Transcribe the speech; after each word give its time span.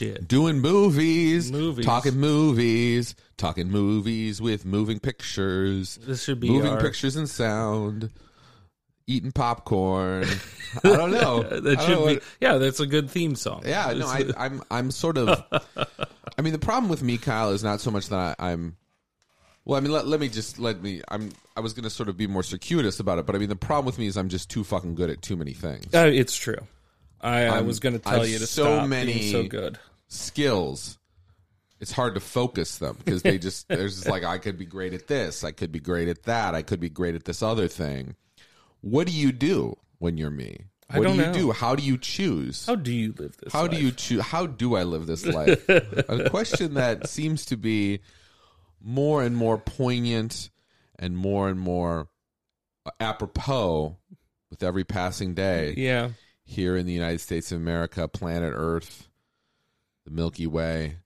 shit. 0.00 0.26
Doing 0.28 0.60
movies, 0.60 1.52
Movies. 1.52 1.84
talking 1.84 2.18
movies, 2.18 3.14
talking 3.36 3.70
movies 3.70 4.40
with 4.40 4.64
moving 4.64 4.98
pictures, 4.98 5.96
This 6.02 6.24
should 6.24 6.40
be 6.40 6.48
moving 6.50 6.72
our, 6.72 6.80
pictures 6.80 7.16
and 7.16 7.28
sound, 7.28 8.10
eating 9.06 9.32
popcorn. 9.32 10.24
I 10.84 10.88
don't 10.88 11.10
know. 11.10 11.42
That 11.60 11.80
should 11.80 11.88
know 11.90 12.06
be 12.06 12.14
what- 12.14 12.22
yeah. 12.40 12.58
That's 12.58 12.80
a 12.80 12.86
good 12.86 13.10
theme 13.10 13.34
song. 13.36 13.62
Yeah, 13.66 13.92
no, 13.92 14.06
I, 14.06 14.24
I'm 14.36 14.62
I'm 14.70 14.90
sort 14.90 15.18
of. 15.18 15.42
I 16.38 16.42
mean, 16.42 16.52
the 16.52 16.58
problem 16.58 16.88
with 16.88 17.02
me, 17.02 17.18
Kyle, 17.18 17.50
is 17.50 17.62
not 17.64 17.80
so 17.80 17.90
much 17.90 18.08
that 18.08 18.36
I, 18.38 18.52
I'm. 18.52 18.76
Well, 19.66 19.76
I 19.76 19.80
mean, 19.80 19.92
let, 19.92 20.06
let 20.06 20.20
me 20.20 20.28
just 20.28 20.58
let 20.58 20.82
me. 20.82 21.02
I'm. 21.08 21.32
I 21.56 21.60
was 21.60 21.74
going 21.74 21.84
to 21.84 21.90
sort 21.90 22.08
of 22.08 22.16
be 22.16 22.26
more 22.26 22.42
circuitous 22.42 22.98
about 23.00 23.18
it, 23.18 23.26
but 23.26 23.34
I 23.34 23.38
mean, 23.38 23.48
the 23.50 23.56
problem 23.56 23.84
with 23.84 23.98
me 23.98 24.06
is 24.06 24.16
I'm 24.16 24.28
just 24.30 24.48
too 24.48 24.64
fucking 24.64 24.94
good 24.94 25.10
at 25.10 25.20
too 25.20 25.36
many 25.36 25.52
things. 25.52 25.94
Uh, 25.94 26.06
it's 26.12 26.34
true. 26.36 26.56
I, 27.20 27.44
I 27.44 27.60
was 27.60 27.80
going 27.80 27.92
to 27.92 27.98
tell 27.98 28.20
have 28.20 28.28
you 28.28 28.38
to 28.38 28.46
so 28.46 28.62
stop 28.62 28.88
many- 28.88 29.12
being 29.12 29.32
so 29.32 29.42
good. 29.46 29.78
Skills. 30.10 30.98
It's 31.80 31.92
hard 31.92 32.14
to 32.14 32.20
focus 32.20 32.76
them 32.76 32.98
because 33.02 33.22
they 33.22 33.38
just 33.38 33.66
there's 33.68 33.96
just 33.96 34.08
like 34.08 34.24
I 34.24 34.36
could 34.36 34.58
be 34.58 34.66
great 34.66 34.92
at 34.92 35.06
this, 35.06 35.42
I 35.44 35.52
could 35.52 35.72
be 35.72 35.80
great 35.80 36.08
at 36.08 36.24
that, 36.24 36.54
I 36.54 36.62
could 36.62 36.80
be 36.80 36.90
great 36.90 37.14
at 37.14 37.24
this 37.24 37.42
other 37.42 37.68
thing. 37.68 38.16
What 38.82 39.06
do 39.06 39.12
you 39.12 39.32
do 39.32 39.76
when 39.98 40.18
you're 40.18 40.30
me? 40.30 40.66
What 40.92 41.06
do 41.06 41.14
you 41.14 41.22
know. 41.22 41.32
do? 41.32 41.52
How 41.52 41.76
do 41.76 41.82
you 41.82 41.96
choose? 41.96 42.66
How 42.66 42.74
do 42.74 42.92
you 42.92 43.14
live 43.16 43.36
this? 43.36 43.52
How 43.52 43.68
do 43.68 43.76
you 43.76 43.92
choose? 43.92 44.22
How 44.22 44.46
do 44.46 44.74
I 44.74 44.82
live 44.82 45.06
this 45.06 45.24
life? 45.24 45.68
a 45.68 46.28
question 46.30 46.74
that 46.74 47.08
seems 47.08 47.46
to 47.46 47.56
be 47.56 48.00
more 48.80 49.22
and 49.22 49.36
more 49.36 49.56
poignant 49.56 50.50
and 50.98 51.16
more 51.16 51.48
and 51.48 51.60
more 51.60 52.08
apropos 52.98 53.96
with 54.50 54.62
every 54.62 54.84
passing 54.84 55.34
day 55.34 55.74
Yeah, 55.76 56.10
here 56.44 56.76
in 56.76 56.86
the 56.86 56.92
United 56.92 57.20
States 57.20 57.52
of 57.52 57.58
America, 57.58 58.08
planet 58.08 58.52
Earth, 58.56 59.08
the 60.04 60.10
Milky 60.10 60.46
Way, 60.46 60.96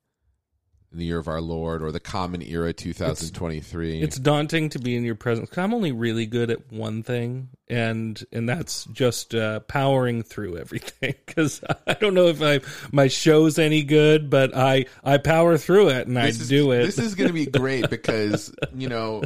in 0.92 0.98
the 0.98 1.04
year 1.06 1.18
of 1.18 1.26
our 1.26 1.40
Lord, 1.40 1.82
or 1.82 1.90
the 1.90 1.98
common 1.98 2.40
era 2.40 2.72
2023. 2.72 4.00
it's 4.00 4.16
daunting 4.18 4.68
to 4.70 4.78
be 4.78 4.94
in 4.96 5.02
your 5.02 5.16
presence. 5.16 5.48
'cause 5.50 5.58
I'm 5.58 5.74
only 5.74 5.90
really 5.90 6.24
good 6.26 6.50
at 6.50 6.70
one 6.72 7.02
thing, 7.02 7.48
and 7.68 8.22
and 8.32 8.48
that's 8.48 8.84
just 8.92 9.34
uh, 9.34 9.60
powering 9.60 10.22
through 10.22 10.56
everything. 10.58 11.14
Because 11.26 11.60
I 11.86 11.94
don't 11.94 12.14
know 12.14 12.28
if 12.28 12.40
I 12.40 12.60
my 12.92 13.08
show's 13.08 13.58
any 13.58 13.82
good, 13.82 14.30
but 14.30 14.56
I 14.56 14.86
I 15.02 15.18
power 15.18 15.58
through 15.58 15.88
it 15.90 16.06
and 16.06 16.16
I 16.18 16.28
is- 16.28 16.48
do 16.48 16.70
it. 16.70 16.84
This 16.84 16.98
is 16.98 17.14
going 17.16 17.28
to 17.28 17.34
be 17.34 17.46
great 17.58 17.90
because 17.90 18.54
you 18.74 18.88
know 18.88 19.22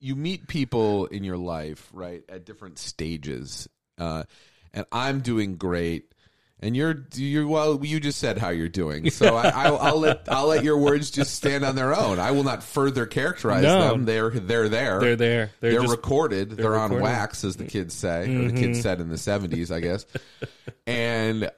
you 0.00 0.16
meet 0.16 0.48
people 0.48 1.06
in 1.06 1.22
your 1.22 1.38
life 1.38 1.88
right 1.92 2.24
at 2.28 2.44
different 2.44 2.78
stages, 2.78 3.68
uh, 3.98 4.24
and 4.72 4.84
I'm 4.90 5.20
doing 5.20 5.56
great. 5.56 6.12
And 6.60 6.74
you're 6.74 7.06
you 7.14 7.46
well. 7.48 7.84
You 7.84 8.00
just 8.00 8.18
said 8.18 8.38
how 8.38 8.48
you're 8.48 8.70
doing, 8.70 9.10
so 9.10 9.36
I, 9.36 9.48
I'll, 9.50 9.76
I'll 9.76 9.98
let 10.00 10.22
I'll 10.28 10.46
let 10.46 10.64
your 10.64 10.78
words 10.78 11.10
just 11.10 11.34
stand 11.34 11.62
on 11.62 11.74
their 11.74 11.94
own. 11.94 12.18
I 12.18 12.30
will 12.30 12.44
not 12.44 12.62
further 12.62 13.04
characterize 13.04 13.62
No. 13.64 13.88
them. 13.90 14.04
They're 14.06 14.30
they're 14.30 14.68
there. 14.70 14.98
they're 15.00 15.16
there. 15.16 15.50
They're, 15.60 15.72
They're, 15.72 15.80
just 15.82 15.90
recorded. 15.90 16.52
They're, 16.52 16.74
on 16.76 16.84
recorded. 16.90 17.02
wax, 17.02 17.44
as 17.44 17.56
the 17.56 17.64
kids 17.64 17.92
say, 17.92 18.22
or 18.22 18.26
the 18.26 18.32
Mm-hmm. 18.48 18.56
kids 18.56 18.80
said 18.80 19.00
in 19.00 19.10
the 19.10 19.18
seventies, 19.18 19.70
I 19.70 19.80
guess. 19.80 20.06
and 20.86 21.50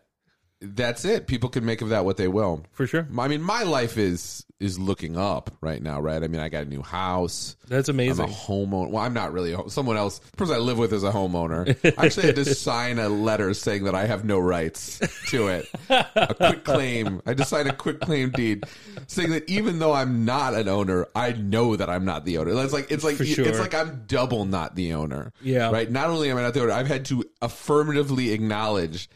that's 0.74 1.04
it. 1.04 1.26
People 1.26 1.48
can 1.48 1.64
make 1.64 1.82
of 1.82 1.90
that 1.90 2.04
what 2.04 2.16
they 2.16 2.28
will. 2.28 2.64
for 2.72 2.86
sure. 2.86 3.06
I 3.18 3.28
mean, 3.28 3.42
my 3.42 3.62
life 3.62 3.96
is 3.98 4.44
is 4.58 4.78
looking 4.78 5.18
up 5.18 5.50
right 5.60 5.82
now, 5.82 6.00
right? 6.00 6.22
I 6.22 6.28
mean, 6.28 6.40
I 6.40 6.48
got 6.48 6.62
a 6.64 6.68
new 6.68 6.80
house. 6.80 7.56
That's 7.68 7.90
amazing. 7.90 8.24
I'm 8.24 8.30
a 8.30 8.34
homeowner. 8.34 8.90
Well, 8.90 9.04
I'm 9.04 9.12
not 9.12 9.32
really. 9.32 9.52
A, 9.52 9.68
someone 9.68 9.98
else, 9.98 10.18
the 10.18 10.36
person 10.36 10.54
I 10.54 10.58
live 10.58 10.78
with, 10.78 10.94
is 10.94 11.04
a 11.04 11.10
homeowner. 11.12 11.76
I 11.98 12.06
actually 12.06 12.26
had 12.26 12.36
to 12.36 12.44
sign 12.54 12.98
a 12.98 13.10
letter 13.10 13.52
saying 13.52 13.84
that 13.84 13.94
I 13.94 14.06
have 14.06 14.24
no 14.24 14.38
rights 14.38 15.00
to 15.28 15.48
it. 15.48 15.68
A 15.90 16.34
quitclaim. 16.34 17.20
I 17.26 17.30
had 17.30 17.38
to 17.38 17.44
sign 17.44 17.66
a 17.66 17.72
quitclaim 17.74 18.30
deed 18.30 18.64
saying 19.08 19.30
that 19.30 19.48
even 19.48 19.78
though 19.78 19.92
I'm 19.92 20.24
not 20.24 20.54
an 20.54 20.68
owner, 20.68 21.06
I 21.14 21.32
know 21.32 21.76
that 21.76 21.90
I'm 21.90 22.06
not 22.06 22.24
the 22.24 22.38
owner. 22.38 22.58
It's 22.62 22.72
like 22.72 22.90
it's 22.90 23.04
like 23.04 23.16
For 23.16 23.24
it's 23.24 23.58
like 23.58 23.74
I'm 23.74 24.04
double 24.06 24.46
not 24.46 24.74
the 24.74 24.94
owner. 24.94 25.32
Yeah. 25.42 25.70
Right. 25.70 25.90
Not 25.90 26.08
only 26.08 26.30
am 26.30 26.38
I 26.38 26.42
not 26.42 26.54
the 26.54 26.62
owner, 26.62 26.72
I've 26.72 26.88
had 26.88 27.04
to 27.06 27.24
affirmatively 27.42 28.32
acknowledge. 28.32 29.10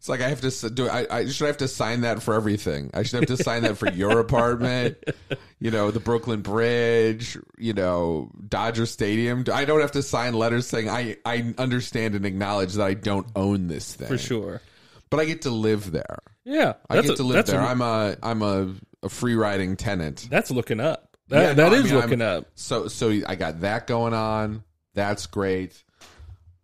It's 0.00 0.08
like 0.08 0.22
I 0.22 0.30
have 0.30 0.40
to 0.40 0.70
do. 0.70 0.88
I, 0.88 1.06
I 1.10 1.26
should 1.28 1.44
I 1.44 1.48
have 1.48 1.58
to 1.58 1.68
sign 1.68 2.00
that 2.00 2.22
for 2.22 2.32
everything. 2.32 2.90
I 2.94 3.02
should 3.02 3.20
have 3.28 3.36
to 3.36 3.44
sign 3.44 3.64
that 3.64 3.76
for 3.76 3.86
your 3.90 4.18
apartment. 4.18 4.96
You 5.58 5.70
know, 5.70 5.90
the 5.90 6.00
Brooklyn 6.00 6.40
Bridge. 6.40 7.36
You 7.58 7.74
know, 7.74 8.30
Dodger 8.48 8.86
Stadium. 8.86 9.44
I 9.52 9.66
don't 9.66 9.82
have 9.82 9.92
to 9.92 10.02
sign 10.02 10.32
letters 10.32 10.66
saying 10.66 10.88
I 10.88 11.18
I 11.26 11.52
understand 11.58 12.14
and 12.14 12.24
acknowledge 12.24 12.72
that 12.74 12.86
I 12.86 12.94
don't 12.94 13.26
own 13.36 13.68
this 13.68 13.94
thing 13.94 14.08
for 14.08 14.16
sure. 14.16 14.62
But 15.10 15.20
I 15.20 15.26
get 15.26 15.42
to 15.42 15.50
live 15.50 15.92
there. 15.92 16.20
Yeah, 16.44 16.74
I 16.88 17.02
get 17.02 17.10
a- 17.10 17.16
to 17.16 17.22
live 17.22 17.44
there. 17.44 17.60
I'm 17.60 17.82
a 17.82 18.16
I'm 18.22 18.40
a, 18.40 18.74
a 19.02 19.10
free 19.10 19.34
riding 19.34 19.76
tenant. 19.76 20.28
that's 20.30 20.50
looking 20.50 20.80
up. 20.80 21.14
That 21.28 21.42
Yeah, 21.42 21.52
that 21.52 21.70
no, 21.72 21.76
I 21.76 21.78
is 21.78 21.84
mean, 21.84 21.92
I'm- 21.92 22.00
looking 22.02 22.22
up. 22.22 22.46
So 22.54 22.88
so 22.88 23.10
I 23.26 23.34
got 23.34 23.60
that 23.60 23.86
going 23.86 24.14
on. 24.14 24.64
That's 24.94 25.26
great. 25.26 25.84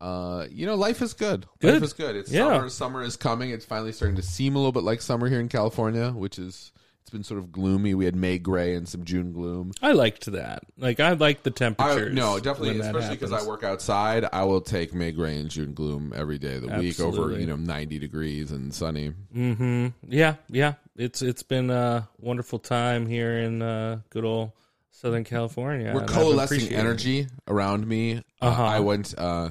Uh, 0.00 0.46
you 0.50 0.66
know, 0.66 0.74
life 0.74 1.00
is 1.02 1.14
good. 1.14 1.46
Good. 1.60 1.74
Life 1.74 1.82
is 1.82 1.92
good. 1.92 2.16
It's 2.16 2.30
Yeah. 2.30 2.48
summer. 2.56 2.68
Summer 2.68 3.02
is 3.02 3.16
coming. 3.16 3.50
It's 3.50 3.64
finally 3.64 3.92
starting 3.92 4.16
to 4.16 4.22
seem 4.22 4.54
a 4.54 4.58
little 4.58 4.72
bit 4.72 4.82
like 4.82 5.00
summer 5.00 5.28
here 5.28 5.40
in 5.40 5.48
California, 5.48 6.10
which 6.10 6.38
is 6.38 6.72
it's 7.02 7.10
been 7.12 7.22
sort 7.22 7.38
of 7.38 7.52
gloomy. 7.52 7.94
We 7.94 8.04
had 8.04 8.16
May 8.16 8.36
gray 8.38 8.74
and 8.74 8.88
some 8.88 9.04
June 9.04 9.32
gloom. 9.32 9.70
I 9.80 9.92
liked 9.92 10.26
that. 10.32 10.64
Like 10.76 10.98
I 10.98 11.12
like 11.12 11.44
the 11.44 11.74
I, 11.78 12.08
no, 12.12 12.40
definitely, 12.40 12.80
especially 12.80 13.14
because 13.16 13.32
I 13.32 13.46
work 13.46 13.62
outside. 13.62 14.26
I 14.32 14.42
will 14.42 14.60
take 14.60 14.92
May 14.92 15.12
gray 15.12 15.38
and 15.38 15.48
June 15.48 15.72
gloom 15.72 16.12
every 16.16 16.36
day 16.38 16.56
of 16.56 16.62
the 16.62 16.78
week 16.78 16.98
over 16.98 17.38
you 17.38 17.46
know 17.46 17.54
ninety 17.56 17.98
degrees 18.00 18.50
and 18.50 18.74
sunny. 18.74 19.12
Mm-hmm. 19.34 19.86
Yeah, 20.08 20.34
yeah. 20.50 20.74
It's 20.96 21.22
it's 21.22 21.44
been 21.44 21.70
a 21.70 22.08
wonderful 22.18 22.58
time 22.58 23.06
here 23.06 23.38
in 23.38 23.62
uh, 23.62 24.00
good 24.10 24.24
old 24.24 24.50
Southern 24.90 25.24
California. 25.24 25.92
We're 25.94 26.06
coalescing 26.06 26.66
it. 26.66 26.72
energy 26.72 27.28
around 27.46 27.86
me. 27.86 28.16
Uh, 28.42 28.46
Uh-huh. 28.46 28.64
I 28.64 28.80
went. 28.80 29.14
Uh, 29.16 29.50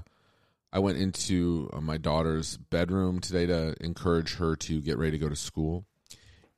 I 0.75 0.79
went 0.79 0.97
into 0.97 1.69
uh, 1.71 1.79
my 1.79 1.95
daughter's 1.95 2.57
bedroom 2.57 3.21
today 3.21 3.45
to 3.45 3.75
encourage 3.79 4.35
her 4.35 4.57
to 4.57 4.81
get 4.81 4.97
ready 4.97 5.11
to 5.11 5.17
go 5.17 5.29
to 5.29 5.35
school, 5.35 5.85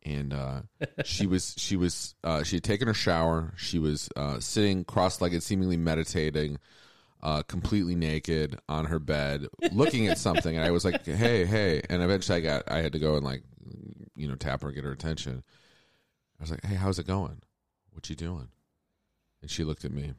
and 0.04 0.34
uh, 0.34 0.62
she 1.06 1.28
was 1.28 1.54
she 1.56 1.76
was 1.76 2.16
uh, 2.24 2.42
she 2.42 2.56
had 2.56 2.64
taken 2.64 2.88
her 2.88 2.96
shower. 2.96 3.54
She 3.58 3.78
was 3.78 4.10
uh, 4.16 4.40
sitting 4.40 4.86
cross-legged, 4.86 5.44
seemingly 5.44 5.78
meditating, 5.78 6.58
uh, 7.22 7.44
completely 7.44 7.94
naked 7.94 8.58
on 8.68 8.86
her 8.86 8.98
bed, 8.98 9.46
looking 9.72 10.08
at 10.08 10.18
something. 10.18 10.58
And 10.58 10.66
I 10.66 10.72
was 10.72 10.84
like, 10.84 11.06
"Hey, 11.06 11.46
hey!" 11.46 11.84
And 11.88 12.02
eventually, 12.02 12.40
I 12.40 12.42
got 12.42 12.64
I 12.72 12.82
had 12.82 12.94
to 12.94 13.00
go 13.00 13.18
and 13.18 13.24
like 13.24 13.44
you 14.16 14.28
know 14.28 14.34
tap 14.34 14.64
her, 14.64 14.72
get 14.72 14.84
her 14.84 14.92
attention. 14.92 15.44
I 16.40 16.44
was 16.44 16.50
like, 16.50 16.66
"Hey, 16.66 16.74
how's 16.74 16.98
it 16.98 17.06
going? 17.06 17.44
What 17.92 18.10
you 18.10 18.16
doing?" 18.16 18.48
And 19.44 19.52
she 19.52 19.64
looked 19.64 19.86
at 19.86 19.92
me. 19.92 20.14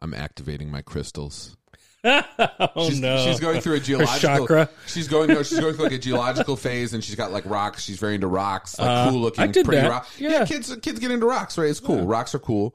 I'm 0.00 0.14
activating 0.14 0.68
my 0.68 0.82
crystals. 0.82 1.56
oh 2.76 2.88
she's, 2.90 3.00
no! 3.00 3.24
she's 3.24 3.40
going 3.40 3.60
through 3.60 3.74
a 3.74 3.78
Her 3.78 3.84
geological. 3.84 4.46
chakra. 4.46 4.68
She's 4.86 5.08
going. 5.08 5.28
No, 5.28 5.42
she's 5.42 5.58
going 5.58 5.74
through 5.74 5.84
like 5.84 5.92
a 5.94 5.98
geological 5.98 6.56
phase, 6.56 6.92
and 6.92 7.02
she's 7.02 7.14
got 7.14 7.32
like 7.32 7.46
rocks. 7.46 7.82
She's 7.82 7.98
very 7.98 8.14
into 8.16 8.26
rocks, 8.26 8.78
like 8.78 8.88
Uh, 8.88 9.10
cool 9.10 9.20
looking, 9.20 9.42
I 9.42 9.46
did 9.46 9.64
pretty 9.64 9.80
that. 9.82 9.90
rock. 9.90 10.08
Yeah. 10.18 10.44
kids, 10.44 10.74
kids 10.82 10.98
get 11.00 11.10
into 11.10 11.26
rocks, 11.26 11.56
right? 11.56 11.68
It's 11.70 11.80
cool. 11.80 12.06
Rocks 12.06 12.34
are 12.34 12.38
cool. 12.38 12.74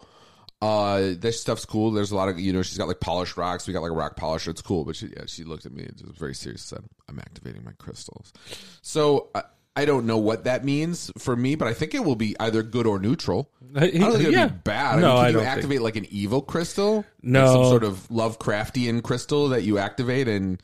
Uh, 0.61 1.13
this 1.17 1.39
stuff's 1.39 1.63
cool. 1.63 1.91
There's 1.91 2.11
a 2.11 2.15
lot 2.15 2.27
of 2.27 2.39
you 2.39 2.51
know. 2.51 2.61
She's 2.63 2.77
got 2.77 2.87
like 2.87 2.99
polished 2.99 3.37
rocks. 3.37 3.65
We 3.67 3.73
got 3.73 3.81
like 3.81 3.91
a 3.91 3.95
rock 3.95 4.15
polisher. 4.17 4.51
It's 4.51 4.61
cool. 4.61 4.83
But 4.83 4.95
she, 4.95 5.07
yeah, 5.07 5.23
she 5.27 5.43
looked 5.43 5.65
at 5.65 5.71
me 5.71 5.83
and 5.83 5.93
just 5.95 6.07
was 6.07 6.17
very 6.17 6.33
serious. 6.35 6.63
Said, 6.63 6.83
"I'm 7.07 7.19
activating 7.19 7.63
my 7.63 7.71
crystals." 7.77 8.33
So 8.81 9.29
I, 9.35 9.43
I 9.79 9.85
don't 9.85 10.05
know 10.05 10.17
what 10.17 10.43
that 10.43 10.63
means 10.65 11.11
for 11.17 11.35
me, 11.35 11.55
but 11.55 11.67
I 11.67 11.73
think 11.73 11.93
it 11.93 12.03
will 12.03 12.15
be 12.15 12.35
either 12.39 12.61
good 12.63 12.85
or 12.85 12.99
neutral. 12.99 13.49
Uh, 13.75 13.79
I 13.79 13.89
don't 13.91 13.91
think 13.91 14.03
it'll 14.21 14.31
yeah. 14.33 14.47
be 14.47 14.55
bad. 14.63 14.99
I 14.99 15.01
No, 15.01 15.07
mean, 15.07 15.15
can 15.15 15.23
I 15.23 15.27
you 15.27 15.33
don't 15.33 15.41
think- 15.43 15.55
activate 15.57 15.81
like 15.81 15.95
an 15.95 16.05
evil 16.09 16.41
crystal? 16.41 17.05
No. 17.21 17.45
Like 17.45 17.53
some 17.53 17.63
sort 17.65 17.83
of 17.83 18.07
Lovecraftian 18.09 19.03
crystal 19.03 19.49
that 19.49 19.63
you 19.63 19.77
activate 19.77 20.27
and 20.27 20.61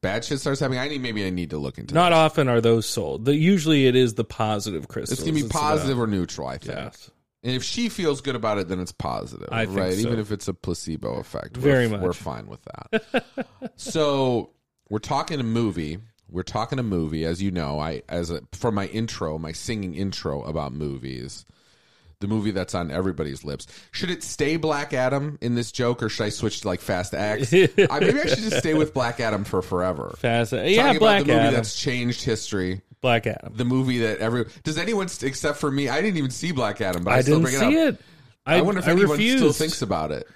bad 0.00 0.24
shit 0.24 0.40
starts 0.40 0.60
happening. 0.60 0.78
I 0.80 0.88
need 0.88 1.00
maybe 1.02 1.24
I 1.26 1.30
need 1.30 1.50
to 1.50 1.58
look 1.58 1.78
into. 1.78 1.94
Not 1.94 2.10
this. 2.10 2.16
often 2.16 2.48
are 2.48 2.60
those 2.60 2.86
sold. 2.86 3.24
The, 3.24 3.34
usually, 3.34 3.86
it 3.86 3.96
is 3.96 4.14
the 4.14 4.24
positive 4.24 4.88
crystals. 4.88 5.20
It's 5.20 5.28
gonna 5.28 5.42
be 5.42 5.48
positive 5.48 5.98
or 5.98 6.06
neutral. 6.06 6.48
I 6.48 6.58
think. 6.58 6.74
Yes. 6.78 7.10
And 7.42 7.54
if 7.54 7.64
she 7.64 7.88
feels 7.88 8.20
good 8.20 8.36
about 8.36 8.58
it, 8.58 8.68
then 8.68 8.80
it's 8.80 8.92
positive, 8.92 9.48
I 9.50 9.64
right? 9.64 9.94
so. 9.94 9.98
Even 10.00 10.18
if 10.18 10.30
it's 10.30 10.46
a 10.48 10.52
placebo 10.52 11.14
effect, 11.20 11.56
Very 11.56 11.86
we're, 11.86 11.92
much. 11.96 12.00
we're 12.02 12.12
fine 12.12 12.46
with 12.46 12.60
that. 12.64 13.24
so 13.76 14.50
we're 14.90 14.98
talking 14.98 15.40
a 15.40 15.42
movie. 15.42 15.98
We're 16.30 16.42
talking 16.42 16.78
a 16.78 16.82
movie, 16.82 17.24
as 17.24 17.42
you 17.42 17.50
know. 17.50 17.78
I 17.78 18.02
as 18.08 18.30
a, 18.30 18.42
for 18.52 18.70
my 18.72 18.86
intro, 18.86 19.38
my 19.38 19.52
singing 19.52 19.94
intro 19.94 20.42
about 20.42 20.72
movies. 20.72 21.44
The 22.20 22.28
movie 22.28 22.50
that's 22.50 22.74
on 22.74 22.90
everybody's 22.90 23.44
lips. 23.44 23.66
Should 23.92 24.10
it 24.10 24.22
stay 24.22 24.56
Black 24.58 24.92
Adam 24.92 25.38
in 25.40 25.54
this 25.54 25.72
joke, 25.72 26.02
or 26.02 26.10
should 26.10 26.24
I 26.24 26.28
switch 26.28 26.60
to 26.60 26.68
like 26.68 26.80
Fast 26.82 27.14
X? 27.14 27.50
I, 27.54 27.66
maybe 28.00 28.20
I 28.20 28.26
should 28.26 28.38
just 28.40 28.58
stay 28.58 28.74
with 28.74 28.92
Black 28.92 29.20
Adam 29.20 29.42
for 29.44 29.62
forever. 29.62 30.14
Fast. 30.18 30.50
Talking 30.50 30.74
Yeah, 30.74 30.90
about 30.90 30.98
Black 31.00 31.20
the 31.22 31.28
movie 31.28 31.38
Adam. 31.40 31.54
that's 31.54 31.80
changed 31.80 32.22
history. 32.22 32.82
Black 33.00 33.26
Adam. 33.26 33.54
The 33.56 33.64
movie 33.64 34.00
that 34.00 34.18
every 34.18 34.44
does 34.64 34.76
anyone 34.76 35.08
except 35.22 35.56
for 35.56 35.70
me? 35.70 35.88
I 35.88 36.02
didn't 36.02 36.18
even 36.18 36.30
see 36.30 36.52
Black 36.52 36.82
Adam, 36.82 37.04
but 37.04 37.12
I, 37.14 37.16
I 37.16 37.20
still 37.22 37.40
didn't 37.40 37.42
bring 37.44 37.54
it 37.54 37.72
see 37.74 37.88
up. 37.88 37.94
it. 37.94 38.00
I, 38.44 38.56
I 38.58 38.60
wonder 38.60 38.80
if 38.80 38.88
I 38.88 38.90
anyone 38.90 39.10
refused. 39.12 39.38
still 39.38 39.52
thinks 39.54 39.80
about 39.80 40.12
it. 40.12 40.26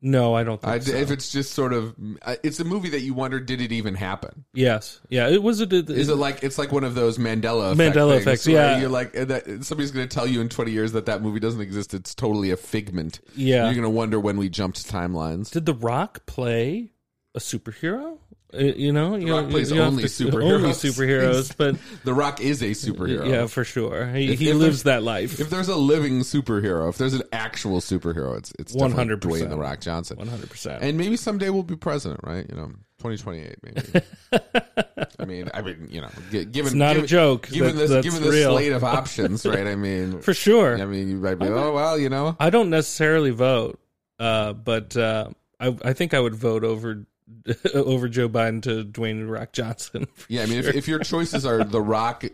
No, 0.00 0.34
I 0.34 0.44
don't 0.44 0.60
think 0.60 0.72
I, 0.72 0.78
so. 0.78 0.94
If 0.94 1.10
it's 1.10 1.30
just 1.30 1.52
sort 1.52 1.72
of, 1.72 1.94
uh, 2.22 2.36
it's 2.42 2.60
a 2.60 2.64
movie 2.64 2.90
that 2.90 3.00
you 3.00 3.14
wonder, 3.14 3.40
did 3.40 3.60
it 3.60 3.72
even 3.72 3.94
happen? 3.94 4.44
yes, 4.54 5.00
yeah, 5.08 5.28
it 5.28 5.42
was 5.42 5.60
a. 5.60 5.64
It, 5.64 5.90
Is 5.90 6.08
it 6.08 6.14
like 6.14 6.42
it's 6.44 6.58
like 6.58 6.70
one 6.70 6.84
of 6.84 6.94
those 6.94 7.18
Mandela 7.18 7.72
effect 7.72 7.96
Mandela 7.96 8.16
effects, 8.16 8.46
yeah. 8.46 8.78
You're 8.78 8.88
like 8.88 9.16
uh, 9.16 9.24
that, 9.26 9.64
somebody's 9.64 9.90
going 9.90 10.08
to 10.08 10.14
tell 10.14 10.26
you 10.26 10.40
in 10.40 10.48
20 10.48 10.70
years 10.70 10.92
that 10.92 11.06
that 11.06 11.22
movie 11.22 11.40
doesn't 11.40 11.60
exist. 11.60 11.94
It's 11.94 12.14
totally 12.14 12.50
a 12.50 12.56
figment. 12.56 13.20
Yeah. 13.34 13.64
you're 13.64 13.74
going 13.74 13.82
to 13.82 13.90
wonder 13.90 14.20
when 14.20 14.36
we 14.36 14.48
jumped 14.48 14.88
timelines. 14.90 15.50
Did 15.50 15.66
The 15.66 15.74
Rock 15.74 16.26
play 16.26 16.92
a 17.34 17.40
superhero? 17.40 18.18
Uh, 18.54 18.58
You 18.58 18.92
know, 18.92 19.14
you 19.16 19.32
Rock 19.34 19.44
know, 19.46 19.50
plays 19.50 19.70
you 19.70 19.80
only 19.80 20.04
to- 20.04 20.08
superheroes. 20.08 20.52
Only 20.54 20.70
superheroes, 20.70 21.54
but 21.56 21.76
The 22.04 22.14
Rock 22.14 22.40
is 22.40 22.62
a 22.62 22.70
superhero. 22.70 23.28
yeah, 23.28 23.46
for 23.46 23.62
sure. 23.64 24.06
He, 24.08 24.32
If- 24.32 24.38
he 24.38 24.48
if 24.50 24.56
lives 24.56 24.82
that 24.84 25.02
life. 25.02 25.38
If 25.40 25.50
there's 25.50 25.68
a 25.68 25.76
living 25.76 26.20
superhero, 26.20 26.88
if 26.88 26.96
there's 26.98 27.14
an 27.14 27.24
actual 27.32 27.80
superhero, 27.80 28.38
it's 28.38 28.52
it's 28.58 28.72
definitely 28.72 29.16
100%. 29.16 29.20
Dwayne 29.20 29.48
the 29.50 29.58
Rock 29.58 29.80
Johnson. 29.80 30.16
One 30.16 30.28
hundred 30.28 30.48
percent. 30.50 30.82
And 30.82 30.96
maybe 30.96 31.16
someday 31.18 31.50
we'll 31.50 31.62
be 31.62 31.76
president, 31.76 32.20
right? 32.24 32.46
You 32.48 32.56
know, 32.56 32.66
2028 33.02 33.56
maybe. 33.62 34.06
I 35.20 35.24
mean, 35.24 35.50
I 35.52 35.60
mean, 35.62 35.88
you 35.90 36.00
know, 36.00 36.08
given 36.30 36.66
It's 36.66 36.72
not 36.74 36.96
a 36.96 37.02
joke. 37.02 37.48
Given 37.48 37.76
That- 37.76 37.88
this, 37.88 38.04
given 38.04 38.22
the 38.22 38.30
real. 38.30 38.52
slate 38.52 38.72
of 38.72 38.82
options, 38.82 39.44
right? 39.44 39.66
I 39.66 39.74
mean, 39.74 40.20
For 40.20 40.32
sure. 40.32 40.80
I 40.80 40.84
mean, 40.86 41.08
you 41.10 41.16
might 41.16 41.34
be, 41.34 41.46
oh 41.48 41.72
well, 41.74 41.98
you 41.98 42.08
know, 42.08 42.34
I 42.40 42.48
don't 42.50 42.70
necessarily 42.70 43.30
vote, 43.30 43.78
uh, 44.18 44.52
but 44.54 44.96
uh, 44.96 45.28
I, 45.60 45.76
I 45.84 45.92
think 45.92 46.14
I 46.14 46.20
would 46.20 46.34
vote 46.34 46.64
over 46.64 47.04
over 47.74 48.08
Joe 48.08 48.28
Biden 48.28 48.62
to 48.62 48.84
Dwayne 48.84 49.30
Rock 49.30 49.52
Johnson. 49.52 50.06
yeah. 50.28 50.42
I 50.42 50.46
mean, 50.46 50.62
sure. 50.62 50.70
if, 50.70 50.76
if 50.76 50.88
your 50.88 50.98
choices 51.00 51.44
are 51.46 51.64
The 51.64 51.80
Rock, 51.80 52.24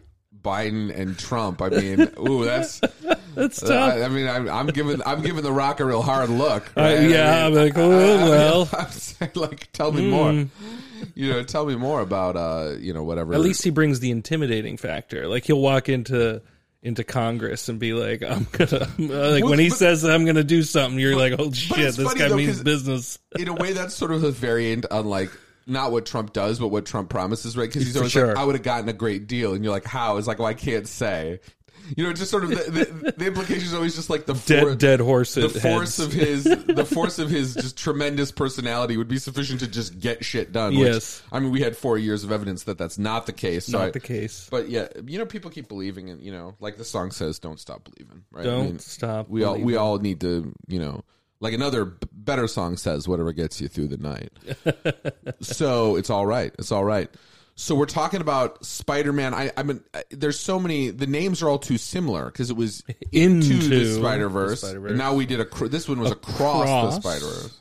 Biden, 0.43 0.95
and 0.95 1.19
Trump, 1.19 1.63
I 1.63 1.69
mean, 1.71 2.01
ooh, 2.29 2.45
that's. 2.45 2.81
that's 3.35 3.63
Uh, 3.63 3.67
tough. 3.69 3.95
I, 3.95 4.03
I 4.05 4.09
mean, 4.09 4.29
I'm, 4.29 4.49
I'm 4.49 4.67
giving 4.67 5.01
I'm 5.07 5.23
giving 5.23 5.43
the 5.43 5.53
Rock 5.53 5.81
a 5.81 5.85
real 5.85 6.03
hard 6.03 6.29
look. 6.31 6.65
Uh, 6.77 6.83
right? 6.83 6.99
I 6.99 7.07
yeah, 7.07 7.49
mean, 7.49 7.59
I'm 7.59 7.65
like, 7.65 7.79
oh, 7.79 7.91
I- 7.91 7.95
I- 7.97 8.27
I 8.27 8.29
well. 8.29 8.69
I'm 9.21 9.31
like, 9.37 9.73
tell 9.73 9.93
me 9.93 10.11
more. 10.11 10.47
You 11.15 11.33
know, 11.33 11.43
tell 11.45 11.67
me 11.67 11.77
more 11.77 12.01
about 12.01 12.37
uh, 12.37 12.75
you 12.79 12.93
know, 12.93 13.05
whatever. 13.05 13.35
At 13.35 13.41
least 13.41 13.63
he 13.63 13.71
brings 13.71 14.01
the 14.01 14.11
intimidating 14.11 14.77
factor. 14.77 15.29
Like 15.29 15.45
he'll 15.45 15.61
walk 15.61 15.89
into 15.89 16.43
into 16.85 17.03
Congress 17.03 17.69
and 17.69 17.81
be 17.81 17.95
like, 17.95 18.23
"I'm 18.23 18.47
gonna," 18.53 18.87
like 18.99 19.43
Well, 19.43 19.51
when 19.51 19.59
he 19.59 19.71
but- 19.71 19.79
says, 19.79 20.05
"I'm 20.05 20.25
gonna 20.25 20.45
do 20.45 20.63
something," 20.63 21.01
you're 21.01 21.17
like, 21.17 21.35
"Oh 21.39 21.51
shit, 21.51 21.95
this 21.97 22.15
guy 22.15 22.29
though, 22.29 22.37
means 22.37 22.63
business." 22.63 23.19
in 23.39 23.49
a 23.49 23.55
way, 23.55 23.73
that's 23.73 23.95
sort 23.95 24.13
of 24.13 24.23
a 24.23 24.31
variant 24.31 24.87
on 24.91 25.07
like 25.07 25.31
not 25.67 25.91
what 25.91 26.05
Trump 26.07 26.33
does, 26.35 26.59
but 26.59 26.69
what 26.69 26.85
Trump 26.85 27.09
promises, 27.09 27.57
right? 27.57 27.69
Because 27.69 27.85
he's 27.87 27.97
always 27.97 28.13
sure. 28.13 28.29
like, 28.29 28.37
"I 28.37 28.45
would 28.45 28.55
have 28.55 28.63
gotten 28.63 28.89
a 28.89 28.93
great 28.93 29.27
deal," 29.27 29.55
and 29.55 29.65
you're 29.65 29.73
like, 29.73 29.87
"How?" 29.87 30.19
It's 30.19 30.27
like, 30.29 30.39
"Well, 30.39 30.47
I 30.49 30.55
can't 30.55 30.87
say." 30.87 31.41
You 31.97 32.05
know, 32.05 32.13
just 32.13 32.31
sort 32.31 32.45
of 32.45 32.51
the, 32.51 32.57
the, 32.57 33.13
the 33.17 33.27
implication 33.27 33.65
is 33.65 33.75
always 33.75 33.95
just 33.95 34.09
like 34.11 34.27
the 34.27 34.35
Dead, 34.47 34.63
for- 34.63 34.75
dead 34.75 35.01
horse. 35.01 35.35
the 35.35 35.49
force 35.49 35.99
of 35.99 36.13
his 36.13 36.45
the 36.45 36.85
force 36.85 37.19
of 37.19 37.29
his 37.31 37.55
just 37.55 37.77
tremendous 37.77 38.33
personality 38.33 38.97
would 38.97 39.09
be 39.09 39.19
sufficient 39.19 39.61
to 39.61 39.69
just 39.69 39.99
get 40.01 40.25
shit 40.25 40.51
done. 40.53 40.75
which, 40.77 40.87
Yes. 40.89 41.23
I 41.31 41.41
mean 41.41 41.51
we 41.51 41.61
had 41.61 41.77
four 41.77 41.99
years 41.99 42.25
of 42.25 42.33
evidence 42.33 42.65
that 42.65 42.79
that's 42.79 42.99
not 42.99 43.27
the 43.27 43.33
case. 43.33 43.67
So 43.67 43.79
not 43.79 43.89
I- 43.89 43.91
the 43.91 44.01
case. 44.01 44.49
But 44.51 44.69
yeah, 44.71 44.89
you 45.07 45.19
know, 45.19 45.27
people 45.27 45.51
keep 45.51 45.69
believing, 45.69 46.11
and 46.11 46.23
you 46.23 46.33
know, 46.33 46.55
like 46.61 46.77
the 46.77 46.85
song 46.85 47.11
says, 47.11 47.39
"Don't 47.39 47.61
stop 47.61 47.85
believing." 47.85 48.25
Right? 48.33 48.45
Don't 48.45 48.81
stop 48.81 49.29
We 49.29 49.45
all 49.45 49.59
we 49.59 49.77
all 49.77 49.99
need 49.99 50.21
to, 50.23 50.55
you 50.69 50.79
know, 50.79 51.03
like 51.41 51.53
another 51.53 51.85
better 52.13 52.47
song 52.49 52.77
says, 52.77 53.07
"Whatever 53.07 53.33
gets 53.33 53.61
you 53.61 53.69
through 53.69 53.89
the 53.89 53.99
night." 53.99 54.33
so 55.41 55.97
it's 55.97 56.11
all 56.11 56.27
right. 56.27 56.55
It's 56.59 56.73
all 56.73 56.85
right. 56.85 57.11
So 57.57 57.75
we're 57.77 57.87
talking 57.87 58.21
about 58.21 58.65
Spider-Man. 58.65 59.33
I, 59.33 59.53
I 59.57 59.63
mean, 59.63 59.81
there's 60.11 60.39
so 60.41 60.59
many. 60.59 60.91
The 60.91 61.07
names 61.07 61.41
are 61.43 61.49
all 61.49 61.59
too 61.59 61.79
similar 61.79 62.25
because 62.27 62.51
it 62.51 62.57
was 62.57 62.83
into, 63.13 63.53
Into 63.55 63.69
the 63.69 63.95
Spider-Verse. 63.95 64.63
and 64.65 64.99
now 64.99 65.15
we 65.15 65.25
did 65.25 65.39
a. 65.41 65.45
cr- 65.45 65.67
This 65.69 65.89
one 65.89 66.01
was 66.01 66.11
across 66.11 66.65
Across. 66.65 66.95
the 66.97 67.01
Spider-Verse, 67.01 67.61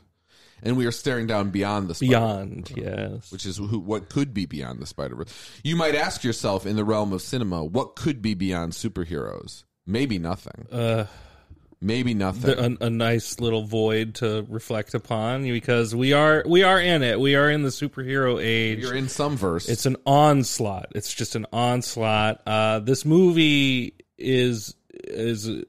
and 0.64 0.76
we 0.76 0.86
are 0.86 0.90
staring 0.90 1.26
down 1.28 1.50
beyond 1.50 1.86
the 1.88 1.94
Spider-Verse 1.94 2.68
Beyond, 2.68 2.72
yes. 2.76 3.30
which 3.30 3.46
is 3.46 3.56
who, 3.56 3.78
what 3.78 4.08
could 4.08 4.34
be 4.34 4.46
beyond 4.46 4.80
the 4.80 4.86
Spider 4.86 5.14
Verse. 5.14 5.32
You 5.62 5.76
might 5.76 5.94
ask 5.94 6.24
yourself, 6.24 6.66
in 6.66 6.74
the 6.74 6.84
realm 6.84 7.12
of 7.12 7.22
cinema, 7.22 7.64
what 7.64 7.94
could 7.94 8.20
be 8.20 8.34
beyond 8.34 8.72
superheroes? 8.72 9.62
Maybe 9.86 10.18
nothing. 10.18 10.66
Uh, 10.72 11.06
Maybe 11.80 12.14
nothing. 12.14 12.78
a, 12.80 12.86
a 12.86 12.90
nice 12.90 13.40
little 13.40 13.64
void 13.64 14.16
to 14.16 14.46
reflect 14.48 14.94
upon 14.94 15.42
because 15.42 15.94
we 15.94 16.12
are 16.12 16.42
we 16.46 16.62
are 16.62 16.80
in 16.80 17.02
it. 17.02 17.20
We 17.20 17.34
are 17.34 17.50
in 17.50 17.62
the 17.62 17.68
superhero 17.68 18.42
age. 18.42 18.80
You're 18.80 18.94
in 18.94 19.08
some 19.08 19.36
verse. 19.36 19.68
It's 19.68 19.86
an 19.86 19.96
onslaught. 20.06 20.92
It's 20.94 21.12
just 21.12 21.34
an 21.36 21.46
onslaught. 21.52 22.40
Uh, 22.46 22.80
this 22.80 23.04
movie 23.04 23.94
is 24.18 24.74
is 24.92 25.46
you 25.46 25.66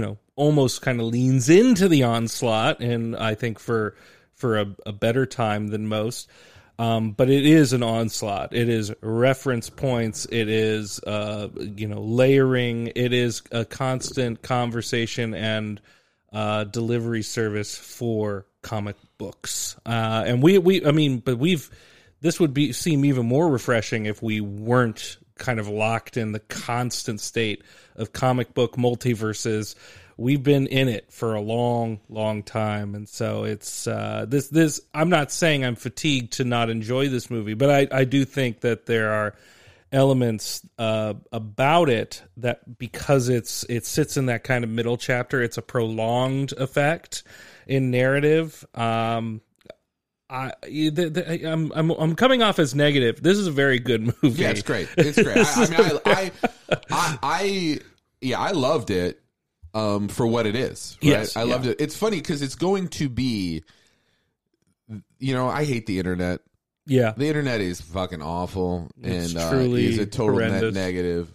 know 0.00 0.18
almost 0.36 0.82
kind 0.82 1.00
of 1.00 1.06
leans 1.06 1.48
into 1.48 1.88
the 1.88 2.04
onslaught, 2.04 2.80
and 2.80 3.16
I 3.16 3.34
think 3.34 3.58
for 3.58 3.94
for 4.34 4.58
a, 4.58 4.66
a 4.86 4.92
better 4.92 5.26
time 5.26 5.68
than 5.68 5.88
most. 5.88 6.28
Um, 6.78 7.10
but 7.10 7.28
it 7.28 7.44
is 7.44 7.72
an 7.72 7.82
onslaught. 7.82 8.54
It 8.54 8.68
is 8.68 8.92
reference 9.00 9.68
points. 9.68 10.26
It 10.30 10.48
is 10.48 11.00
uh, 11.00 11.48
you 11.56 11.88
know 11.88 12.00
layering. 12.00 12.92
It 12.94 13.12
is 13.12 13.42
a 13.50 13.64
constant 13.64 14.42
conversation 14.42 15.34
and 15.34 15.80
uh, 16.32 16.64
delivery 16.64 17.22
service 17.22 17.76
for 17.76 18.46
comic 18.62 18.96
books. 19.18 19.76
Uh, 19.84 20.24
and 20.26 20.42
we 20.42 20.58
we 20.58 20.86
I 20.86 20.92
mean, 20.92 21.18
but 21.18 21.38
we've 21.38 21.68
this 22.20 22.38
would 22.38 22.54
be 22.54 22.72
seem 22.72 23.04
even 23.04 23.26
more 23.26 23.48
refreshing 23.48 24.06
if 24.06 24.22
we 24.22 24.40
weren't 24.40 25.18
kind 25.36 25.58
of 25.58 25.68
locked 25.68 26.16
in 26.16 26.32
the 26.32 26.40
constant 26.40 27.20
state 27.20 27.62
of 27.96 28.12
comic 28.12 28.54
book 28.54 28.76
multiverses. 28.76 29.74
We've 30.18 30.42
been 30.42 30.66
in 30.66 30.88
it 30.88 31.12
for 31.12 31.36
a 31.36 31.40
long, 31.40 32.00
long 32.08 32.42
time, 32.42 32.96
and 32.96 33.08
so 33.08 33.44
it's 33.44 33.86
uh, 33.86 34.26
this. 34.26 34.48
This 34.48 34.80
I'm 34.92 35.10
not 35.10 35.30
saying 35.30 35.64
I'm 35.64 35.76
fatigued 35.76 36.32
to 36.34 36.44
not 36.44 36.70
enjoy 36.70 37.08
this 37.08 37.30
movie, 37.30 37.54
but 37.54 37.70
I, 37.70 38.00
I 38.00 38.04
do 38.04 38.24
think 38.24 38.62
that 38.62 38.86
there 38.86 39.12
are 39.12 39.36
elements 39.92 40.66
uh, 40.76 41.14
about 41.30 41.88
it 41.88 42.20
that 42.38 42.78
because 42.78 43.28
it's 43.28 43.64
it 43.68 43.86
sits 43.86 44.16
in 44.16 44.26
that 44.26 44.42
kind 44.42 44.64
of 44.64 44.70
middle 44.70 44.96
chapter, 44.96 45.40
it's 45.40 45.56
a 45.56 45.62
prolonged 45.62 46.50
effect 46.52 47.22
in 47.68 47.92
narrative. 47.92 48.66
Um, 48.74 49.40
I 50.28 50.52
the, 50.62 51.48
I'm 51.48 51.70
I'm 51.76 51.90
I'm 51.92 52.16
coming 52.16 52.42
off 52.42 52.58
as 52.58 52.74
negative. 52.74 53.22
This 53.22 53.38
is 53.38 53.46
a 53.46 53.52
very 53.52 53.78
good 53.78 54.14
movie. 54.22 54.42
yeah, 54.42 54.50
it's 54.50 54.62
great. 54.62 54.88
It's 54.96 55.22
great. 55.22 55.36
I, 55.46 55.64
I 55.64 55.88
mean, 55.88 56.00
I, 56.04 56.10
I, 56.10 56.76
I, 56.90 57.18
I, 57.22 57.80
yeah, 58.20 58.40
I 58.40 58.50
loved 58.50 58.90
it 58.90 59.22
um, 59.74 60.08
for 60.08 60.26
what 60.26 60.46
it 60.46 60.56
is. 60.56 60.96
Right? 61.02 61.10
Yes, 61.10 61.36
I 61.36 61.42
loved 61.44 61.66
yeah. 61.66 61.72
it. 61.72 61.80
It's 61.80 61.96
funny 61.96 62.16
because 62.18 62.42
it's 62.42 62.54
going 62.56 62.88
to 62.88 63.08
be. 63.08 63.62
You 65.18 65.34
know, 65.34 65.48
I 65.48 65.64
hate 65.64 65.86
the 65.86 65.98
internet. 65.98 66.40
Yeah, 66.86 67.12
The 67.14 67.26
internet 67.28 67.60
is 67.60 67.82
fucking 67.82 68.22
awful 68.22 68.88
It's 69.02 69.34
and 69.34 69.38
uh, 69.42 69.50
truly 69.50 69.86
is 69.86 69.98
a 69.98 70.06
total 70.06 70.38
net 70.38 70.72
negative. 70.72 71.30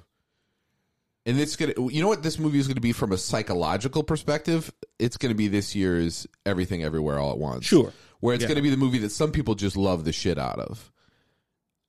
And 1.27 1.39
it's 1.39 1.56
gonna, 1.56 1.74
you 1.77 2.01
know 2.01 2.07
what 2.07 2.24
this 2.24 2.39
movie 2.39 2.57
is 2.57 2.65
going 2.65 2.75
to 2.75 2.81
be 2.81 2.91
from 2.91 3.12
a 3.12 3.17
psychological 3.19 4.01
perspective. 4.01 4.74
It's 4.98 5.17
going 5.17 5.29
to 5.29 5.36
be 5.38 5.48
this 5.50 5.75
year's 5.75 6.25
Everything 6.43 6.84
Everywhere 6.84 7.19
All 7.19 7.31
at 7.31 7.38
Once. 7.38 7.65
Sure. 7.65 7.93
where 8.19 8.34
it's 8.34 8.41
Yeah. 8.41 8.48
going 8.48 8.55
to 8.55 8.62
be 8.63 8.72
the 8.72 8.77
movie 8.77 8.98
that 9.00 9.12
some 9.12 9.31
people 9.31 9.53
just 9.53 9.77
love 9.77 10.05
the 10.05 10.12
shit 10.12 10.39
out 10.39 10.57
of. 10.57 10.91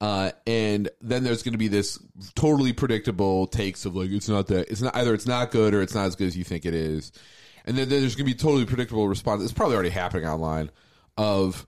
Uh, 0.05 0.31
and 0.47 0.91
then 1.01 1.25
there's 1.25 1.43
going 1.43 1.53
to 1.53 1.59
be 1.59 1.69
this 1.69 1.99
totally 2.35 2.75
predictable 2.75 3.47
takes 3.47 3.87
of 3.87 3.97
like 3.97 4.11
it's 4.11 4.29
not 4.29 4.49
that 4.49 4.71
it's 4.71 4.83
not 4.83 4.95
either 4.97 5.15
it's 5.15 5.27
not 5.27 5.51
good 5.51 5.73
or 5.73 5.81
it's 5.81 5.95
not 5.95 6.05
as 6.05 6.15
good 6.15 6.27
as 6.27 6.37
you 6.37 6.45
think 6.45 6.67
it 6.67 6.75
is, 6.75 7.11
and 7.65 7.75
then, 7.75 7.89
then 7.89 8.01
there's 8.03 8.15
going 8.15 8.27
to 8.29 8.35
be 8.35 8.39
totally 8.39 8.67
predictable 8.67 9.09
response. 9.09 9.43
It's 9.43 9.55
probably 9.55 9.77
already 9.77 9.89
happening 9.89 10.29
online 10.29 10.71
of 11.17 11.67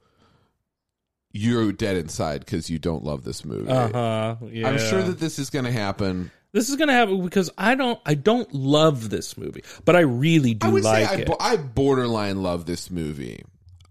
you're 1.32 1.72
dead 1.72 1.96
inside 1.96 2.40
because 2.40 2.68
you 2.68 2.78
don't 2.78 3.04
love 3.04 3.24
this 3.24 3.42
movie. 3.42 3.70
uh 3.70 3.88
huh. 3.88 4.36
Yeah, 4.50 4.68
I'm 4.68 4.78
sure 4.78 5.02
that 5.02 5.18
this 5.18 5.38
is 5.38 5.48
going 5.48 5.64
to 5.64 5.72
happen. 5.72 6.30
this 6.52 6.68
is 6.68 6.76
gonna 6.76 6.92
happen 6.92 7.24
because 7.24 7.50
I 7.56 7.74
don't 7.74 7.98
I 8.04 8.12
don't 8.12 8.52
love 8.52 9.08
this 9.08 9.38
movie, 9.38 9.62
but 9.86 9.96
I 9.96 10.00
really 10.00 10.52
do 10.52 10.76
I 10.76 10.80
like 10.80 11.08
I, 11.08 11.14
it. 11.20 11.30
I 11.40 11.56
borderline 11.56 12.42
love 12.42 12.66
this 12.66 12.90
movie. 12.90 13.44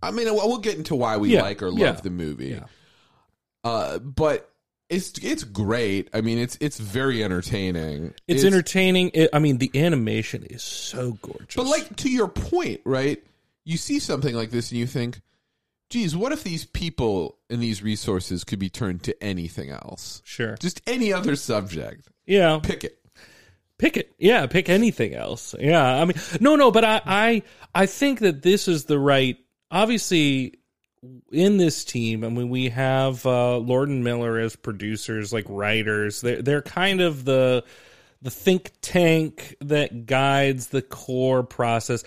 I 0.03 0.11
mean, 0.11 0.25
we'll 0.25 0.47
we'll 0.47 0.59
get 0.59 0.77
into 0.77 0.95
why 0.95 1.17
we 1.17 1.29
Yeah, 1.33 1.41
like 1.41 1.63
or 1.63 1.71
love 1.71 1.79
yeah, 1.79 1.91
the 1.93 2.11
movie. 2.11 2.59
Uh, 3.65 3.97
but 3.99 4.49
it's 4.89 5.17
it's 5.23 5.43
great. 5.43 6.09
I 6.13 6.21
mean, 6.21 6.37
it's 6.37 6.57
it's 6.61 6.79
very 6.79 7.23
entertaining. 7.23 8.13
it's, 8.27 8.43
entertaining. 8.43 9.09
It, 9.13 9.31
I 9.33 9.39
mean, 9.39 9.57
the 9.57 9.71
animation 9.75 10.43
is 10.43 10.61
so 10.63 11.17
gorgeous. 11.21 11.55
But 11.55 11.65
like 11.65 11.95
to 11.97 12.09
your 12.09 12.27
point, 12.27 12.81
right? 12.85 13.21
You 13.63 13.77
see 13.77 13.99
something 13.99 14.35
like 14.35 14.51
this 14.51 14.69
and 14.69 14.79
you 14.79 14.85
think, 14.85 15.21
"Geez, 15.89 16.15
what 16.15 16.31
if 16.31 16.43
these 16.43 16.65
people 16.65 17.39
and 17.49 17.59
these 17.61 17.81
resources 17.81 18.43
could 18.43 18.59
be 18.59 18.69
turned 18.69 19.01
to 19.03 19.23
anything 19.23 19.71
else? 19.71 20.21
sure, 20.23 20.55
Just 20.57 20.81
any 20.85 21.11
other 21.11 21.35
subject. 21.35 22.07
yeah, 22.27 22.59
Pick 22.61 22.83
it." 22.83 22.99
pick 23.77 23.97
it. 23.97 24.13
Yeah, 24.17 24.45
pick 24.45 24.69
anything 24.69 25.15
else. 25.15 25.53
Yeah, 25.59 25.83
I 25.83 26.05
mean, 26.05 26.15
no, 26.39 26.55
no, 26.55 26.71
but 26.71 26.85
I, 26.85 27.01
I, 27.05 27.43
I 27.73 27.85
think 27.87 28.19
that 28.19 28.41
this 28.41 28.67
is 28.69 28.85
the 28.85 28.97
right. 28.99 29.37
Obviously, 29.71 30.53
in 31.31 31.57
this 31.57 31.83
team, 31.85 32.23
I 32.23 32.29
mean, 32.29 32.49
we 32.49 32.69
have 32.69 33.25
uh, 33.25 33.57
Lord 33.57 33.89
and 33.89 34.03
Miller 34.03 34.37
as 34.39 34.55
producers, 34.55 35.33
like 35.33 35.45
writers. 35.47 36.21
They're 36.21 36.41
they're 36.41 36.61
kind 36.61 37.01
of 37.01 37.25
the 37.25 37.63
the 38.21 38.31
think 38.31 38.71
tank 38.81 39.55
that 39.61 40.05
guides 40.05 40.67
the 40.67 40.81
core 40.81 41.43
process. 41.43 42.03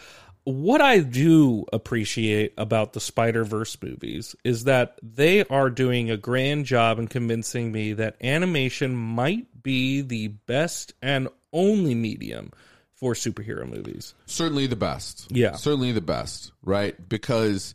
what 0.48 0.80
I 0.80 1.00
do 1.00 1.66
appreciate 1.74 2.54
about 2.56 2.94
the 2.94 3.00
Spider 3.00 3.44
Verse 3.44 3.76
movies 3.82 4.34
is 4.44 4.64
that 4.64 4.98
they 5.02 5.44
are 5.44 5.68
doing 5.68 6.10
a 6.10 6.16
grand 6.16 6.64
job 6.64 6.98
in 6.98 7.06
convincing 7.06 7.70
me 7.70 7.92
that 7.92 8.16
animation 8.22 8.96
might 8.96 9.62
be 9.62 10.00
the 10.00 10.28
best 10.28 10.94
and 11.02 11.28
only 11.52 11.94
medium 11.94 12.50
for 12.94 13.12
superhero 13.12 13.68
movies. 13.68 14.14
Certainly 14.24 14.68
the 14.68 14.76
best. 14.76 15.26
Yeah. 15.30 15.52
Certainly 15.52 15.92
the 15.92 16.00
best, 16.00 16.52
right? 16.62 16.96
Because, 17.08 17.74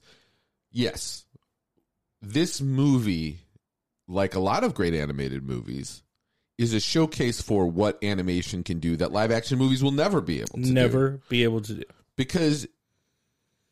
yes, 0.74 1.24
this 2.22 2.60
movie, 2.60 3.40
like 4.08 4.36
a 4.36 4.40
lot 4.40 4.66
of 4.66 4.74
great 4.74 4.94
animated 4.94 5.44
movies, 5.44 6.02
is 6.58 6.74
a 6.74 6.80
showcase 6.80 7.42
for 7.42 7.66
what 7.66 8.04
animation 8.04 8.64
can 8.64 8.80
do 8.80 8.96
that 8.98 9.12
live 9.12 9.32
action 9.32 9.58
movies 9.58 9.82
will 9.82 9.92
never 9.92 10.20
be 10.22 10.40
able 10.42 10.56
to 10.56 10.62
do. 10.64 10.74
Never 10.74 11.20
be 11.30 11.44
able 11.44 11.62
to 11.62 11.74
do. 11.76 11.84
because 12.16 12.68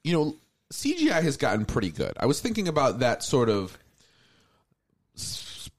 you 0.03 0.13
know 0.13 0.35
CGI 0.73 1.21
has 1.21 1.35
gotten 1.37 1.65
pretty 1.65 1.89
good. 1.91 2.13
I 2.19 2.25
was 2.25 2.39
thinking 2.39 2.67
about 2.67 2.99
that 2.99 3.23
sort 3.23 3.49
of 3.49 3.77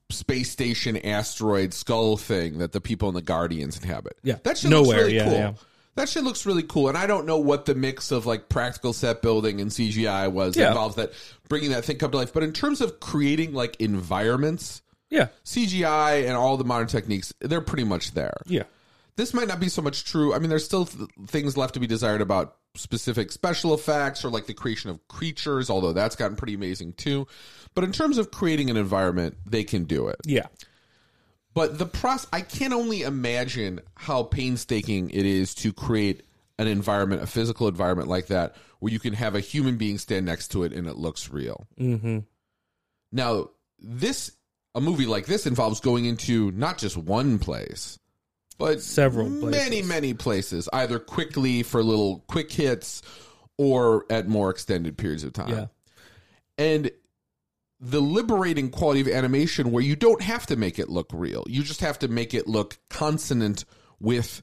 space 0.09 0.51
station 0.51 0.95
asteroid 0.97 1.73
skull 1.73 2.17
thing 2.17 2.59
that 2.59 2.71
the 2.71 2.79
people 2.79 3.09
in 3.09 3.15
the 3.15 3.21
Guardians 3.21 3.77
inhabit. 3.79 4.17
Yeah. 4.23 4.35
that's 4.43 4.63
Nowhere, 4.63 4.97
really 4.99 5.15
yeah, 5.15 5.23
cool. 5.23 5.33
yeah. 5.33 5.53
That 5.95 6.09
shit 6.09 6.23
looks 6.23 6.45
really 6.45 6.63
cool, 6.63 6.89
and 6.89 6.97
I 6.97 7.05
don't 7.05 7.25
know 7.27 7.37
what 7.37 7.65
the 7.65 7.75
mix 7.75 8.11
of 8.11 8.25
like 8.25 8.49
practical 8.49 8.93
set 8.93 9.21
building 9.21 9.61
and 9.61 9.71
CGI 9.71 10.27
was 10.31 10.55
Yeah. 10.57 10.69
involved 10.69 10.97
that 10.97 11.13
bringing 11.49 11.71
that 11.71 11.85
thing 11.85 11.97
come 11.97 12.09
to 12.11 12.17
life. 12.17 12.33
But 12.33 12.43
in 12.43 12.51
terms 12.53 12.81
of 12.81 12.99
creating 12.99 13.53
like 13.53 13.75
environments, 13.79 14.81
Yeah. 15.09 15.27
CGI 15.43 16.25
and 16.25 16.35
all 16.35 16.57
the 16.57 16.63
modern 16.63 16.87
techniques, 16.87 17.31
they're 17.39 17.61
pretty 17.61 17.83
much 17.83 18.13
there 18.15 18.37
Yeah. 18.47 18.63
this 19.17 19.33
might 19.35 19.47
not 19.47 19.59
be 19.59 19.69
so 19.69 19.81
much 19.83 20.03
true. 20.05 20.33
I 20.33 20.39
mean, 20.39 20.49
there's 20.49 20.65
still 20.65 20.85
th- 20.87 21.09
things 21.27 21.55
left 21.57 21.75
to 21.75 21.79
be 21.79 21.85
desired 21.87 22.21
about 22.21 22.55
specific 22.75 23.31
special 23.31 23.75
effects 23.75 24.25
or 24.25 24.31
like 24.31 24.47
the 24.47 24.53
creation 24.55 24.89
of 24.89 25.07
creatures, 25.07 25.69
although 25.69 25.93
that's 25.93 26.15
gotten 26.15 26.35
pretty 26.35 26.55
amazing 26.55 26.93
too. 26.93 27.27
But 27.75 27.83
in 27.83 27.91
terms 27.91 28.17
of 28.17 28.31
creating 28.31 28.71
an 28.71 28.77
environment, 28.77 29.37
they 29.45 29.63
can 29.63 29.83
do 29.83 30.07
it. 30.07 30.15
Yeah. 30.25 30.47
But 31.53 31.77
the 31.77 31.85
process, 31.85 32.27
I 32.33 32.41
can 32.41 32.73
only 32.73 33.03
imagine 33.03 33.79
how 33.95 34.23
painstaking 34.23 35.09
it 35.11 35.25
is 35.25 35.53
to 35.55 35.71
create 35.71 36.23
an 36.57 36.67
environment, 36.67 37.21
a 37.21 37.27
physical 37.27 37.67
environment 37.67 38.09
like 38.09 38.27
that, 38.27 38.55
where 38.79 38.91
you 38.91 38.99
can 38.99 39.13
have 39.13 39.35
a 39.35 39.39
human 39.39 39.77
being 39.77 39.97
stand 39.97 40.25
next 40.25 40.49
to 40.49 40.63
it 40.63 40.73
and 40.73 40.87
it 40.87 40.95
looks 40.95 41.29
real. 41.29 41.67
Mm-hmm. 41.79 42.19
Now, 43.11 43.49
this 43.79 44.31
a 44.75 44.81
movie 44.81 45.05
like 45.05 45.27
this 45.27 45.45
involves 45.45 45.79
going 45.79 46.05
into 46.05 46.51
not 46.51 46.79
just 46.79 46.97
one 46.97 47.37
place, 47.37 47.99
but 48.57 48.81
Several 48.81 49.29
many, 49.29 49.81
many 49.81 50.13
places, 50.13 50.69
either 50.73 50.99
quickly 50.99 51.63
for 51.63 51.83
little 51.83 52.23
quick 52.27 52.51
hits 52.51 53.01
or 53.57 54.05
at 54.09 54.27
more 54.27 54.49
extended 54.49 54.97
periods 54.97 55.23
of 55.23 55.33
time. 55.33 55.49
Yeah. 55.49 55.65
And 56.57 56.91
the 57.85 57.99
liberating 57.99 58.69
quality 58.69 59.01
of 59.01 59.09
animation 59.09 59.69
where 59.69 59.83
you 59.83 59.93
don't 59.93 60.21
have 60.21 60.45
to 60.45 60.55
make 60.55 60.79
it 60.79 60.87
look 60.87 61.09
real. 61.11 61.43
You 61.49 61.63
just 61.63 61.81
have 61.81 61.99
to 61.99 62.07
make 62.07 62.33
it 62.33 62.47
look 62.47 62.77
consonant 62.89 63.65
with 63.99 64.41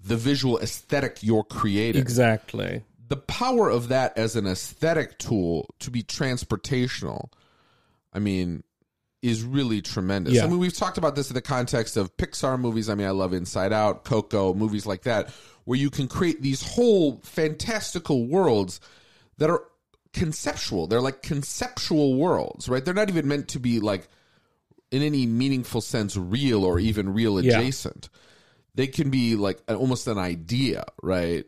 the 0.00 0.16
visual 0.16 0.60
aesthetic 0.60 1.18
you're 1.20 1.42
creating 1.42 2.00
Exactly. 2.00 2.84
the 3.08 3.16
power 3.16 3.68
of 3.68 3.88
that 3.88 4.16
as 4.16 4.36
an 4.36 4.46
aesthetic 4.46 5.18
tool 5.18 5.68
to 5.80 5.90
be 5.90 6.04
transportational, 6.04 7.32
I 8.12 8.20
mean, 8.20 8.62
is 9.22 9.42
really 9.42 9.82
tremendous. 9.82 10.34
Yeah. 10.34 10.44
I 10.44 10.46
mean, 10.46 10.60
we've 10.60 10.72
talked 10.76 10.98
about 10.98 11.16
this 11.16 11.30
in 11.30 11.34
the 11.34 11.42
context 11.42 11.96
of 11.96 12.16
Pixar 12.16 12.60
movies. 12.60 12.88
I 12.88 12.94
mean, 12.94 13.08
I 13.08 13.10
love 13.10 13.32
Inside 13.32 13.72
Out, 13.72 14.04
Coco, 14.04 14.54
movies 14.54 14.86
like 14.86 15.02
that, 15.02 15.30
where 15.64 15.76
you 15.76 15.90
can 15.90 16.06
create 16.06 16.42
these 16.42 16.62
whole 16.62 17.18
fantastical 17.24 18.28
worlds 18.28 18.80
that 19.38 19.50
are 19.50 19.64
conceptual. 20.12 20.86
They're 20.86 21.00
like 21.00 21.22
conceptual 21.22 22.14
worlds, 22.14 22.68
right? 22.68 22.84
They're 22.84 22.94
not 22.94 23.08
even 23.08 23.28
meant 23.28 23.48
to 23.48 23.60
be 23.60 23.80
like 23.80 24.08
in 24.90 25.02
any 25.02 25.26
meaningful 25.26 25.80
sense 25.80 26.16
real 26.16 26.64
or 26.64 26.78
even 26.78 27.12
real 27.12 27.40
Yeah. 27.42 27.58
adjacent. 27.58 28.08
They 28.74 28.86
can 28.86 29.10
be 29.10 29.36
like 29.36 29.60
an- 29.68 29.76
almost 29.76 30.06
an 30.06 30.18
idea, 30.18 30.84
right? 31.02 31.44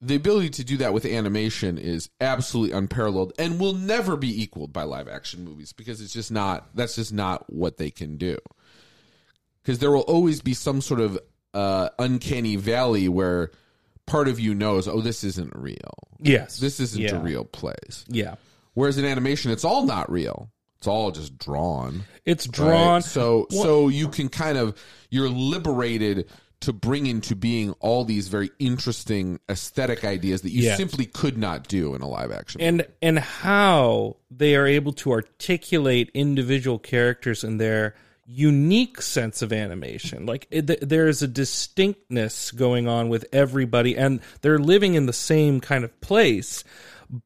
the 0.00 0.14
ability 0.14 0.48
to 0.48 0.62
do 0.62 0.76
that 0.76 0.94
with 0.94 1.04
animation 1.04 1.76
is 1.76 2.08
absolutely 2.20 2.72
unparalleled 2.76 3.32
and 3.36 3.58
will 3.58 3.72
never 3.72 4.16
be 4.16 4.42
equaled 4.42 4.72
by 4.72 4.84
live 4.84 5.08
action 5.08 5.44
movies 5.44 5.72
because 5.72 6.00
it's 6.00 6.12
just 6.12 6.30
not 6.30 6.68
that's 6.76 6.94
just 6.94 7.12
not 7.12 7.52
what 7.52 7.78
they 7.78 7.90
can 7.90 8.16
do 8.16 8.38
because 9.60 9.80
there 9.80 9.90
will 9.90 10.02
always 10.02 10.40
be 10.40 10.54
some 10.54 10.80
sort 10.80 11.00
of 11.00 11.18
uh, 11.52 11.88
uncanny 11.98 12.54
valley 12.54 13.08
where 13.08 13.50
part 14.08 14.26
of 14.28 14.40
you 14.40 14.54
knows 14.54 14.88
oh 14.88 15.00
this 15.00 15.22
isn't 15.24 15.52
real 15.54 16.08
Yes. 16.20 16.58
this 16.58 16.80
isn't 16.80 17.00
yeah. 17.02 17.14
a 17.16 17.20
real 17.20 17.44
place 17.44 18.04
Yeah. 18.08 18.34
whereas 18.74 18.98
in 18.98 19.04
animation 19.04 19.50
it's 19.52 19.64
all 19.64 19.84
not 19.84 20.10
real 20.10 20.50
it's 20.78 20.86
all 20.86 21.10
just 21.10 21.36
drawn 21.38 22.04
It's 22.24 22.46
right? 22.46 22.54
drawn. 22.54 23.02
so 23.02 23.46
so 23.50 23.88
you 23.88 24.08
can 24.08 24.28
kind 24.28 24.58
of 24.58 24.76
you're 25.10 25.28
liberated 25.28 26.28
to 26.60 26.72
bring 26.72 27.06
into 27.06 27.36
being 27.36 27.70
all 27.78 28.04
these 28.04 28.26
very 28.26 28.50
interesting 28.58 29.38
aesthetic 29.48 30.04
ideas 30.04 30.42
that 30.42 30.50
you 30.50 30.64
Yes. 30.64 30.76
simply 30.76 31.04
could 31.06 31.38
not 31.38 31.68
do 31.68 31.94
in 31.94 32.02
a 32.02 32.08
live 32.08 32.32
action. 32.32 32.60
and 32.60 32.86
and 33.00 33.18
how 33.18 34.16
they 34.30 34.56
are 34.56 34.66
able 34.66 34.92
to 34.94 35.12
articulate 35.12 36.10
individual 36.14 36.78
characters 36.80 37.44
and 37.44 37.60
their 37.60 37.94
unique 38.30 39.00
sense 39.00 39.40
of 39.40 39.52
animation. 39.54 40.26
Like 40.26 40.46
it, 40.50 40.66
th- 40.66 40.80
there 40.82 41.08
is 41.08 41.22
a 41.22 41.26
distinctness 41.28 42.50
going 42.50 42.86
on 42.86 43.08
with 43.08 43.24
everybody 43.32 43.96
and 43.96 44.20
they're 44.42 44.58
living 44.58 44.94
in 44.94 45.06
the 45.06 45.12
same 45.14 45.60
kind 45.60 45.82
of 45.84 45.98
place 46.00 46.62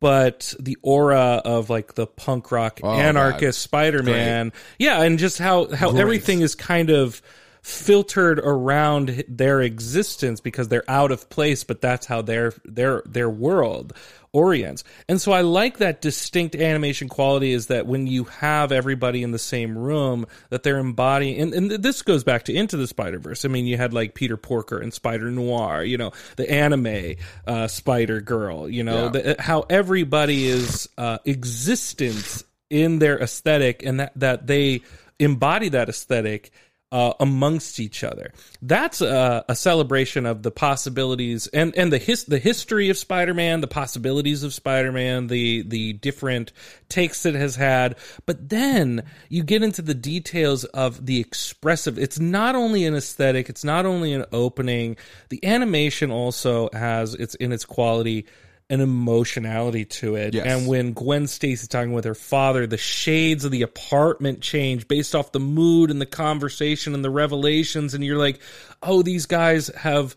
but 0.00 0.54
the 0.60 0.78
aura 0.82 1.42
of 1.44 1.68
like 1.68 1.94
the 1.94 2.06
punk 2.06 2.52
rock 2.52 2.78
Oh, 2.84 2.92
anarchist 2.92 3.60
spider-man. 3.60 4.52
Yeah 4.78 5.02
and 5.02 5.18
just 5.18 5.38
how 5.38 5.72
how 5.74 5.96
everything 5.96 6.40
is 6.40 6.54
kind 6.54 6.90
of 6.90 7.20
filtered 7.62 8.38
around 8.38 9.24
their 9.28 9.60
existence 9.60 10.40
because 10.40 10.68
they're 10.68 10.88
out 10.88 11.10
of 11.10 11.28
place 11.30 11.64
but 11.64 11.80
that's 11.80 12.06
how 12.06 12.22
their 12.22 12.52
their 12.64 13.02
their 13.06 13.28
world 13.30 13.92
orients 14.34 14.82
and 15.08 15.20
so 15.20 15.30
i 15.32 15.42
like 15.42 15.76
that 15.78 16.00
distinct 16.00 16.56
animation 16.56 17.08
quality 17.08 17.52
is 17.52 17.66
that 17.66 17.86
when 17.86 18.06
you 18.06 18.24
have 18.24 18.72
everybody 18.72 19.22
in 19.22 19.30
the 19.30 19.38
same 19.38 19.76
room 19.76 20.26
that 20.48 20.62
they're 20.62 20.78
embodying 20.78 21.38
and, 21.38 21.52
and 21.52 21.70
this 21.82 22.00
goes 22.00 22.24
back 22.24 22.44
to 22.44 22.54
into 22.54 22.78
the 22.78 22.86
spider 22.86 23.18
verse 23.18 23.44
i 23.44 23.48
mean 23.48 23.66
you 23.66 23.76
had 23.76 23.92
like 23.92 24.14
peter 24.14 24.38
porker 24.38 24.78
and 24.78 24.94
spider 24.94 25.30
noir 25.30 25.84
you 25.84 25.98
know 25.98 26.10
the 26.36 26.50
anime 26.50 27.14
uh, 27.46 27.66
spider 27.66 28.20
girl 28.22 28.68
you 28.68 28.82
know 28.82 29.04
Yeah. 29.04 29.08
the, 29.34 29.36
how 29.38 29.66
everybody 29.68 30.46
is 30.46 30.88
uh, 30.96 31.18
existence 31.26 32.44
in 32.70 32.98
their 33.00 33.18
aesthetic 33.20 33.82
and 33.84 34.00
that 34.00 34.12
that 34.16 34.46
they 34.46 34.80
embody 35.18 35.68
that 35.68 35.88
aesthetic 35.90 36.50
uh, 36.92 37.14
amongst 37.18 37.80
each 37.80 38.04
other. 38.04 38.32
That's 38.60 39.00
a, 39.00 39.44
a 39.48 39.56
celebration 39.56 40.26
of 40.26 40.42
the 40.42 40.50
possibilities 40.50 41.46
and 41.48 41.74
and 41.76 41.90
the 41.90 41.98
his, 41.98 42.24
the 42.24 42.38
history 42.38 42.90
of 42.90 42.98
Spider-Man, 42.98 43.62
the 43.62 43.66
possibilities 43.66 44.42
of 44.42 44.52
Spider-Man, 44.52 45.26
the 45.28 45.62
the 45.62 45.94
different 45.94 46.52
takes 46.90 47.24
it 47.24 47.34
has 47.34 47.56
had. 47.56 47.96
But 48.26 48.50
then 48.50 49.04
you 49.30 49.42
get 49.42 49.62
into 49.62 49.80
the 49.80 49.94
details 49.94 50.64
of 50.66 51.06
the 51.06 51.18
expressive. 51.18 51.98
It's 51.98 52.20
not 52.20 52.54
only 52.54 52.84
an 52.84 52.94
aesthetic, 52.94 53.48
it's 53.48 53.64
not 53.64 53.86
only 53.86 54.12
an 54.12 54.26
opening. 54.30 54.98
The 55.30 55.44
animation 55.44 56.10
also 56.10 56.68
has 56.74 57.14
it's 57.14 57.34
in 57.36 57.52
its 57.52 57.64
quality 57.64 58.26
an 58.72 58.80
emotionality 58.80 59.84
to 59.84 60.14
it. 60.14 60.32
Yes. 60.32 60.46
And 60.46 60.66
when 60.66 60.94
Gwen 60.94 61.26
Stacy's 61.26 61.68
talking 61.68 61.92
with 61.92 62.06
her 62.06 62.14
father, 62.14 62.66
the 62.66 62.78
shades 62.78 63.44
of 63.44 63.50
the 63.50 63.60
apartment 63.60 64.40
change 64.40 64.88
based 64.88 65.14
off 65.14 65.30
the 65.30 65.40
mood 65.40 65.90
and 65.90 66.00
the 66.00 66.06
conversation 66.06 66.94
and 66.94 67.04
the 67.04 67.10
revelations, 67.10 67.92
and 67.92 68.02
you're 68.02 68.16
like, 68.18 68.40
oh, 68.82 69.02
these 69.02 69.26
guys 69.26 69.68
have. 69.76 70.16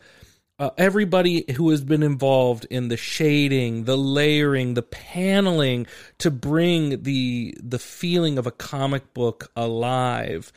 Uh, 0.57 0.69
everybody 0.77 1.43
who 1.57 1.69
has 1.71 1.83
been 1.83 2.01
involved 2.01 2.65
in 2.69 2.88
the 2.88 2.95
shading, 2.95 3.83
the 3.83 3.97
layering, 3.97 4.74
the 4.74 4.81
paneling 4.81 5.85
to 6.17 6.31
bring 6.31 7.03
the 7.03 7.53
the 7.62 7.77
feeling 7.77 8.38
of 8.38 8.47
a 8.47 8.51
comic 8.51 9.13
book 9.13 9.51
alive. 9.57 10.53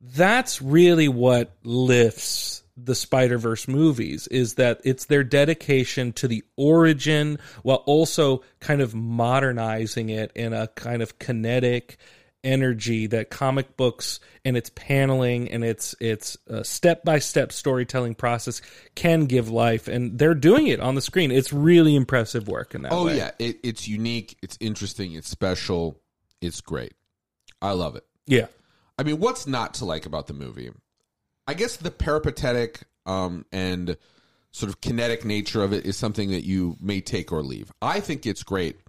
That's 0.00 0.62
really 0.62 1.08
what 1.08 1.54
lifts 1.64 2.62
the 2.76 2.94
Spider-Verse 2.94 3.68
movies 3.68 4.26
is 4.26 4.54
that 4.54 4.80
it's 4.84 5.06
their 5.06 5.24
dedication 5.24 6.12
to 6.14 6.28
the 6.28 6.44
origin 6.56 7.38
while 7.62 7.82
also 7.86 8.42
kind 8.60 8.80
of 8.80 8.94
modernizing 8.94 10.10
it 10.10 10.30
in 10.34 10.52
a 10.52 10.68
kind 10.68 11.02
of 11.02 11.18
kinetic 11.18 11.96
energy 12.44 13.08
that 13.08 13.28
comic 13.28 13.76
books 13.76 14.20
and 14.44 14.56
its 14.56 14.70
paneling 14.76 15.50
and 15.50 15.64
its 15.64 15.96
its 16.00 16.36
uh, 16.48 16.62
step-by-step 16.62 17.50
storytelling 17.50 18.14
process 18.14 18.62
can 18.94 19.24
give 19.24 19.50
life. 19.50 19.88
And 19.88 20.18
they're 20.18 20.34
doing 20.34 20.68
it 20.68 20.78
on 20.78 20.94
the 20.94 21.00
screen. 21.00 21.32
It's 21.32 21.52
really 21.52 21.96
impressive 21.96 22.46
work 22.46 22.74
in 22.74 22.82
that 22.82 22.92
oh 22.92 23.06
way. 23.06 23.16
yeah, 23.16 23.32
it, 23.38 23.58
it's 23.64 23.88
unique, 23.88 24.36
it's 24.42 24.56
interesting, 24.60 25.14
it's 25.14 25.28
special, 25.28 26.00
it's 26.40 26.60
great. 26.60 26.92
I 27.60 27.72
love 27.72 27.96
it. 27.96 28.04
yeah. 28.26 28.46
I 28.98 29.02
mean, 29.02 29.18
what's 29.18 29.46
not 29.46 29.74
to 29.74 29.84
like 29.84 30.06
about 30.06 30.26
the 30.26 30.32
movie? 30.32 30.70
I 31.46 31.54
guess 31.54 31.76
the 31.76 31.90
peripatetic 31.90 32.84
um, 33.04 33.46
and 33.52 33.96
sort 34.50 34.70
of 34.70 34.80
kinetic 34.80 35.24
nature 35.24 35.62
of 35.62 35.72
it 35.72 35.84
is 35.84 35.96
something 35.96 36.30
that 36.30 36.44
you 36.44 36.76
may 36.80 37.00
take 37.00 37.30
or 37.30 37.42
leave. 37.42 37.70
I 37.82 38.00
think 38.00 38.26
it's 38.26 38.42
great 38.42 38.80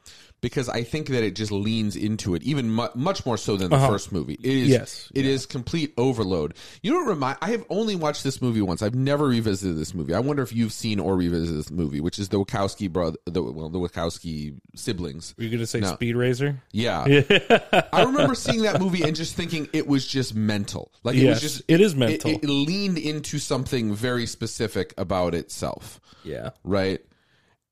because 0.42 0.70
I 0.70 0.84
think 0.84 1.08
that 1.08 1.24
it 1.24 1.36
just 1.36 1.52
leans 1.52 1.96
into 1.96 2.36
it 2.36 2.44
even 2.44 2.70
mu- 2.70 2.88
much 2.96 3.26
more 3.26 3.38
so 3.38 3.58
than 3.58 3.70
the 3.70 3.76
uh-huh. 3.76 3.90
first 3.90 4.12
movie. 4.12 4.36
It 4.36 4.46
is 4.46 4.70
Yes. 4.70 5.12
it 5.16 5.26
is 5.26 5.46
complete 5.46 5.94
overload. 5.98 6.54
You 6.84 6.92
don't 6.94 7.08
remind 7.08 7.38
I 7.42 7.52
have 7.52 7.66
only 7.70 7.96
watched 7.96 8.24
this 8.24 8.42
movie 8.42 8.62
once. 8.62 8.82
I've 8.82 8.94
never 8.96 9.28
revisited 9.28 9.78
this 9.78 9.94
movie. 9.94 10.14
I 10.14 10.20
wonder 10.20 10.44
if 10.44 10.54
you've 10.54 10.74
seen 10.74 11.00
or 11.00 11.16
revisited 11.16 11.58
this 11.58 11.72
movie, 11.72 12.00
which 12.02 12.20
is 12.20 12.30
the 12.30 12.38
Wachowski 12.40 12.92
brother 12.92 13.18
the 13.26 13.42
well 13.42 13.70
the 13.70 13.80
Wachowski 13.80 14.56
siblings. 14.76 15.34
Were 15.38 15.44
you 15.44 15.50
going 15.50 15.60
to 15.60 15.68
say 15.68 15.80
No. 15.80 15.94
Speed 15.94 16.16
Racer? 16.16 16.62
Yeah. 16.72 17.04
I 17.94 18.04
remember 18.04 18.36
seeing 18.36 18.62
that 18.62 18.80
movie 18.80 19.04
and 19.04 19.16
just 19.16 19.36
thinking 19.36 19.68
it 19.74 19.88
was 19.88 20.06
just 20.06 20.36
mental. 20.36 20.92
Like 21.04 21.16
it 21.16 21.24
Yes, 21.24 21.42
was 21.42 21.54
just 21.54 21.62
it 21.68 21.82
is 21.82 21.94
it- 21.94 21.98
mental. 21.98 22.32
It, 22.32 22.44
leaned 22.48 22.98
into 22.98 23.40
something 23.40 23.96
very 23.96 24.26
specific 24.28 24.94
about 24.98 25.34
itself, 25.34 26.00
Yeah. 26.24 26.52
right? 26.64 27.00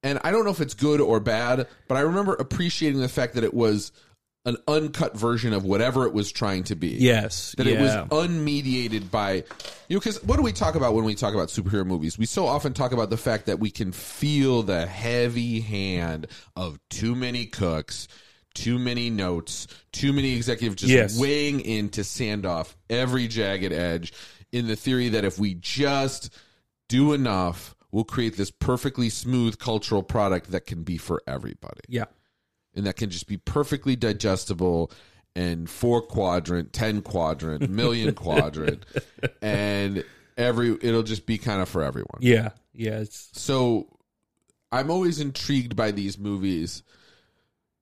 And 0.05 0.19
I 0.23 0.29
don't 0.31 0.45
know 0.45 0.51
if 0.51 0.61
it's 0.61 0.75
good 0.75 1.01
or 1.01 1.19
bad, 1.19 1.67
but 1.87 1.97
I 1.97 2.01
remember 2.01 2.35
appreciating 2.35 3.01
the 3.01 3.09
fact 3.09 3.33
that 3.33 3.43
it 3.43 3.55
was 3.55 3.91
an 4.45 4.57
uncut 4.67 5.17
version 5.17 5.51
of 5.51 5.65
whatever 5.65 6.05
it 6.05 6.13
was 6.13 6.31
trying 6.31 6.63
to 6.65 6.75
be. 6.75 6.89
Yes. 6.89 7.55
That 7.57 7.65
yeah. 7.65 7.73
it 7.73 7.81
was 7.81 7.91
unmediated 8.29 9.09
by 9.09 9.33
you 9.33 9.95
know 9.95 9.99
because 9.99 10.23
what 10.23 10.37
do 10.37 10.43
we 10.43 10.51
talk 10.51 10.75
about 10.75 10.93
when 10.93 11.03
we 11.05 11.15
talk 11.15 11.33
about 11.33 11.49
superhero 11.49 11.85
movies? 11.85 12.17
We 12.19 12.27
so 12.27 12.45
often 12.45 12.73
talk 12.73 12.91
about 12.91 13.09
the 13.09 13.17
fact 13.17 13.47
that 13.47 13.59
we 13.59 13.71
can 13.71 13.91
feel 13.91 14.61
the 14.61 14.85
heavy 14.85 15.59
hand 15.59 16.27
of 16.55 16.79
too 16.91 17.15
many 17.15 17.47
cooks, 17.47 18.07
too 18.53 18.77
many 18.77 19.09
notes, 19.09 19.65
too 19.91 20.13
many 20.13 20.35
executives 20.35 20.81
just 20.81 20.93
Yes. 20.93 21.19
weighing 21.19 21.61
in 21.61 21.89
to 21.89 22.03
sand 22.03 22.45
off 22.45 22.77
every 22.91 23.27
jagged 23.27 23.73
edge 23.73 24.13
in 24.51 24.67
the 24.67 24.75
theory 24.75 25.09
that 25.09 25.25
if 25.25 25.39
we 25.39 25.55
just 25.55 26.29
do 26.87 27.13
enough, 27.13 27.74
we'll 27.95 28.03
create 28.03 28.35
this 28.35 28.51
perfectly 28.51 29.09
smooth 29.09 29.57
cultural 29.57 30.03
product 30.03 30.51
that 30.51 30.65
can 30.65 30.83
be 30.83 30.97
for 30.97 31.23
everybody 31.25 31.79
yeah. 31.87 32.03
and 32.75 32.85
that 32.85 32.97
can 32.97 33.09
just 33.09 33.25
be 33.25 33.37
perfectly 33.37 33.95
digestible 33.95 34.91
and 35.35 35.69
four 35.69 36.01
quadrant, 36.01 36.71
ten 36.73 37.01
quadrant, 37.01 37.69
million 37.69 38.13
quadrant, 38.25 38.85
and 39.41 40.03
every 40.37 40.77
it'll 40.81 41.03
just 41.03 41.25
be 41.25 41.37
kind 41.37 41.61
of 41.61 41.69
for 41.69 41.83
everyone. 41.83 42.19
Yeah. 42.21 42.49
Yeah. 42.73 42.99
It's 42.99 43.29
So 43.33 43.87
I'm 44.71 44.89
always 44.89 45.19
intrigued 45.19 45.75
by 45.75 45.91
these 45.91 46.17
movies. 46.17 46.83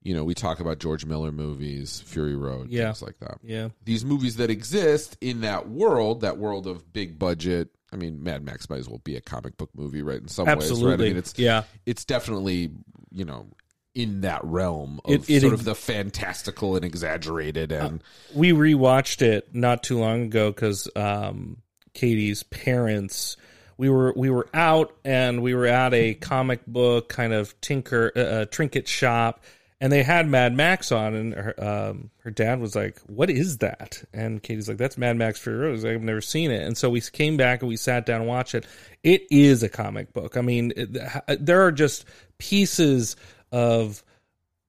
You 0.02 0.14
know, 0.14 0.24
we 0.24 0.34
talk 0.34 0.60
about 0.60 0.78
George 0.80 1.06
Miller 1.06 1.32
movies, 1.32 2.02
Fury 2.06 2.36
Road, 2.36 2.70
Yeah. 2.70 2.86
things 2.86 3.02
like 3.02 3.18
that. 3.20 3.38
yeah. 3.42 3.68
These 3.84 4.04
movies 4.04 4.36
that 4.36 4.50
exist 4.50 5.16
in 5.20 5.40
that 5.40 5.68
world, 5.68 6.20
that 6.20 6.36
world 6.38 6.66
of 6.66 6.92
big 6.92 7.18
budget. 7.18 7.70
I 7.94 7.96
mean, 7.96 8.22
Mad 8.22 8.44
Max 8.44 8.68
might 8.68 8.80
as 8.80 8.88
well 8.88 9.00
be 9.04 9.16
a 9.16 9.20
comic 9.20 9.56
book 9.56 9.70
movie, 9.74 10.02
right? 10.02 10.20
In 10.20 10.28
some 10.28 10.46
ways, 10.46 10.70
right? 10.82 10.94
I 10.94 10.96
mean, 10.96 11.16
it's 11.16 11.38
yeah. 11.38 11.62
it's 11.86 12.04
definitely 12.04 12.72
you 13.12 13.24
know 13.24 13.46
in 13.94 14.22
that 14.22 14.44
realm 14.44 15.00
of 15.04 15.12
It- 15.12 15.30
it 15.30 15.40
sort 15.42 15.52
ex- 15.52 15.60
of 15.60 15.64
the 15.64 15.74
fantastical 15.76 16.74
and 16.74 16.84
exaggerated 16.84 17.70
and 17.70 18.02
we 18.34 18.50
rewatched 18.50 19.22
it 19.22 19.54
not 19.54 19.84
too 19.84 20.00
long 20.00 20.22
ago 20.22 20.50
because 20.50 20.88
um, 20.96 21.58
Katie's 21.94 22.42
parents. 22.42 23.36
We 23.76 23.88
were 23.88 24.12
we 24.16 24.30
were 24.30 24.48
out 24.54 24.94
and 25.04 25.42
we 25.42 25.54
were 25.54 25.66
at 25.66 25.94
a 25.94 26.14
comic 26.14 26.64
book 26.66 27.08
kind 27.08 27.32
of 27.32 27.60
tinker 27.60 28.12
uh, 28.14 28.20
uh, 28.20 28.44
trinket 28.46 28.86
shop, 28.86 29.42
and 29.84 29.92
they 29.92 30.02
had 30.02 30.26
Mad 30.26 30.56
Max 30.56 30.90
on, 30.90 31.14
and 31.14 31.34
her 31.34 31.54
um, 31.62 32.10
her 32.22 32.30
dad 32.30 32.58
was 32.58 32.74
like, 32.74 32.98
"What 33.06 33.28
is 33.28 33.58
that?" 33.58 34.02
And 34.14 34.42
Katie's 34.42 34.66
like, 34.66 34.78
"That's 34.78 34.96
Mad 34.96 35.18
Max 35.18 35.38
Fury 35.38 35.58
Road." 35.58 35.78
Like, 35.80 35.92
I've 35.92 36.00
never 36.00 36.22
seen 36.22 36.50
it, 36.50 36.62
and 36.66 36.74
so 36.74 36.88
we 36.88 37.02
came 37.02 37.36
back 37.36 37.60
and 37.60 37.68
we 37.68 37.76
sat 37.76 38.06
down 38.06 38.22
and 38.22 38.26
watched 38.26 38.54
it. 38.54 38.64
It 39.02 39.26
is 39.30 39.62
a 39.62 39.68
comic 39.68 40.14
book. 40.14 40.38
I 40.38 40.40
mean, 40.40 40.72
it, 40.74 41.44
there 41.44 41.66
are 41.66 41.70
just 41.70 42.06
pieces 42.38 43.16
of 43.52 44.02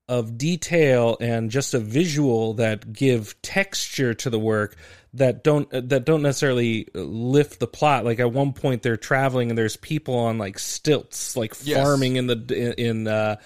of 0.10 0.38
detail 0.38 1.16
and 1.22 1.50
just 1.50 1.74
a 1.74 1.80
visual 1.80 2.56
that 2.56 2.92
give 2.92 3.42
texture 3.42 4.14
to 4.14 4.30
the 4.30 4.38
work 4.38 4.76
that 5.14 5.46
don't 5.46 5.70
that 5.72 6.04
don't 6.04 6.24
necessarily 6.24 6.90
lift 6.94 7.62
the 7.62 7.68
plot 7.68 8.04
like 8.04 8.20
at 8.20 8.34
one 8.34 8.52
point 8.52 8.84
they're 8.84 8.98
traveling 8.98 9.50
and 9.50 9.58
there's 9.58 9.78
people 9.78 10.16
on 10.16 10.38
like 10.38 10.60
stilts 10.60 11.38
like 11.38 11.56
Yes. 11.64 11.82
farming 11.82 12.18
in 12.18 12.28
the 12.28 12.76
in 12.78 13.08
uh 13.08 13.38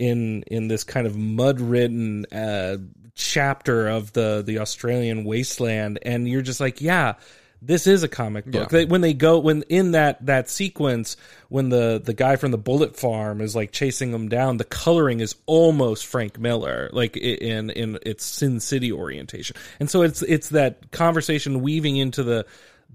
in 0.00 0.42
in 0.46 0.66
this 0.66 0.82
kind 0.82 1.06
of 1.06 1.16
mud 1.16 1.60
ridden 1.60 2.24
uh 2.32 2.78
chapter 3.14 3.88
of 3.88 4.12
the 4.14 4.42
the 4.44 4.58
Australian 4.58 5.24
wasteland 5.24 5.98
and 6.02 6.26
you're 6.26 6.42
just 6.42 6.58
like 6.60 6.80
yeah 6.80 7.14
this 7.62 7.86
is 7.86 8.02
a 8.02 8.08
comic 8.08 8.46
book. 8.46 8.72
Yeah. 8.72 8.78
They- 8.78 8.84
when 8.86 9.02
they 9.02 9.12
go 9.12 9.38
when 9.38 9.62
in 9.68 9.90
that 9.90 10.24
that 10.24 10.48
sequence 10.48 11.18
when 11.50 11.68
the 11.68 12.00
the 12.02 12.14
guy 12.14 12.36
from 12.36 12.52
the 12.52 12.58
bullet 12.58 12.96
farm 12.96 13.42
is 13.42 13.54
like 13.54 13.70
chasing 13.70 14.12
them 14.12 14.30
down, 14.30 14.56
the 14.56 14.64
coloring 14.64 15.20
is 15.20 15.34
almost 15.44 16.06
Frank 16.06 16.38
Miller, 16.38 16.88
like 16.94 17.18
in 17.18 17.68
in 17.68 17.98
its 18.06 18.24
Sin 18.24 18.60
City 18.60 18.90
orientation. 18.90 19.56
And 19.78 19.90
so 19.90 20.00
it's 20.00 20.22
it's 20.22 20.48
that 20.50 20.90
conversation 20.90 21.60
weaving 21.60 21.98
into 21.98 22.22
the 22.22 22.46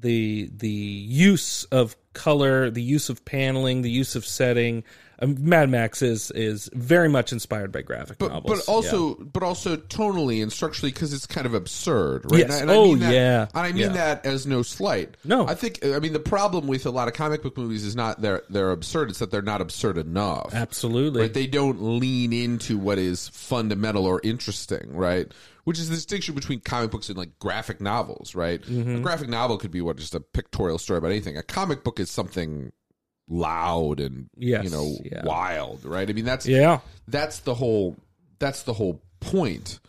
the 0.02 0.50
the 0.58 0.68
use 0.68 1.65
of 1.65 1.96
color, 2.13 2.72
the 2.72 2.82
use 2.82 3.10
of 3.10 3.24
paneling, 3.24 3.84
the 3.84 3.91
use 3.91 4.15
of 4.15 4.26
setting. 4.26 4.84
Um, 5.21 5.36
Mad 5.39 5.69
Max 5.69 6.01
is 6.01 6.30
is 6.32 6.69
very 6.73 7.08
much 7.08 7.32
inspired 7.32 7.71
by 7.71 7.82
graphic 7.82 8.17
but, 8.17 8.32
novels. 8.34 8.65
but 8.65 8.71
also 8.71 9.15
but 9.15 9.43
also 9.43 9.78
tonally 9.78 10.41
and 10.43 10.51
structurally 10.51 10.91
because 10.91 11.13
it's 11.13 11.25
kind 11.25 11.45
of 11.47 11.54
absurd 11.54 12.30
right 12.32 12.39
Yes. 12.47 12.60
and 12.62 12.69
I 12.69 12.75
Oh, 12.75 12.86
mean 12.88 12.99
that, 12.99 13.13
yeah. 13.13 13.41
and 13.54 13.65
i 13.65 13.71
mean 13.71 13.82
Yeah. 13.84 13.88
that 13.89 14.25
as 14.25 14.45
no 14.45 14.62
slight 14.62 15.15
No. 15.23 15.47
i 15.47 15.56
think 15.56 15.86
i 15.86 15.99
mean 15.99 16.12
the 16.13 16.19
problem 16.19 16.67
with 16.67 16.86
a 16.86 16.89
lot 16.91 17.08
of 17.08 17.13
comic 17.13 17.43
book 17.43 17.58
movies 17.58 17.86
is 17.86 17.95
not 17.95 18.21
they're 18.21 18.41
they're 18.49 18.71
absurd 18.71 19.10
it's 19.10 19.19
that 19.19 19.32
they're 19.32 19.41
not 19.41 19.62
absurd 19.62 19.97
enough 19.97 20.54
absolutely. 20.54 21.21
right 21.21 21.34
they 21.34 21.47
don't 21.47 21.82
lean 21.82 22.34
into 22.34 22.78
what 22.78 22.97
is 22.97 23.30
fundamental 23.30 24.06
or 24.06 24.19
interesting 24.23 24.95
right 24.95 25.32
which 25.63 25.80
is 25.80 25.89
the 25.89 25.95
distinction 25.95 26.36
between 26.36 26.60
comic 26.60 26.91
books 26.91 27.08
and 27.10 27.17
like 27.17 27.39
graphic 27.39 27.80
novels 27.80 28.36
right 28.36 28.62
Mm-hmm. 28.63 28.97
a 28.97 28.99
graphic 28.99 29.30
novel 29.30 29.58
could 29.58 29.71
be 29.71 29.80
what 29.82 29.95
just 29.97 30.13
a 30.15 30.19
pictorial 30.19 30.78
story 30.78 30.97
about 30.97 31.12
anything 31.12 31.38
a 31.38 31.43
comic 31.43 31.84
book 31.84 31.99
is 31.99 32.10
something 32.12 32.71
loud 33.28 34.00
and 34.00 34.30
Yes, 34.38 34.64
you 34.64 34.70
know 34.70 34.96
yeah. 35.04 35.24
wild 35.26 35.84
right 35.84 36.08
i 36.10 36.14
mean 36.14 36.26
that's 36.26 36.46
yeah. 36.46 36.80
that's 37.08 37.40
the 37.40 37.54
whole 37.56 37.96
that's 38.40 38.64
the 38.64 38.74
whole 38.74 39.02
point 39.20 39.80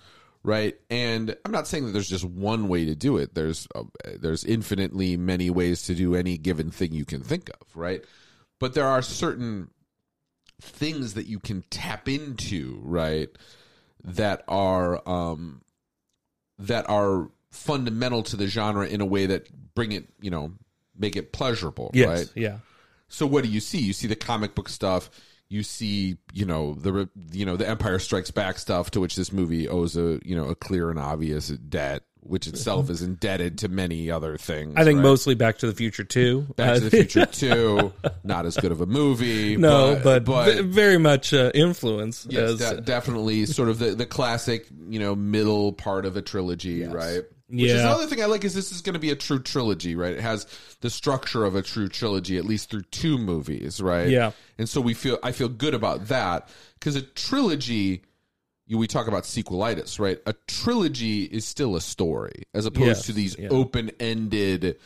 right 0.42 0.75
and 0.88 1.37
i'm 1.44 1.53
not 1.53 1.66
saying 1.68 1.85
that 1.87 1.92
there's 1.92 2.09
just 2.09 2.25
one 2.25 2.68
way 2.68 2.87
to 2.87 2.94
do 2.94 3.18
it 3.18 3.35
there's 3.35 3.68
uh, 3.75 3.83
there's 4.18 4.42
infinitely 4.44 5.16
many 5.18 5.51
ways 5.51 5.83
to 5.83 5.94
do 5.94 6.14
any 6.14 6.38
given 6.38 6.70
thing 6.70 6.92
you 6.92 7.05
can 7.05 7.22
think 7.22 7.51
of 7.61 7.77
right 7.77 8.03
but 8.59 8.72
there 8.72 8.87
are 8.87 9.03
certain 9.03 9.68
things 10.62 11.12
that 11.14 11.27
you 11.27 11.38
can 11.38 11.62
tap 11.70 12.09
into 12.09 12.81
right 12.83 13.29
that 14.03 14.42
are 14.49 15.07
um 15.07 15.61
that 16.59 16.88
are 16.88 17.29
fundamental 17.51 18.22
to 18.22 18.37
the 18.37 18.46
genre 18.46 18.87
in 18.87 19.01
a 19.03 19.07
way 19.07 19.27
that 19.27 19.49
bring 19.75 19.92
it 19.92 20.09
you 20.22 20.31
know 20.31 20.53
make 20.99 21.16
it 21.16 21.33
pleasurable 21.33 21.90
Yes. 21.92 22.09
right 22.09 22.31
Yeah. 22.35 22.59
So 23.09 23.27
what 23.27 23.45
do 23.45 23.51
you 23.51 23.61
see? 23.61 23.79
You 23.79 23.92
see 23.92 24.07
the 24.07 24.16
comic 24.16 24.55
book 24.55 24.69
stuff. 24.69 25.11
You 25.49 25.62
see, 25.62 26.16
you 26.33 26.45
know 26.45 26.75
the 26.75 27.09
you 27.31 27.47
know 27.47 27.57
the 27.57 27.69
Empire 27.69 28.01
Strikes 28.01 28.33
Back 28.33 28.59
stuff, 28.59 28.90
to 28.92 29.01
which 29.01 29.14
this 29.14 29.33
movie 29.33 29.69
owes 29.69 29.97
a 29.97 30.19
you 30.25 30.35
know 30.35 30.47
a 30.49 30.57
clear 30.57 30.90
and 30.90 30.99
obvious 30.99 31.47
debt, 31.49 32.03
which 32.19 32.49
itself 32.49 32.90
is 32.90 33.01
indebted 33.01 33.59
to 33.59 33.69
many 33.69 34.11
other 34.11 34.37
things. 34.38 34.75
I 34.77 34.83
think 34.83 34.97
right? 34.97 35.05
mostly 35.05 35.37
Back 35.37 35.59
to 35.59 35.69
the 35.69 35.73
Future 35.73 36.03
too. 36.03 36.49
Back 36.57 36.75
to 36.79 36.81
the 36.81 36.90
Future 36.90 37.27
Two, 37.27 37.92
not 38.25 38.45
as 38.45 38.57
good 38.57 38.73
of 38.73 38.81
a 38.81 38.87
movie. 38.87 39.57
No, 39.57 40.01
but, 40.03 40.25
but 40.25 40.53
v- 40.53 40.62
very 40.62 40.99
much 40.99 41.33
uh, 41.33 41.53
influence. 41.55 42.27
yes, 42.29 42.51
as- 42.51 42.59
de- 42.59 42.81
definitely 42.81 43.47
sort 43.47 43.69
of 43.69 43.79
the 43.79 43.95
the 43.95 44.07
classic 44.07 44.66
you 44.88 44.99
know 44.99 45.14
middle 45.14 45.73
part 45.75 46.07
of 46.07 46.16
a 46.16 46.23
trilogy, 46.23 46.83
right? 46.83 47.23
Which 47.48 47.70
is 47.70 47.80
another 47.80 48.06
thing 48.06 48.20
I 48.20 48.26
like 48.26 48.44
is 48.44 48.54
this 48.54 48.72
is 48.72 48.82
going 48.82 48.94
to 48.94 48.98
be 49.00 49.11
a 49.11 49.16
true 49.16 49.38
trilogy, 49.38 49.94
right? 49.94 50.14
It 50.14 50.20
has 50.20 50.46
the 50.80 50.90
structure 50.90 51.44
of 51.44 51.54
a 51.54 51.62
true 51.62 51.88
trilogy, 51.88 52.38
at 52.38 52.44
least 52.44 52.70
through 52.70 52.82
two 52.90 53.18
movies, 53.18 53.80
right? 53.80 54.09
Yeah. 54.09 54.32
And 54.59 54.68
so 54.68 54.80
we 54.80 54.94
feel 54.94 55.18
I 55.22 55.30
feel 55.32 55.48
good 55.48 55.74
about 55.74 56.09
that 56.09 56.48
because 56.74 56.96
a 56.96 57.02
trilogy, 57.02 58.02
you, 58.66 58.78
we 58.78 58.88
talk 58.88 59.06
about 59.06 59.22
sequelitis, 59.24 60.00
right? 60.00 60.18
A 60.26 60.35
trilogy 60.48 61.22
is 61.22 61.44
still 61.44 61.76
a 61.76 61.80
story 61.80 62.42
as 62.52 62.66
opposed 62.66 62.87
Yes, 62.87 63.06
to 63.06 63.12
these 63.12 63.38
yeah. 63.38 63.48
open 63.50 63.92
ended, 64.00 64.78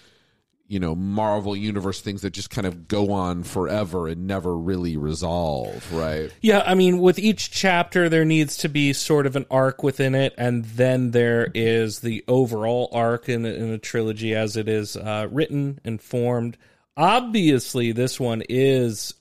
you 0.70 0.78
know, 0.78 0.94
Marvel 0.94 1.56
universe 1.56 2.00
things 2.00 2.22
that 2.22 2.30
just 2.30 2.48
kind 2.48 2.64
of 2.64 2.86
go 2.86 3.12
on 3.12 3.42
forever 3.42 4.06
and 4.06 4.28
never 4.28 4.56
really 4.56 4.96
resolve, 4.96 5.92
right? 5.92 6.30
Yeah, 6.42 6.62
I 6.64 6.76
mean, 6.76 7.00
with 7.00 7.18
each 7.18 7.50
chapter, 7.50 8.08
there 8.08 8.24
needs 8.24 8.56
to 8.58 8.68
be 8.68 8.92
sort 8.92 9.26
of 9.26 9.34
an 9.34 9.46
arc 9.50 9.82
within 9.82 10.14
it, 10.14 10.32
and 10.38 10.64
then 10.64 11.10
there 11.10 11.48
is 11.56 11.98
the 11.98 12.24
overall 12.28 12.88
arc 12.92 13.28
in, 13.28 13.44
in 13.44 13.70
a 13.70 13.78
trilogy 13.78 14.32
as 14.32 14.56
it 14.56 14.68
is 14.68 14.96
uh, 14.96 15.26
written 15.28 15.80
and 15.84 16.00
formed. 16.00 16.56
Obviously, 16.96 17.90
this 17.90 18.20
one 18.20 18.44
is 18.48 19.14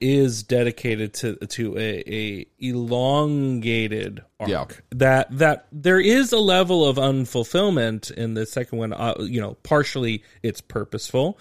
is 0.00 0.42
dedicated 0.42 1.14
to 1.14 1.36
to 1.36 1.76
a, 1.78 2.02
a 2.06 2.46
elongated 2.58 4.22
arc. 4.40 4.48
Yeah. 4.48 4.66
That 4.90 5.38
that 5.38 5.66
there 5.72 6.00
is 6.00 6.32
a 6.32 6.38
level 6.38 6.84
of 6.84 6.96
unfulfillment 6.96 8.10
in 8.10 8.34
the 8.34 8.46
second 8.46 8.78
one. 8.78 8.92
Uh, 8.92 9.14
you 9.20 9.40
know, 9.40 9.54
partially 9.62 10.22
it's 10.42 10.60
purposeful. 10.60 11.38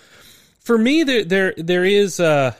For 0.59 0.77
me, 0.77 1.03
there 1.03 1.23
there 1.23 1.53
there 1.57 1.85
is 1.85 2.19
uh 2.19 2.53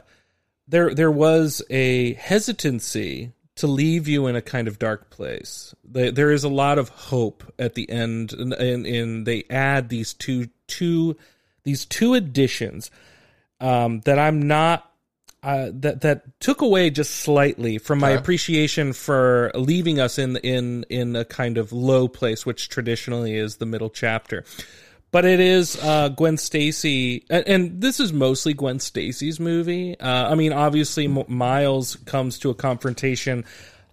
there 0.68 0.94
there 0.94 1.10
was 1.10 1.62
a 1.70 2.14
hesitancy 2.14 3.32
to 3.56 3.66
leave 3.66 4.06
you 4.06 4.26
in 4.26 4.36
a 4.36 4.42
kind 4.42 4.68
of 4.68 4.78
dark 4.78 5.10
place. 5.10 5.74
There, 5.82 6.12
there 6.12 6.30
is 6.30 6.44
a 6.44 6.48
lot 6.48 6.78
of 6.78 6.90
hope 6.90 7.42
at 7.58 7.74
the 7.74 7.88
end, 7.90 8.34
and, 8.34 8.52
and, 8.52 8.86
and 8.86 9.26
they 9.26 9.44
add 9.48 9.88
these 9.88 10.12
two 10.12 10.48
two 10.66 11.16
these 11.64 11.84
two 11.84 12.14
additions 12.14 12.90
um, 13.60 14.00
that 14.00 14.18
I'm 14.18 14.42
not 14.42 14.92
uh, 15.46 15.70
that 15.72 16.00
that 16.00 16.40
took 16.40 16.60
away 16.60 16.90
just 16.90 17.14
slightly 17.20 17.78
from 17.78 18.00
my 18.00 18.10
Okay. 18.10 18.18
appreciation 18.18 18.92
for 18.92 19.52
leaving 19.54 20.00
us 20.00 20.18
in 20.18 20.36
in 20.38 20.84
in 20.90 21.14
a 21.14 21.24
kind 21.24 21.56
of 21.56 21.72
low 21.72 22.08
place, 22.08 22.44
which 22.44 22.68
traditionally 22.68 23.36
is 23.36 23.56
the 23.56 23.66
middle 23.66 23.88
chapter. 23.90 24.44
But 25.12 25.24
it 25.24 25.38
is 25.38 25.78
uh, 25.82 26.08
Gwen 26.10 26.36
Stacy, 26.36 27.24
and, 27.30 27.46
and 27.46 27.80
this 27.80 28.00
is 28.00 28.12
mostly 28.12 28.54
Gwen 28.54 28.80
Stacy's 28.80 29.38
movie. 29.38 29.98
Uh, 29.98 30.30
I 30.32 30.34
mean, 30.34 30.52
obviously, 30.52 31.04
M- 31.04 31.24
Miles 31.28 31.94
comes 32.04 32.40
to 32.40 32.50
a 32.50 32.54
confrontation. 32.54 33.44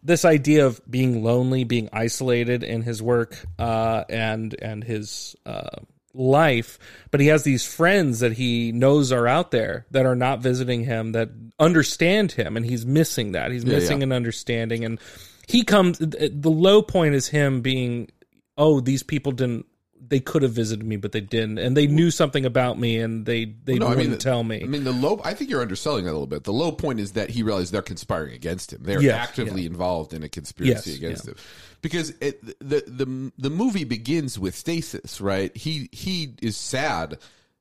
This 0.02 0.26
idea 0.26 0.66
of 0.66 0.82
being 0.90 1.24
lonely, 1.24 1.64
being 1.66 1.88
isolated 1.94 2.64
in 2.64 2.82
his 2.82 3.02
work 3.02 3.38
uh, 3.60 4.04
and 4.10 4.56
and 4.60 4.84
his 4.84 5.36
uh, 5.46 5.70
life, 6.14 6.80
but 7.12 7.20
he 7.20 7.28
has 7.28 7.44
these 7.44 7.66
friends 7.66 8.20
that 8.20 8.34
he 8.34 8.72
knows 8.72 9.12
are 9.12 9.28
out 9.28 9.52
there 9.52 9.86
that 9.92 10.06
are 10.06 10.16
not 10.16 10.40
visiting 10.40 10.84
him, 10.84 11.14
that 11.14 11.30
understand 11.60 12.32
him, 12.32 12.56
and 12.56 12.66
he's 12.66 12.86
missing 12.86 13.32
that. 13.34 13.52
He's 13.52 13.66
missing 13.66 14.00
yeah. 14.00 14.04
an 14.04 14.12
understanding, 14.12 14.86
and 14.86 15.00
he 15.48 15.64
comes. 15.64 15.98
The 16.00 16.32
low 16.44 16.82
point 16.82 17.16
is 17.16 17.28
him 17.28 17.62
being, 17.62 18.10
oh, 18.58 18.80
these 18.80 19.04
people 19.04 19.32
didn't. 19.32 19.66
They 20.06 20.20
could 20.20 20.44
have 20.44 20.52
visited 20.52 20.86
me, 20.86 20.98
but 20.98 21.14
they 21.14 21.22
didn't, 21.22 21.58
and 21.58 21.76
they 21.76 21.88
knew 21.88 22.12
something 22.12 22.46
about 22.46 22.78
me, 22.78 23.00
and 23.00 23.26
they 23.26 23.46
they 23.46 23.76
No, 23.76 23.88
I 23.88 23.90
wouldn't 23.96 24.10
mean, 24.10 24.18
tell 24.20 24.44
me. 24.44 24.62
I 24.62 24.68
mean, 24.68 24.84
the 24.84 24.92
low. 24.92 25.20
I 25.24 25.34
think 25.34 25.50
you're 25.50 25.62
underselling 25.62 26.04
that 26.06 26.12
a 26.12 26.14
little 26.14 26.28
bit. 26.28 26.44
The 26.44 26.54
low 26.54 26.72
point 26.74 27.00
is 27.00 27.14
that 27.14 27.30
he 27.30 27.42
realized 27.42 27.74
they're 27.74 27.82
conspiring 27.82 28.34
against 28.34 28.74
him. 28.74 28.82
They're 28.84 29.02
Yes, 29.02 29.16
actively 29.16 29.66
involved 29.66 30.14
in 30.14 30.22
a 30.22 30.30
conspiracy 30.30 30.92
Yes, 30.92 30.98
against 31.00 31.26
yeah. 31.26 31.32
him. 31.32 31.38
Because 31.84 32.10
it, 32.22 32.42
the 32.60 32.84
the 32.88 33.32
the 33.38 33.50
movie 33.52 33.84
begins 33.84 34.40
with 34.40 34.56
stasis, 34.56 35.22
right? 35.22 35.56
He 35.56 35.90
he 35.92 36.34
is 36.42 36.58
sad 36.58 37.20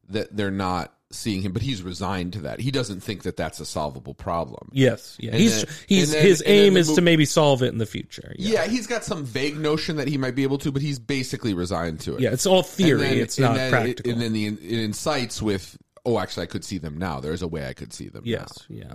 that 0.09 0.35
they're 0.35 0.51
not 0.51 0.95
seeing 1.11 1.43
him, 1.43 1.53
but 1.53 1.61
he's 1.61 1.83
resigned 1.83 2.33
to 2.33 2.39
that. 2.41 2.59
He 2.59 2.71
doesn't 2.71 3.01
think 3.01 3.25
that 3.25 3.37
that's 3.37 3.61
a 3.61 3.67
solvable 3.67 4.15
problem. 4.15 4.71
yes, 4.73 5.17
yeah. 5.21 5.33
And 5.33 5.41
He's 5.41 5.65
then- 5.65 5.75
he's 5.87 6.13
then- 6.13 6.25
his 6.25 6.43
aim 6.47 6.73
the 6.75 6.81
is 6.81 6.89
mo- 6.89 6.95
to 6.95 7.01
maybe 7.03 7.25
solve 7.27 7.63
it 7.63 7.67
in 7.67 7.77
the 7.77 7.85
future. 7.85 8.35
Yeah, 8.39 8.63
Yeah, 8.63 8.67
he's 8.71 8.87
got 8.87 9.05
some 9.05 9.23
vague 9.27 9.59
notion 9.59 9.97
that 9.97 10.09
he 10.09 10.17
might 10.17 10.35
be 10.35 10.43
able 10.45 10.57
to, 10.59 10.73
but 10.73 10.81
he's 10.81 10.99
basically 10.99 11.53
resigned 11.53 12.01
to 12.01 12.15
it. 12.15 12.21
yeah. 12.23 12.31
It's 12.31 12.47
all 12.47 12.63
theory. 12.63 13.01
Then- 13.01 13.19
it's 13.19 13.39
not 13.39 13.57
then 13.57 13.87
it- 13.89 14.07
and 14.07 14.23
then 14.23 14.33
the 14.33 14.47
it 14.47 14.79
incites 14.81 15.43
with, 15.43 15.77
oh, 16.07 16.19
actually, 16.19 16.45
I 16.45 16.47
could 16.47 16.65
see 16.65 16.79
them 16.79 16.97
now. 16.97 17.21
There's 17.21 17.43
a 17.43 17.49
way 17.49 17.67
I 17.67 17.75
could 17.75 17.93
see 17.93 18.09
them. 18.09 18.23
yes, 18.25 18.51
yeah. 18.71 18.95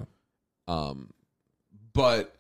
Um, 0.68 1.12
but 1.94 2.34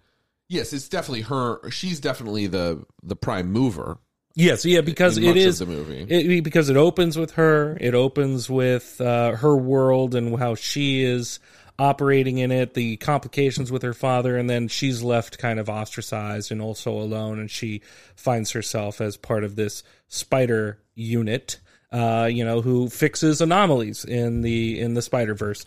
yes, 0.47 0.73
it's 0.73 0.89
definitely 0.89 1.21
her. 1.21 1.69
She's 1.69 1.99
definitely 1.99 2.47
the 2.47 2.85
the 3.03 3.15
prime 3.15 3.51
mover. 3.51 3.99
Yes, 4.35 4.65
yeah, 4.65 4.81
because 4.81 5.17
it 5.17 5.23
is 5.23 5.25
it 5.25 5.27
much 5.27 5.37
of 5.37 5.47
is 5.47 5.59
the 5.59 5.65
movie. 5.65 6.05
It, 6.07 6.43
because 6.43 6.69
it 6.69 6.77
opens 6.77 7.17
with 7.17 7.31
her. 7.31 7.75
It 7.81 7.95
opens 7.95 8.49
with 8.49 9.01
uh, 9.01 9.31
her 9.31 9.57
world 9.57 10.13
and 10.13 10.37
how 10.37 10.53
she 10.53 11.03
is 11.03 11.39
operating 11.79 12.37
in 12.37 12.51
it, 12.51 12.73
the 12.73 12.97
complications 12.97 13.71
with 13.71 13.81
her 13.81 13.93
father, 13.93 14.37
and 14.37 14.49
then 14.49 14.67
she's 14.67 15.03
left 15.03 15.37
kind 15.37 15.59
of 15.59 15.69
ostracized 15.69 16.51
and 16.51 16.61
also 16.61 16.91
alone, 16.91 17.39
and 17.39 17.49
she 17.49 17.81
finds 18.15 18.51
herself 18.51 19.01
as 19.01 19.17
part 19.17 19.43
of 19.43 19.55
this 19.55 19.83
spider 20.07 20.79
unit, 20.95 21.59
uh, 21.91 22.29
you 22.31 22.43
know, 22.43 22.61
who 22.61 22.89
fixes 22.89 23.41
anomalies 23.41 24.05
in 24.05 24.41
the 24.41 24.79
in 24.79 24.93
the 24.93 25.01
Spider 25.01 25.35
Verse, 25.35 25.65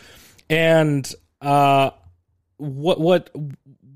and 0.48 1.12
uh, 1.40 1.90
what 2.56 3.00
what 3.00 3.30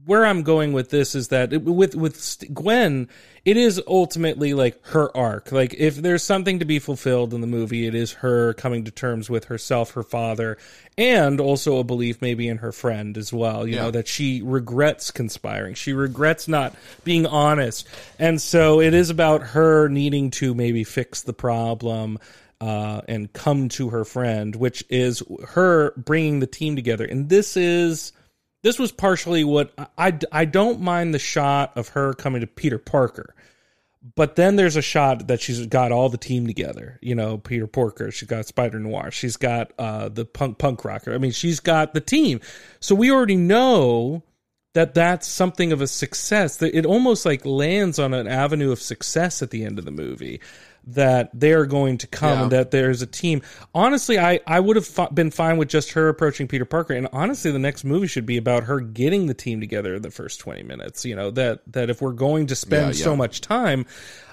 where 0.07 0.25
I'm 0.25 0.43
going 0.43 0.73
with 0.73 0.91
this 0.91 1.15
is 1.15 1.29
that 1.29 1.53
it- 1.53 1.63
with 1.63 1.95
with 1.95 2.45
Gwen, 2.53 3.09
it 3.45 3.57
is 3.57 3.81
ultimately 3.87 4.55
like 4.55 4.79
her 4.89 5.15
arc. 5.17 5.53
Like 5.53 5.75
if 5.75 5.97
there's 5.97 6.23
something 6.23 6.59
to 6.59 6.65
be 6.65 6.79
fulfilled 6.79 7.35
in 7.35 7.41
the 7.41 7.47
movie, 7.47 7.87
it 7.87 7.95
is 7.95 8.13
her 8.15 8.55
coming 8.55 8.85
to 8.85 8.91
terms 8.91 9.29
with 9.31 9.45
herself, 9.45 9.93
her 9.93 10.03
father, 10.03 10.59
and 10.99 11.41
also 11.41 11.79
a 11.79 11.85
belief 11.85 12.21
maybe 12.23 12.49
in 12.49 12.59
her 12.59 12.73
friend 12.73 13.17
as 13.17 13.33
well. 13.33 13.67
You 13.67 13.77
know 13.77 13.91
that 13.91 14.09
she 14.09 14.43
regrets 14.43 15.11
conspiring. 15.11 15.75
She 15.75 15.93
regrets 15.93 16.49
not 16.49 16.75
being 17.05 17.27
honest, 17.27 17.87
and 18.19 18.41
so 18.41 18.81
it 18.81 18.95
is 18.95 19.11
about 19.11 19.43
her 19.43 19.89
needing 19.89 20.31
to 20.33 20.55
maybe 20.55 20.85
fix 20.85 21.23
the 21.23 21.35
problem. 21.35 22.19
Uh, 22.61 23.03
and 23.09 23.31
come 23.35 23.69
to 23.69 23.91
her 23.91 24.07
friend, 24.07 24.57
which 24.57 24.85
is 24.89 25.23
her 25.49 25.93
bringing 25.99 26.41
the 26.41 26.47
team 26.47 26.77
together. 26.77 27.05
And 27.05 27.29
this 27.29 27.59
is 27.59 28.13
this 28.65 28.79
was 28.79 28.91
partially 28.91 29.45
what 29.45 29.75
I, 29.99 30.19
I 30.33 30.47
don't 30.47 30.81
mind 30.81 31.13
the 31.13 31.19
shot 31.19 31.77
of 31.77 31.89
her 31.89 32.15
coming 32.15 32.41
to 32.41 32.47
Peter 32.47 32.79
Parker. 32.79 33.35
But 34.17 34.37
then 34.37 34.57
there's 34.57 34.77
a 34.77 34.83
shot 34.83 35.29
that 35.29 35.41
she's 35.41 35.67
got 35.67 35.93
all 35.93 36.09
the 36.09 36.17
team 36.17 36.47
together. 36.47 36.99
You 37.03 37.15
know, 37.15 37.37
Peter 37.37 37.67
Parker, 37.67 38.11
she's 38.11 38.29
got 38.29 38.47
Spider 38.47 38.81
Noir, 38.81 39.11
she's 39.11 39.37
got 39.37 39.73
uh, 39.79 40.09
the 40.09 40.25
punk 40.25 40.57
punk 40.57 40.83
rocker. 40.83 41.15
I 41.15 41.19
mean, 41.19 41.31
she's 41.31 41.61
got 41.61 41.93
the 41.93 42.01
team. 42.01 42.41
So 42.81 42.95
we 42.95 43.11
already 43.11 43.37
know 43.37 44.23
that 44.73 44.95
that's 44.95 45.29
something 45.29 45.71
of 45.71 45.83
a 45.83 45.87
success. 45.87 46.57
That 46.57 46.75
it 46.75 46.87
almost 46.87 47.27
like 47.27 47.45
lands 47.45 47.99
on 47.99 48.15
an 48.15 48.27
avenue 48.27 48.73
of 48.73 48.81
success 48.81 49.43
at 49.43 49.51
the 49.51 49.65
end 49.65 49.79
of 49.79 49.85
the 49.85 49.91
movie. 49.91 50.41
That 50.89 51.31
they're 51.33 51.65
going 51.65 51.97
to 51.99 52.07
come, 52.07 52.29
Yeah. 52.39 52.43
and 52.43 52.53
that 52.53 52.71
there's 52.71 53.01
a 53.01 53.07
team. 53.07 53.41
Honestly, 53.75 54.19
I 54.19 54.41
I 54.47 54.61
would 54.61 54.77
have 54.77 54.87
fi- 54.87 55.09
been 55.09 55.31
fine 55.31 55.57
with 55.57 55.69
just 55.69 55.93
her 55.93 56.11
approaching 56.11 56.47
Peter 56.47 56.67
Parker, 56.67 56.93
and 56.93 57.09
honestly, 57.11 57.51
the 57.51 57.59
next 57.59 57.85
movie 57.85 58.07
should 58.07 58.27
be 58.27 58.37
about 58.37 58.65
her 58.65 58.81
getting 58.81 59.27
the 59.27 59.33
team 59.33 59.61
together 59.61 59.99
the 59.99 60.11
first 60.11 60.41
twenty 60.41 60.63
minutes. 60.63 61.05
You 61.07 61.17
know 61.17 61.31
that 61.31 61.61
that 61.73 61.89
if 61.89 62.03
we're 62.03 62.13
going 62.13 62.49
to 62.49 62.55
spend 62.55 62.95
Yeah, 62.99 63.05
so 63.05 63.17
much 63.17 63.41
time, 63.41 63.87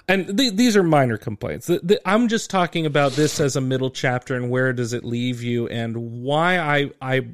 and 0.09 0.37
th- 0.37 0.55
these 0.55 0.75
are 0.75 0.83
minor 0.83 1.15
complaints. 1.17 1.67
The, 1.67 1.79
the, 1.83 2.01
I'm 2.05 2.27
just 2.27 2.49
talking 2.49 2.85
about 2.85 3.13
this 3.13 3.39
as 3.39 3.55
a 3.55 3.61
middle 3.61 3.89
chapter 3.89 4.35
and 4.35 4.49
where 4.49 4.73
does 4.73 4.91
it 4.91 5.05
leave 5.05 5.41
you, 5.41 5.69
and 5.69 5.95
why 6.21 6.59
I 6.59 6.91
I 7.01 7.27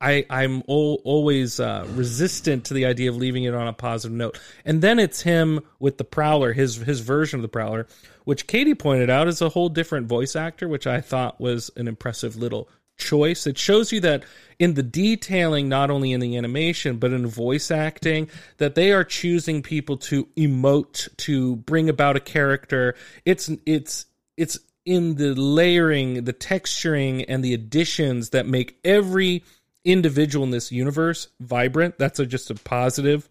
I 0.00 0.24
I'm 0.30 0.62
al- 0.68 1.00
always 1.04 1.60
uh, 1.60 1.86
resistant 1.94 2.66
to 2.66 2.74
the 2.74 2.86
idea 2.86 3.10
of 3.10 3.16
leaving 3.16 3.44
it 3.44 3.54
on 3.54 3.66
a 3.68 3.72
positive 3.72 4.16
note. 4.16 4.38
And 4.64 4.82
then 4.82 4.98
it's 4.98 5.22
him 5.22 5.60
with 5.78 5.98
the 5.98 6.04
Prowler, 6.04 6.52
his 6.52 6.76
his 6.76 7.00
version 7.00 7.38
of 7.38 7.42
the 7.42 7.48
Prowler, 7.48 7.86
which 8.24 8.46
Katie 8.46 8.74
pointed 8.74 9.10
out 9.10 9.28
is 9.28 9.40
a 9.40 9.50
whole 9.50 9.68
different 9.68 10.06
voice 10.06 10.36
actor, 10.36 10.68
which 10.68 10.86
I 10.86 11.00
thought 11.00 11.40
was 11.40 11.70
an 11.76 11.88
impressive 11.88 12.36
little 12.36 12.68
choice. 12.98 13.46
It 13.46 13.58
shows 13.58 13.92
you 13.92 14.00
that 14.00 14.24
in 14.58 14.74
the 14.74 14.82
detailing, 14.82 15.68
not 15.68 15.90
only 15.90 16.12
in 16.12 16.20
the 16.20 16.36
animation 16.36 16.98
but 16.98 17.12
in 17.12 17.26
voice 17.26 17.70
acting, 17.70 18.28
that 18.58 18.74
they 18.74 18.92
are 18.92 19.04
choosing 19.04 19.62
people 19.62 19.96
to 19.98 20.26
emote, 20.36 21.14
to 21.18 21.56
bring 21.56 21.88
about 21.88 22.16
a 22.16 22.20
character. 22.20 22.94
It's 23.24 23.50
it's 23.66 24.06
it's 24.36 24.58
in 24.84 25.14
the 25.16 25.34
layering, 25.34 26.24
the 26.24 26.32
texturing, 26.32 27.24
and 27.28 27.44
the 27.44 27.54
additions 27.54 28.30
that 28.30 28.46
make 28.46 28.78
every 28.84 29.44
individual 29.84 30.44
in 30.44 30.50
this 30.50 30.72
universe 30.72 31.28
vibrant. 31.40 31.98
That's 31.98 32.18
a, 32.18 32.26
just 32.26 32.50
a 32.50 32.54
positive 32.54 33.28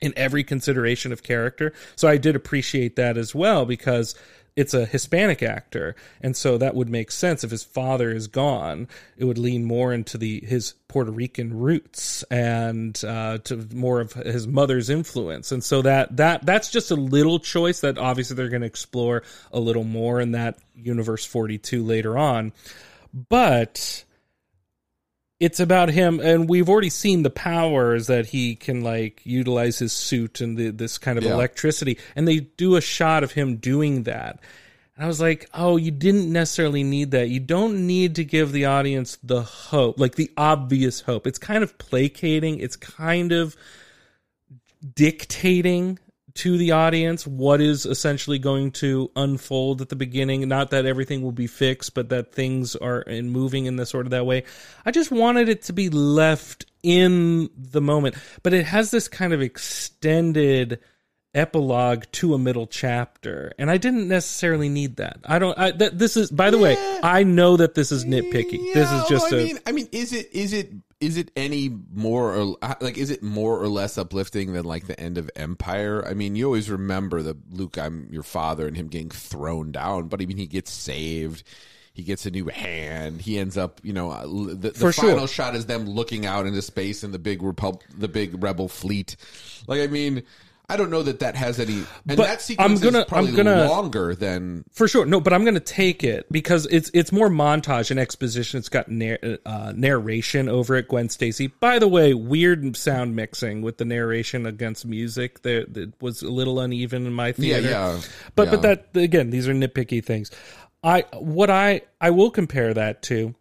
in 0.00 0.12
every 0.16 0.44
consideration 0.44 1.12
of 1.12 1.22
character. 1.22 1.72
So 1.96 2.08
I 2.08 2.16
did 2.16 2.36
appreciate 2.36 2.96
that 2.96 3.16
as 3.16 3.34
well 3.34 3.64
because 3.66 4.14
it's 4.58 4.74
a 4.74 4.86
Hispanic 4.86 5.40
actor, 5.40 5.94
and 6.20 6.36
so 6.36 6.58
that 6.58 6.74
would 6.74 6.88
make 6.88 7.12
sense 7.12 7.44
if 7.44 7.52
his 7.52 7.62
father 7.62 8.10
is 8.10 8.26
gone. 8.26 8.88
It 9.16 9.24
would 9.24 9.38
lean 9.38 9.64
more 9.64 9.92
into 9.92 10.18
the 10.18 10.40
his 10.44 10.74
Puerto 10.88 11.12
Rican 11.12 11.56
roots 11.56 12.24
and 12.24 13.00
uh, 13.04 13.38
to 13.44 13.68
more 13.72 14.00
of 14.00 14.14
his 14.14 14.48
mother's 14.48 14.90
influence, 14.90 15.52
and 15.52 15.62
so 15.62 15.82
that 15.82 16.16
that 16.16 16.44
that's 16.44 16.72
just 16.72 16.90
a 16.90 16.96
little 16.96 17.38
choice 17.38 17.82
that 17.82 17.98
obviously 17.98 18.34
they're 18.34 18.48
going 18.48 18.62
to 18.62 18.66
explore 18.66 19.22
a 19.52 19.60
little 19.60 19.84
more 19.84 20.20
in 20.20 20.32
that 20.32 20.58
universe 20.74 21.24
forty 21.24 21.58
two 21.58 21.84
later 21.84 22.18
on, 22.18 22.52
but 23.28 24.04
it's 25.40 25.60
about 25.60 25.88
him 25.90 26.18
and 26.20 26.48
we've 26.48 26.68
already 26.68 26.90
seen 26.90 27.22
the 27.22 27.30
powers 27.30 28.08
that 28.08 28.26
he 28.26 28.56
can 28.56 28.82
like 28.82 29.20
utilize 29.24 29.78
his 29.78 29.92
suit 29.92 30.40
and 30.40 30.56
the, 30.56 30.70
this 30.70 30.98
kind 30.98 31.16
of 31.16 31.24
Yeah. 31.24 31.32
electricity 31.34 31.98
and 32.16 32.26
they 32.26 32.40
do 32.40 32.74
a 32.76 32.80
shot 32.80 33.22
of 33.22 33.32
him 33.32 33.56
doing 33.56 34.02
that. 34.04 34.40
And 34.96 35.04
i 35.04 35.06
was 35.06 35.20
like 35.20 35.48
oh 35.54 35.76
you 35.76 35.92
didn't 35.92 36.32
necessarily 36.32 36.82
need 36.82 37.12
that. 37.12 37.28
You 37.28 37.38
don't 37.40 37.86
need 37.86 38.16
to 38.16 38.24
give 38.24 38.50
the 38.52 38.64
audience 38.64 39.16
the 39.22 39.42
hope 39.42 39.98
like 40.00 40.16
the 40.16 40.30
obvious 40.36 41.00
hope. 41.02 41.26
It's 41.26 41.38
kind 41.38 41.62
of 41.62 41.78
placating. 41.78 42.58
It's 42.58 42.76
kind 42.76 43.30
of 43.32 43.56
dictating 44.94 45.98
to 46.38 46.56
the 46.56 46.70
audience 46.70 47.26
what 47.26 47.60
is 47.60 47.84
essentially 47.84 48.38
going 48.38 48.70
to 48.70 49.10
unfold 49.16 49.82
at 49.82 49.88
the 49.88 49.96
beginning. 49.96 50.48
Not 50.48 50.70
that 50.70 50.86
everything 50.86 51.20
will 51.22 51.32
be 51.32 51.48
fixed, 51.48 51.94
but 51.94 52.10
that 52.10 52.32
things 52.32 52.76
are 52.76 53.00
in 53.02 53.30
moving 53.30 53.66
in 53.66 53.74
this 53.74 53.90
sort 53.90 54.06
of 54.06 54.10
that 54.10 54.24
way. 54.24 54.44
I 54.86 54.92
just 54.92 55.10
wanted 55.10 55.48
it 55.48 55.62
to 55.64 55.72
be 55.72 55.90
left 55.90 56.64
in 56.84 57.50
the 57.56 57.80
moment, 57.80 58.14
but 58.44 58.54
it 58.54 58.66
has 58.66 58.92
this 58.92 59.08
kind 59.08 59.32
of 59.32 59.42
extended 59.42 60.78
epilogue 61.34 62.04
to 62.10 62.34
a 62.34 62.38
middle 62.38 62.66
chapter 62.66 63.52
and 63.58 63.70
i 63.70 63.76
didn't 63.76 64.08
necessarily 64.08 64.68
need 64.68 64.96
that 64.96 65.18
i 65.24 65.38
don't 65.38 65.58
I, 65.58 65.70
that, 65.72 65.98
this 65.98 66.16
is 66.16 66.30
by 66.30 66.50
the 66.50 66.58
way 66.58 66.76
i 67.02 67.22
know 67.22 67.56
that 67.56 67.74
this 67.74 67.92
is 67.92 68.04
nitpicky 68.04 68.72
this 68.74 68.90
is 68.90 69.08
just 69.08 69.32
I 69.32 69.36
a 69.36 69.44
mean, 69.44 69.58
I 69.66 69.72
mean, 69.72 69.88
is 69.92 70.12
it 70.12 70.32
is 70.32 70.52
it 70.52 70.72
is 71.00 71.16
it 71.16 71.30
any 71.36 71.70
more 71.94 72.34
or 72.34 72.56
like 72.80 72.98
is 72.98 73.10
it 73.10 73.22
more 73.22 73.58
or 73.58 73.68
less 73.68 73.98
uplifting 73.98 74.52
than 74.52 74.64
like 74.64 74.86
the 74.86 74.98
end 74.98 75.16
of 75.16 75.30
Empire? 75.36 76.04
I 76.06 76.14
mean, 76.14 76.34
you 76.34 76.46
always 76.46 76.70
remember 76.70 77.22
the 77.22 77.36
Luke, 77.50 77.78
I'm 77.78 78.08
your 78.10 78.24
father, 78.24 78.66
and 78.66 78.76
him 78.76 78.88
getting 78.88 79.10
thrown 79.10 79.70
down, 79.70 80.08
but 80.08 80.20
I 80.20 80.26
mean, 80.26 80.36
he 80.36 80.46
gets 80.46 80.72
saved. 80.72 81.44
He 81.92 82.04
gets 82.04 82.26
a 82.26 82.30
new 82.30 82.46
hand. 82.46 83.20
He 83.20 83.40
ends 83.40 83.58
up, 83.58 83.80
you 83.82 83.92
know, 83.92 84.10
uh, 84.12 84.22
the, 84.22 84.70
the 84.70 84.92
final 84.92 85.18
sure. 85.18 85.26
shot 85.26 85.56
is 85.56 85.66
them 85.66 85.84
looking 85.84 86.26
out 86.26 86.46
into 86.46 86.62
space 86.62 87.02
and 87.02 87.12
the 87.12 87.18
big 87.18 87.42
repub- 87.42 87.82
the 87.96 88.06
big 88.06 88.40
rebel 88.40 88.68
fleet. 88.68 89.16
Like, 89.66 89.80
I 89.80 89.88
mean, 89.88 90.22
I 90.70 90.76
don't 90.76 90.90
know 90.90 91.02
that 91.02 91.20
that 91.20 91.34
has 91.34 91.58
any. 91.58 91.76
And 91.78 91.86
But 92.04 92.18
that 92.18 92.42
sequence 92.42 92.72
I'm 92.72 92.84
gonna- 92.84 92.98
is 93.00 93.04
probably 93.06 93.30
I'm 93.30 93.36
gonna- 93.36 93.68
longer 93.68 94.14
than 94.14 94.64
For 94.70 94.86
sure, 94.86 95.06
no, 95.06 95.18
but 95.18 95.32
I'm 95.32 95.42
going 95.42 95.54
to 95.54 95.60
take 95.60 96.04
it 96.04 96.26
because 96.30 96.66
it's 96.70 96.90
it's 96.92 97.10
more 97.10 97.30
montage 97.30 97.90
and 97.90 97.98
exposition. 97.98 98.58
It's 98.58 98.68
got 98.68 98.90
nar- 98.90 99.18
uh, 99.46 99.72
narration 99.74 100.46
over 100.48 100.76
it. 100.76 100.88
Gwen 100.88 101.08
Stacy, 101.08 101.46
by 101.46 101.78
the 101.78 101.88
way, 101.88 102.12
weird 102.12 102.76
sound 102.76 103.16
mixing 103.16 103.62
with 103.62 103.78
the 103.78 103.86
narration 103.86 104.44
against 104.44 104.84
music. 104.84 105.40
There, 105.42 105.64
that 105.66 105.92
was 106.02 106.20
a 106.22 106.30
little 106.30 106.60
uneven 106.60 107.06
in 107.06 107.14
my 107.14 107.28
yeah, 107.28 107.32
theater. 107.32 107.68
yeah. 107.70 108.00
But 108.34 108.44
yeah. 108.44 108.50
but 108.50 108.62
that 108.62 108.88
again, 108.94 109.30
these 109.30 109.48
are 109.48 109.54
nitpicky 109.54 110.04
things. 110.04 110.30
I 110.84 111.04
what 111.14 111.48
I 111.50 111.80
I 112.00 112.10
will 112.10 112.30
compare 112.30 112.74
that 112.74 113.02
to. 113.04 113.34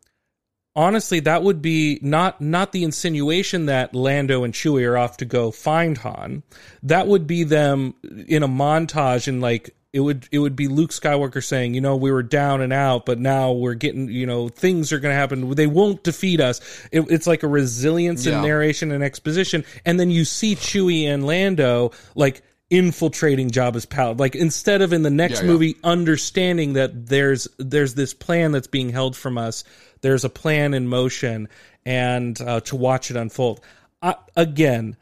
Honestly, 0.78 1.20
that 1.22 1.42
would 1.42 1.60
be 1.60 1.98
not 2.04 2.40
not 2.40 2.72
the 2.72 2.84
insinuation 2.84 3.66
that 3.66 3.96
Lando 3.96 4.44
and 4.44 4.54
Chewie 4.54 4.88
are 4.88 4.96
off 4.96 5.18
to 5.18 5.26
go 5.26 5.50
find 5.50 5.98
Han. 5.98 6.44
That 6.84 7.08
would 7.08 7.26
be 7.26 7.44
them 7.44 7.96
in 8.28 8.44
a 8.44 8.48
montage 8.48 9.28
and 9.28 9.42
like 9.42 9.76
it 9.92 10.02
would 10.02 10.28
it 10.32 10.38
would 10.38 10.56
be 10.56 10.68
Luke 10.68 10.92
Skywalker 10.92 11.44
saying, 11.44 11.74
you 11.74 11.82
know, 11.82 11.96
we 11.96 12.12
were 12.12 12.22
down 12.22 12.62
and 12.62 12.72
out, 12.72 13.08
but 13.08 13.18
now 13.18 13.54
we're 13.54 13.74
getting, 13.74 14.08
you 14.10 14.28
know, 14.28 14.50
things 14.50 14.94
are 14.94 15.00
going 15.00 15.12
to 15.14 15.18
happen. 15.18 15.50
They 15.56 15.66
won't 15.66 16.04
defeat 16.04 16.40
us. 16.40 16.62
It, 16.92 17.10
it's 17.10 17.26
like 17.26 17.42
a 17.42 17.48
resilience 17.48 18.28
Yeah. 18.28 18.38
in 18.38 18.44
narration 18.44 18.92
and 18.92 19.04
exposition, 19.04 19.66
and 19.84 20.00
then 20.00 20.12
you 20.12 20.26
see 20.26 20.56
Chewie 20.56 21.06
and 21.06 21.26
Lando 21.26 21.92
like 22.14 22.44
infiltrating 22.70 23.50
Jabba's 23.50 23.86
palace. 23.86 24.20
Like 24.20 24.36
instead 24.36 24.82
of 24.82 24.94
in 24.94 25.04
the 25.04 25.10
next 25.10 25.40
Yeah, 25.40 25.46
yeah. 25.46 25.52
movie 25.52 25.78
understanding 25.84 26.74
that 26.74 27.08
there's 27.08 27.48
there's 27.58 27.94
this 27.94 28.14
plan 28.14 28.52
that's 28.52 28.68
being 28.68 28.90
held 28.90 29.16
from 29.16 29.38
us, 29.38 29.64
there's 30.02 30.26
a 30.26 30.30
plan 30.30 30.74
in 30.74 30.88
motion, 30.88 31.48
and 31.86 32.40
uh, 32.42 32.60
to 32.62 32.76
watch 32.76 33.10
it 33.10 33.18
unfold. 33.18 33.62
I, 34.02 34.16
again, 34.36 34.98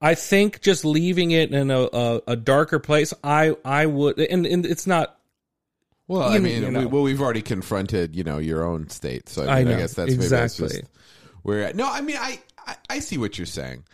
I 0.00 0.14
think 0.14 0.60
just 0.60 0.84
leaving 0.84 1.30
it 1.30 1.52
in 1.52 1.70
a, 1.70 1.88
a, 1.92 2.20
a 2.28 2.36
darker 2.36 2.78
place, 2.78 3.12
I 3.24 3.56
I 3.64 3.86
would, 3.86 4.18
and, 4.18 4.46
and 4.46 4.66
it's 4.66 4.86
not. 4.86 5.18
Well, 6.06 6.22
I 6.22 6.38
mean, 6.38 6.62
you 6.62 6.70
know. 6.70 6.80
we, 6.80 6.86
well, 6.86 7.02
we've 7.02 7.20
already 7.20 7.42
confronted, 7.42 8.16
you 8.16 8.24
know, 8.24 8.38
your 8.38 8.64
own 8.64 8.88
state. 8.88 9.28
So 9.28 9.44
I, 9.44 9.44
I 9.44 9.58
mean, 9.58 9.68
I, 9.68 9.70
know, 9.72 9.78
guess 9.78 9.94
that's 9.94 10.10
maybe 10.10 10.26
that's 10.26 10.58
exactly. 10.58 10.80
just 10.80 10.92
where. 11.42 11.64
At. 11.64 11.76
No, 11.76 11.90
I 11.90 12.00
mean, 12.00 12.16
I, 12.18 12.40
I 12.66 12.76
I 12.90 12.98
see 13.00 13.18
what 13.18 13.38
you're 13.38 13.46
saying. 13.46 13.84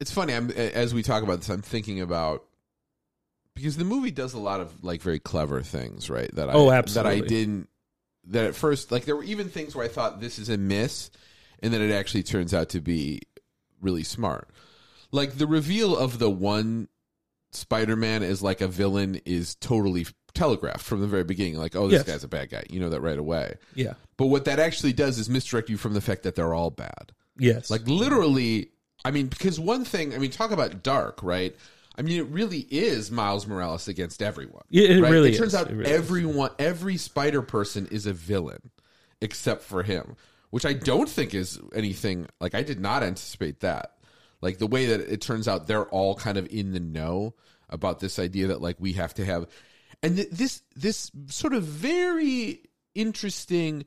It's 0.00 0.12
funny. 0.12 0.32
I'm 0.34 0.50
as 0.50 0.94
we 0.94 1.02
talk 1.02 1.22
about 1.22 1.38
this, 1.38 1.48
I'm 1.48 1.62
thinking 1.62 2.00
about 2.00 2.44
because 3.54 3.76
the 3.76 3.84
movie 3.84 4.10
does 4.12 4.34
a 4.34 4.38
lot 4.38 4.60
of 4.60 4.84
like 4.84 5.02
very 5.02 5.18
clever 5.18 5.62
things, 5.62 6.08
right? 6.08 6.32
That 6.34 6.48
I 6.50 6.52
Oh, 6.54 6.70
that 6.70 7.06
I 7.06 7.20
didn't. 7.20 7.68
That 8.28 8.44
at 8.44 8.54
first, 8.54 8.92
like 8.92 9.04
there 9.06 9.16
were 9.16 9.24
even 9.24 9.48
things 9.48 9.74
where 9.74 9.84
I 9.84 9.88
thought 9.88 10.20
this 10.20 10.38
is 10.38 10.48
a 10.48 10.56
miss, 10.58 11.10
and 11.60 11.72
then 11.72 11.80
it 11.82 11.92
actually 11.92 12.22
turns 12.22 12.52
out 12.54 12.68
to 12.70 12.80
be 12.80 13.22
really 13.80 14.04
smart. 14.04 14.48
Like 15.10 15.38
the 15.38 15.46
reveal 15.46 15.96
of 15.96 16.18
the 16.18 16.30
one 16.30 16.88
Spider-Man 17.52 18.22
as 18.22 18.42
like 18.42 18.60
a 18.60 18.68
villain 18.68 19.20
is 19.24 19.54
totally 19.56 20.06
telegraphed 20.34 20.82
from 20.84 21.00
the 21.00 21.06
very 21.06 21.24
beginning. 21.24 21.56
Like, 21.56 21.74
oh, 21.74 21.88
this 21.88 22.00
Yes. 22.00 22.06
guy's 22.06 22.24
a 22.24 22.28
bad 22.28 22.50
guy. 22.50 22.64
You 22.68 22.78
know 22.80 22.90
that 22.90 23.00
right 23.00 23.18
away. 23.18 23.54
Yeah. 23.74 23.94
But 24.18 24.26
what 24.26 24.44
that 24.44 24.58
actually 24.58 24.92
does 24.92 25.18
is 25.18 25.28
misdirect 25.30 25.70
you 25.70 25.78
from 25.78 25.94
the 25.94 26.00
fact 26.02 26.22
that 26.24 26.34
they're 26.34 26.52
all 26.54 26.70
bad. 26.70 27.12
Yes. 27.38 27.70
Like 27.70 27.88
literally, 27.88 28.70
I 29.08 29.10
mean, 29.10 29.28
because 29.28 29.58
one 29.58 29.86
thing, 29.86 30.14
I 30.14 30.18
mean, 30.18 30.30
talk 30.30 30.50
about 30.50 30.82
dark, 30.82 31.22
right? 31.22 31.56
I 31.96 32.02
mean, 32.02 32.20
it 32.20 32.26
really 32.26 32.66
is 32.70 33.10
Miles 33.10 33.46
Morales 33.46 33.88
against 33.88 34.20
everyone. 34.20 34.64
Yeah, 34.68 34.88
it 34.88 35.00
right? 35.00 35.10
really 35.10 35.32
It 35.32 35.38
turns 35.38 35.54
is. 35.54 35.60
out 35.60 35.70
It 35.70 35.76
really 35.76 35.90
is. 35.90 35.98
everyone, 35.98 36.50
every 36.58 36.98
Spider 36.98 37.40
person 37.40 37.88
is 37.90 38.04
a 38.04 38.12
villain, 38.12 38.70
except 39.22 39.62
for 39.62 39.82
him, 39.82 40.14
which 40.50 40.66
I 40.66 40.74
don't 40.74 41.08
think 41.08 41.32
is 41.32 41.58
anything. 41.74 42.26
Like 42.38 42.54
I 42.54 42.62
did 42.62 42.80
not 42.80 43.02
anticipate 43.02 43.60
that. 43.60 43.94
Like 44.42 44.58
the 44.58 44.66
way 44.66 44.84
that 44.84 45.00
it 45.00 45.22
turns 45.22 45.48
out 45.48 45.66
they're 45.66 45.86
all 45.86 46.14
kind 46.14 46.36
of 46.36 46.46
in 46.50 46.72
the 46.72 46.80
know 46.80 47.34
about 47.70 48.00
this 48.00 48.18
idea 48.18 48.48
that 48.48 48.60
like 48.60 48.76
we 48.78 48.92
have 48.92 49.14
to 49.14 49.24
have, 49.24 49.46
and 50.02 50.16
th- 50.16 50.28
this 50.30 50.60
this 50.76 51.10
sort 51.28 51.54
of 51.54 51.62
very 51.62 52.60
interesting 52.94 53.86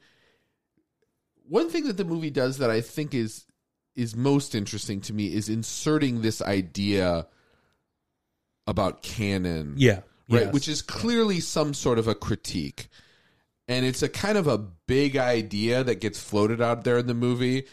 one 1.48 1.70
thing 1.70 1.86
that 1.86 1.98
the 1.98 2.06
movie 2.06 2.32
does 2.32 2.58
that 2.58 2.72
I 2.72 2.82
think 2.82 3.14
is 3.14 3.46
is 4.02 4.16
most 4.16 4.56
interesting 4.56 5.02
to 5.02 5.14
me 5.14 5.34
is 5.34 5.50
inserting 5.50 6.22
this 6.22 6.42
idea 6.42 7.28
about 8.68 9.02
canon, 9.02 9.76
yeah. 9.78 10.02
right? 10.30 10.46
Yes. 10.46 10.54
Which 10.54 10.68
is 10.68 10.82
clearly 10.82 11.40
some 11.40 11.74
sort 11.74 12.00
of 12.00 12.08
a 12.08 12.16
critique, 12.16 12.88
and 13.68 13.86
it's 13.86 14.02
a 14.02 14.10
kind 14.10 14.38
of 14.38 14.48
a 14.48 14.58
big 14.58 15.18
idea 15.18 15.84
that 15.84 16.02
gets 16.02 16.20
floated 16.20 16.62
out 16.62 16.84
there 16.84 16.98
in 16.98 17.08
the 17.08 17.14
movie 17.14 17.66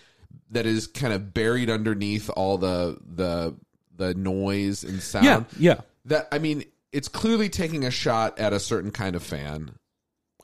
that 0.51 0.67
is 0.67 0.87
kind 0.87 1.13
of 1.13 1.35
buried 1.35 1.71
underneath 1.71 2.31
all 2.31 2.59
the 2.59 2.99
the 3.15 3.57
the 3.97 4.15
noise 4.15 4.85
and 4.85 5.03
sound. 5.03 5.25
yeah. 5.25 5.45
Yeah. 5.59 5.81
That 6.07 6.29
I 6.33 6.39
mean, 6.39 6.65
it's 6.93 7.09
clearly 7.09 7.49
taking 7.49 7.85
a 7.85 7.91
shot 7.91 8.39
at 8.39 8.53
a 8.53 8.61
certain 8.61 8.91
kind 8.91 9.17
of 9.17 9.23
fan. 9.23 9.73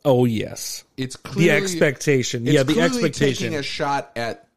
Oh 0.04 0.24
yes. 0.24 0.84
It's 0.96 1.16
clearly 1.16 1.50
the 1.50 1.56
expectation. 1.56 2.44
Yeah. 2.44 2.62
The 2.64 2.80
expectation. 2.80 3.44
taking 3.44 3.58
a 3.58 3.62
shot 3.62 4.10
at 4.16 4.48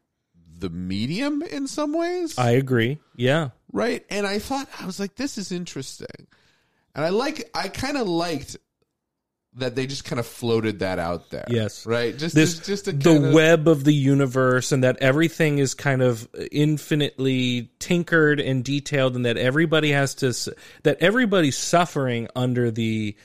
the 0.58 0.70
medium 0.70 1.42
in 1.42 1.66
some 1.66 1.92
ways, 1.92 2.38
I 2.38 2.52
agree. 2.52 2.98
Yeah. 3.16 3.50
right? 3.72 4.04
And 4.10 4.26
I 4.26 4.38
thought 4.38 4.68
I 4.80 4.86
was 4.86 4.98
like, 4.98 5.14
this 5.16 5.38
is 5.38 5.52
interesting, 5.52 6.26
and 6.94 7.04
I 7.04 7.10
like, 7.10 7.50
I 7.54 7.68
kind 7.68 7.96
of 7.96 8.08
liked 8.08 8.56
that 9.58 9.74
they 9.74 9.86
just 9.86 10.04
kind 10.04 10.20
of 10.20 10.26
floated 10.26 10.80
that 10.80 10.98
out 10.98 11.30
there. 11.30 11.46
Yes. 11.48 11.86
right. 11.86 12.16
Just 12.16 12.34
this 12.34 12.58
just, 12.58 12.86
just 12.86 13.02
the 13.02 13.28
of, 13.28 13.34
web 13.34 13.68
of 13.68 13.84
the 13.84 13.94
universe 13.94 14.72
and 14.72 14.84
that 14.84 14.98
everything 15.00 15.58
is 15.58 15.74
kind 15.74 16.02
of 16.02 16.28
infinitely 16.52 17.70
tinkered 17.78 18.40
and 18.40 18.64
detailed 18.64 19.16
and 19.16 19.26
that 19.26 19.36
everybody 19.36 19.90
has 19.92 20.14
to 20.16 20.32
that 20.84 20.98
everybody's 21.00 21.56
suffering 21.56 22.28
under 22.36 22.70
the 22.70 23.16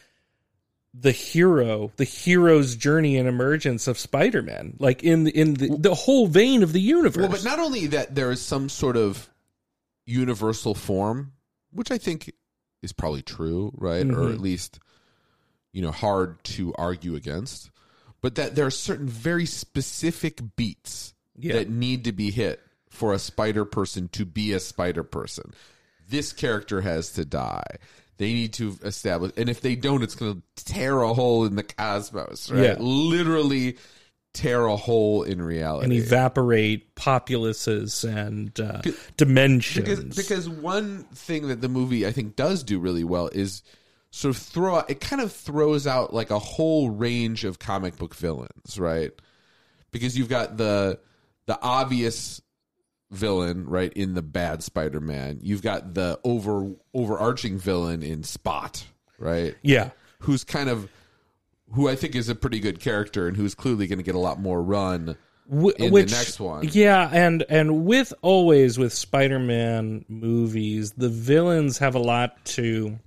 the 0.93 1.11
hero 1.11 1.91
the 1.97 2.03
hero's 2.03 2.75
journey 2.75 3.17
and 3.17 3.27
emergence 3.27 3.87
of 3.87 3.97
spider-man 3.97 4.75
like 4.79 5.01
in 5.03 5.23
the 5.23 5.31
in 5.35 5.55
the, 5.55 5.75
the 5.79 5.95
whole 5.95 6.27
vein 6.27 6.61
of 6.61 6.71
the 6.71 6.79
universe 6.81 7.21
Well, 7.23 7.31
but 7.31 7.43
not 7.43 7.57
only 7.59 7.87
that, 7.87 8.13
there 8.13 8.31
is 8.31 8.41
some 8.41 8.69
sort 8.69 8.95
of 8.95 9.27
universal 10.05 10.75
form, 10.75 11.33
which 11.71 11.89
I 11.91 11.97
think 11.97 12.31
is 12.81 12.93
probably 12.93 13.21
true, 13.21 13.71
right? 13.75 14.05
Or 14.05 14.27
Mhm. 14.27 14.33
at 14.33 14.39
least, 14.41 14.79
you 15.71 15.81
know, 15.81 15.91
hard 15.91 16.43
to 16.45 16.73
argue 16.75 17.15
against. 17.15 17.69
But 18.21 18.35
that 18.35 18.55
there 18.55 18.65
are 18.65 18.71
certain 18.71 19.07
very 19.07 19.45
specific 19.45 20.41
beats 20.55 21.13
Yeah. 21.35 21.53
that 21.53 21.69
need 21.69 22.03
to 22.03 22.11
be 22.11 22.29
hit 22.31 22.61
for 22.89 23.13
a 23.13 23.19
spider 23.19 23.65
person 23.65 24.09
to 24.09 24.25
be 24.25 24.51
a 24.53 24.59
spider 24.59 25.03
person. 25.03 25.53
This 26.07 26.31
character 26.33 26.81
has 26.81 27.11
to 27.13 27.25
die. 27.25 27.63
They 28.17 28.33
need 28.33 28.53
to 28.53 28.77
establish, 28.83 29.31
and 29.37 29.49
if 29.49 29.61
they 29.61 29.75
don't, 29.75 30.03
it's 30.03 30.15
going 30.15 30.41
to 30.55 30.65
tear 30.65 31.01
a 31.01 31.13
hole 31.13 31.45
in 31.45 31.55
the 31.55 31.63
cosmos, 31.63 32.51
right? 32.51 32.63
Yeah. 32.63 32.75
Literally 32.79 33.77
tear 34.33 34.65
a 34.65 34.75
hole 34.75 35.23
in 35.23 35.41
reality. 35.41 35.85
and 35.85 35.93
evaporate 35.93 36.95
populaces 36.95 38.03
and 38.03 38.59
uh, 38.59 38.81
dimensions 39.15 39.85
because 39.85 40.03
because 40.03 40.49
one 40.49 41.03
thing 41.13 41.47
that 41.49 41.61
the 41.61 41.69
movie 41.69 42.05
I 42.07 42.11
think 42.11 42.35
does 42.35 42.63
do 42.63 42.79
really 42.79 43.03
well 43.03 43.27
is 43.27 43.61
sort 44.09 44.35
of 44.35 44.41
throw 44.41 44.79
it 44.79 44.99
kind 44.99 45.21
of 45.21 45.31
throws 45.31 45.85
out 45.85 46.13
like 46.13 46.31
a 46.31 46.39
whole 46.39 46.89
range 46.89 47.45
of 47.45 47.59
comic 47.59 47.97
book 47.97 48.15
villains, 48.15 48.79
right? 48.79 49.11
Because 49.91 50.17
you've 50.17 50.29
got 50.29 50.57
the 50.57 50.99
the 51.45 51.59
obvious 51.61 52.41
villain, 53.13 53.65
right, 53.65 53.93
in 53.93 54.13
the 54.13 54.21
bad 54.21 54.63
Spider-Man. 54.63 55.39
You've 55.41 55.61
got 55.61 55.93
the 55.93 56.19
over 56.23 56.71
overarching 56.93 57.57
villain 57.57 58.03
in 58.03 58.23
Spot, 58.23 58.83
right? 59.19 59.55
yeah 59.61 59.91
Who's 60.19 60.43
kind 60.43 60.69
of 60.69 60.89
who 61.73 61.89
I 61.89 61.95
think 61.95 62.15
is 62.15 62.29
a 62.29 62.35
pretty 62.35 62.59
good 62.59 62.79
character 62.79 63.27
and 63.27 63.35
who's 63.35 63.55
clearly 63.55 63.87
going 63.87 63.99
to 63.99 64.03
get 64.03 64.15
a 64.15 64.19
lot 64.19 64.39
more 64.39 64.61
run. 64.61 65.17
Wh- 65.49 65.75
in 65.77 65.87
the 65.87 65.89
which, 65.89 66.11
next 66.11 66.39
one. 66.39 66.69
Yeah, 66.71 67.09
and 67.11 67.43
and 67.49 67.85
with 67.85 68.13
always 68.21 68.77
with 68.77 68.93
Spider-Man 68.93 70.05
movies, 70.07 70.93
the 70.93 71.09
villains 71.09 71.79
have 71.79 71.95
a 71.95 71.99
lot 71.99 72.43
to 72.45 72.99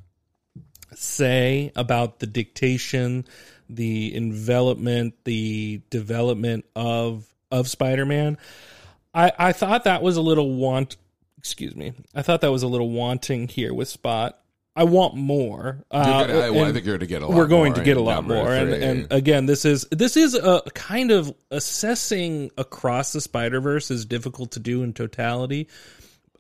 say 0.95 1.73
about 1.77 2.19
the 2.19 2.27
dictation, 2.27 3.25
the 3.69 4.15
envelopment, 4.15 5.15
the 5.25 5.81
development 5.91 6.67
of 6.75 7.27
of 7.51 7.69
Spider-Man. 7.69 8.37
I 9.17 9.33
I 9.39 9.53
thought 9.53 9.85
that 9.85 10.03
was 10.03 10.17
a 10.17 10.23
little 10.23 10.55
want 10.55 10.97
excuse 11.39 11.75
me. 11.75 11.93
I 12.15 12.23
thought 12.23 12.41
that 12.43 12.51
was 12.53 12.63
a 12.63 12.69
little 12.69 12.91
wanting 12.91 13.49
here 13.49 13.73
with 13.75 13.89
Spot. 13.89 14.39
I 14.79 14.85
want 14.85 15.15
more. 15.15 15.85
Uh, 15.91 16.05
gonna- 16.27 16.39
I, 16.39 16.51
well, 16.51 16.67
I 16.67 16.73
think 16.73 16.85
you're 16.85 16.99
going 16.99 17.01
to 17.01 17.07
get 17.07 17.23
a 17.23 17.27
lot. 17.27 17.35
we're 17.37 17.47
going 17.47 17.73
to 17.75 17.83
get 17.83 17.97
a 17.97 18.01
lot 18.03 18.25
more 18.25 18.53
and, 18.53 18.75
and 18.75 19.07
again 19.11 19.47
this 19.47 19.65
is 19.65 19.87
this 19.91 20.19
is 20.19 20.35
a 20.35 20.61
kind 20.75 21.11
of 21.11 21.35
assessing 21.51 22.51
across 22.59 23.13
the 23.13 23.21
spider 23.23 23.59
verse 23.61 23.91
is 23.91 24.05
difficult 24.05 24.51
to 24.53 24.61
do 24.61 24.83
in 24.83 24.93
totality 24.93 25.69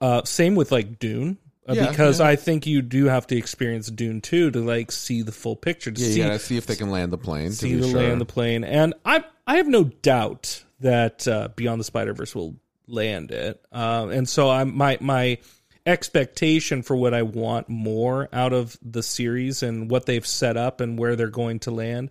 uh 0.03 0.23
same 0.25 0.55
with 0.55 0.71
like 0.71 0.99
dune 0.99 1.39
uh, 1.69 1.73
Yeah, 1.73 1.89
because 1.89 2.21
yeah. 2.21 2.27
i 2.29 2.37
think 2.37 2.67
you 2.67 2.83
do 2.83 3.07
have 3.07 3.27
to 3.29 3.37
experience 3.37 3.91
dune 3.91 4.21
2 4.21 4.51
to 4.51 4.61
like 4.61 4.93
see 4.93 5.23
the 5.23 5.33
full 5.33 5.57
picture 5.57 5.91
to 5.91 6.01
yeah, 6.01 6.07
see 6.09 6.17
you 6.21 6.25
got 6.27 6.33
to 6.33 6.39
see 6.39 6.57
if 6.59 6.67
they 6.67 6.77
can 6.77 6.91
land 6.91 7.13
the 7.13 7.19
plane. 7.19 7.53
see 7.53 7.71
to 7.71 7.75
be 7.77 7.81
the 7.83 7.89
sure. 7.91 8.03
land 8.03 8.21
the 8.21 8.27
plane 8.27 8.65
and 8.65 8.93
i 9.07 9.25
i 9.47 9.57
have 9.57 9.67
no 9.69 9.85
doubt 9.85 10.63
that 10.81 11.27
uh 11.27 11.49
beyond 11.57 11.81
the 11.81 11.85
spider 11.85 12.13
verse 12.13 12.35
will 12.35 12.55
land 12.89 13.31
it 13.31 13.65
uh, 13.73 14.09
and 14.11 14.29
so 14.29 14.51
i'm 14.51 14.77
my 14.77 14.99
my 15.01 15.39
expectation 15.85 16.83
for 16.83 16.97
what 16.97 17.15
i 17.15 17.23
want 17.23 17.69
more 17.69 18.29
out 18.33 18.53
of 18.53 18.77
the 18.83 19.03
series 19.03 19.63
and 19.63 19.91
what 19.91 20.07
they've 20.07 20.27
set 20.27 20.57
up 20.57 20.81
and 20.81 20.99
where 20.99 21.17
they're 21.17 21.29
going 21.29 21.59
to 21.59 21.71
land 21.71 22.11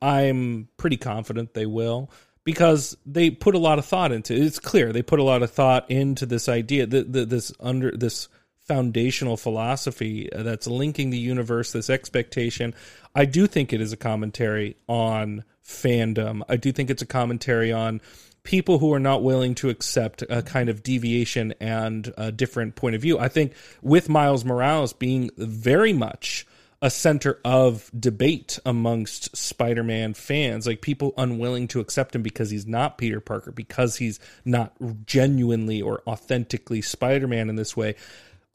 i'm 0.00 0.68
pretty 0.76 0.96
confident 0.96 1.54
they 1.54 1.66
will 1.66 2.10
because 2.46 2.96
they 3.04 3.28
put 3.28 3.56
a 3.56 3.58
lot 3.58 3.78
of 3.80 3.84
thought 3.84 4.12
into 4.12 4.32
it. 4.32 4.40
It's 4.40 4.60
clear 4.60 4.92
they 4.92 5.02
put 5.02 5.18
a 5.18 5.24
lot 5.24 5.42
of 5.42 5.50
thought 5.50 5.90
into 5.90 6.24
this 6.24 6.48
idea, 6.48 6.86
this 6.86 7.52
under 7.58 7.90
this 7.90 8.28
foundational 8.66 9.36
philosophy 9.36 10.28
that's 10.32 10.66
linking 10.66 11.10
the 11.10 11.18
universe, 11.18 11.72
this 11.72 11.90
expectation. 11.90 12.74
I 13.14 13.24
do 13.24 13.46
think 13.46 13.72
it 13.72 13.80
is 13.80 13.92
a 13.92 13.96
commentary 13.96 14.76
on 14.88 15.44
fandom. 15.64 16.42
I 16.48 16.56
do 16.56 16.72
think 16.72 16.88
it's 16.88 17.02
a 17.02 17.06
commentary 17.06 17.72
on 17.72 18.00
people 18.46 18.78
who 18.78 18.94
are 18.94 19.00
not 19.00 19.22
willing 19.22 19.54
to 19.56 19.68
accept 19.68 20.22
a 20.30 20.40
kind 20.40 20.68
of 20.68 20.82
deviation 20.82 21.52
and 21.60 22.14
a 22.16 22.30
different 22.32 22.76
point 22.76 22.94
of 22.94 23.02
view. 23.02 23.18
I 23.18 23.28
think 23.28 23.52
with 23.82 24.08
Miles 24.08 24.44
Morales 24.44 24.92
being 24.92 25.30
very 25.36 25.92
much 25.92 26.46
a 26.80 26.88
center 26.88 27.40
of 27.44 27.90
debate 27.98 28.58
amongst 28.64 29.36
Spider-Man 29.36 30.14
fans, 30.14 30.66
like 30.66 30.80
people 30.80 31.12
unwilling 31.18 31.66
to 31.68 31.80
accept 31.80 32.14
him 32.14 32.22
because 32.22 32.50
he's 32.50 32.66
not 32.66 32.98
Peter 32.98 33.20
Parker, 33.20 33.50
because 33.50 33.96
he's 33.96 34.20
not 34.44 34.74
genuinely 35.04 35.82
or 35.82 36.02
authentically 36.06 36.82
Spider-Man 36.82 37.50
in 37.50 37.56
this 37.56 37.76
way. 37.76 37.96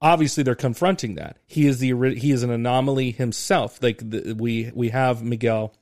Obviously, 0.01 0.43
they're 0.43 0.55
confronting 0.55 1.15
that 1.15 1.37
he 1.47 1.67
is 1.67 1.79
the 1.79 1.93
he 2.15 2.31
is 2.31 2.43
an 2.43 2.49
anomaly 2.49 3.11
himself. 3.11 3.83
Like 3.83 4.09
the, 4.09 4.33
we 4.33 4.71
we 4.73 4.89
have 4.89 5.21
Miguel 5.21 5.73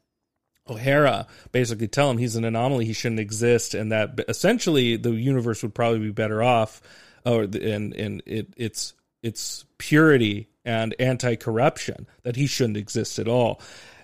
O'Hara 0.70 1.28
basically 1.52 1.88
tell 1.88 2.10
him 2.10 2.18
he's 2.18 2.36
an 2.36 2.46
anomaly, 2.46 2.86
he 2.86 2.94
shouldn't 2.94 3.20
exist, 3.20 3.74
and 3.74 3.92
that 3.92 4.20
essentially 4.28 4.96
the 4.96 5.12
universe 5.12 5.64
would 5.64 5.74
probably 5.74 6.00
be 6.00 6.12
better 6.12 6.42
off, 6.44 6.82
uh, 7.26 7.34
or 7.34 7.48
the- 7.48 7.72
and 7.72 7.94
and 7.96 8.24
it 8.26 8.48
its 8.58 8.94
its 9.22 9.66
purity 9.78 10.48
and 10.66 10.96
anti 11.00 11.36
corruption 11.36 12.08
that 12.24 12.36
he 12.36 12.48
shouldn't 12.48 12.78
exist 12.78 13.20
at 13.20 13.28
all, 13.28 13.62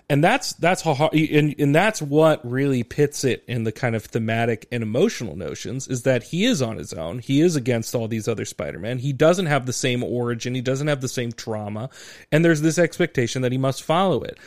and 0.08 0.22
that's 0.22 0.52
that's 0.54 0.82
how 0.82 0.94
hard, 0.94 1.14
and 1.14 1.54
and 1.58 1.74
that's 1.74 2.00
what 2.00 2.48
really 2.48 2.82
pits 2.82 3.24
it 3.24 3.42
in 3.48 3.64
the 3.64 3.72
kind 3.72 3.96
of 3.96 4.04
thematic 4.04 4.66
and 4.70 4.82
emotional 4.82 5.34
notions 5.36 5.88
is 5.88 6.02
that 6.02 6.22
he 6.22 6.44
is 6.44 6.62
on 6.62 6.76
his 6.76 6.92
own, 6.92 7.18
he 7.18 7.40
is 7.40 7.56
against 7.56 7.94
all 7.94 8.06
these 8.06 8.28
other 8.28 8.44
Spider 8.44 8.78
Men, 8.78 8.98
he 8.98 9.12
doesn't 9.12 9.46
have 9.46 9.66
the 9.66 9.72
same 9.72 10.04
origin, 10.04 10.54
he 10.54 10.60
doesn't 10.60 10.86
have 10.86 11.00
the 11.00 11.08
same 11.08 11.32
trauma, 11.32 11.90
and 12.30 12.44
there's 12.44 12.62
this 12.62 12.78
expectation 12.78 13.42
that 13.42 13.52
he 13.52 13.58
must 13.58 13.82
follow 13.82 14.22
it. 14.22 14.38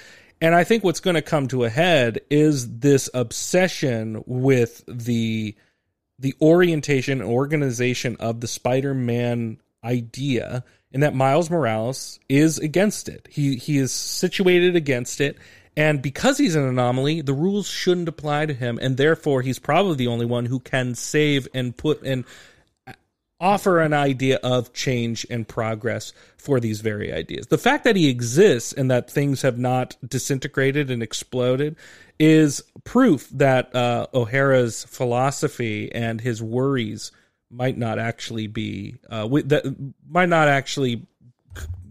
And 0.42 0.56
I 0.56 0.64
think 0.64 0.84
what's 0.84 1.02
going 1.02 1.16
to 1.16 1.22
come 1.22 1.48
to 1.50 1.66
a 1.66 1.70
head 1.70 2.22
is 2.30 2.80
this 2.80 3.10
obsession 3.14 4.24
with 4.26 4.84
the 4.88 5.56
the 6.18 6.36
orientation 6.42 7.22
and 7.22 7.30
organization 7.30 8.18
of 8.20 8.42
the 8.42 8.48
Spider-Man 8.48 9.58
idea 9.86 10.66
and 10.92 11.04
that 11.04 11.16
Miles 11.16 11.50
Morales 11.50 12.20
is 12.28 12.58
against 12.60 13.10
it. 13.10 13.28
He 13.30 13.56
he 13.56 13.78
is 13.78 13.92
situated 13.92 14.76
against 14.76 15.22
it 15.22 15.38
and 15.78 16.02
because 16.02 16.38
he's 16.38 16.56
an 16.56 16.68
anomaly, 16.68 17.22
the 17.22 17.34
rules 17.34 17.68
shouldn't 17.68 18.10
apply 18.10 18.46
to 18.48 18.54
him 18.54 18.80
and 18.82 18.98
therefore 18.98 19.42
he's 19.42 19.60
probably 19.60 19.96
the 19.96 20.08
only 20.08 20.26
one 20.26 20.46
who 20.46 20.60
can 20.60 20.96
save 20.96 21.48
and 21.54 21.76
put 21.76 22.02
and 22.04 22.26
offer 23.40 23.80
an 23.80 23.94
idea 23.94 24.38
of 24.44 24.74
change 24.74 25.26
and 25.30 25.48
progress 25.48 26.14
for 26.38 26.60
these 26.60 26.82
very 26.82 27.14
ideas. 27.14 27.48
The 27.48 27.58
fact 27.58 27.84
that 27.86 27.96
he 27.96 28.10
exists 28.10 28.74
and 28.74 28.92
that 28.92 29.10
things 29.10 29.42
have 29.42 29.58
not 29.58 29.96
disintegrated 30.06 30.92
and 30.92 31.02
exploded 31.02 31.76
is 32.20 32.64
proof 32.84 33.30
that 33.30 33.74
uh, 33.74 34.08
O'Hara's 34.14 34.84
philosophy 34.84 35.94
and 35.94 36.20
his 36.20 36.44
worries 36.44 37.12
might 37.50 37.78
not 37.78 37.98
actually 37.98 38.48
be 38.48 38.98
uh, 39.10 39.28
that 39.46 39.76
might 40.08 40.30
not 40.30 40.48
actually 40.48 41.06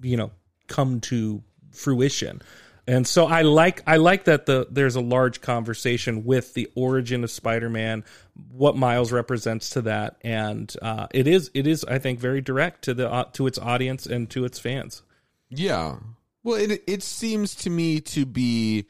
you 0.02 0.16
know 0.16 0.30
come 0.66 1.00
to 1.00 1.42
fruition. 1.72 2.42
And 2.88 3.06
so 3.06 3.26
I 3.26 3.42
like 3.42 3.82
I 3.86 3.98
like 3.98 4.24
that 4.24 4.46
the 4.46 4.66
there's 4.70 4.96
a 4.96 5.00
large 5.02 5.42
conversation 5.42 6.24
with 6.24 6.54
the 6.54 6.70
origin 6.74 7.22
of 7.22 7.30
Spider-Man, 7.30 8.02
what 8.50 8.76
Miles 8.78 9.12
represents 9.12 9.68
to 9.70 9.82
that, 9.82 10.16
and 10.22 10.74
uh, 10.80 11.06
it 11.12 11.26
is 11.28 11.50
it 11.52 11.66
is 11.66 11.84
I 11.84 11.98
think 11.98 12.18
very 12.18 12.40
direct 12.40 12.84
to 12.84 12.94
the 12.94 13.12
uh, 13.12 13.24
to 13.34 13.46
its 13.46 13.58
audience 13.58 14.06
and 14.06 14.28
to 14.30 14.46
its 14.46 14.58
fans. 14.58 15.02
Yeah. 15.50 15.96
Well, 16.42 16.56
it 16.56 16.82
it 16.86 17.02
seems 17.02 17.54
to 17.56 17.68
me 17.70 18.00
to 18.00 18.24
be 18.24 18.86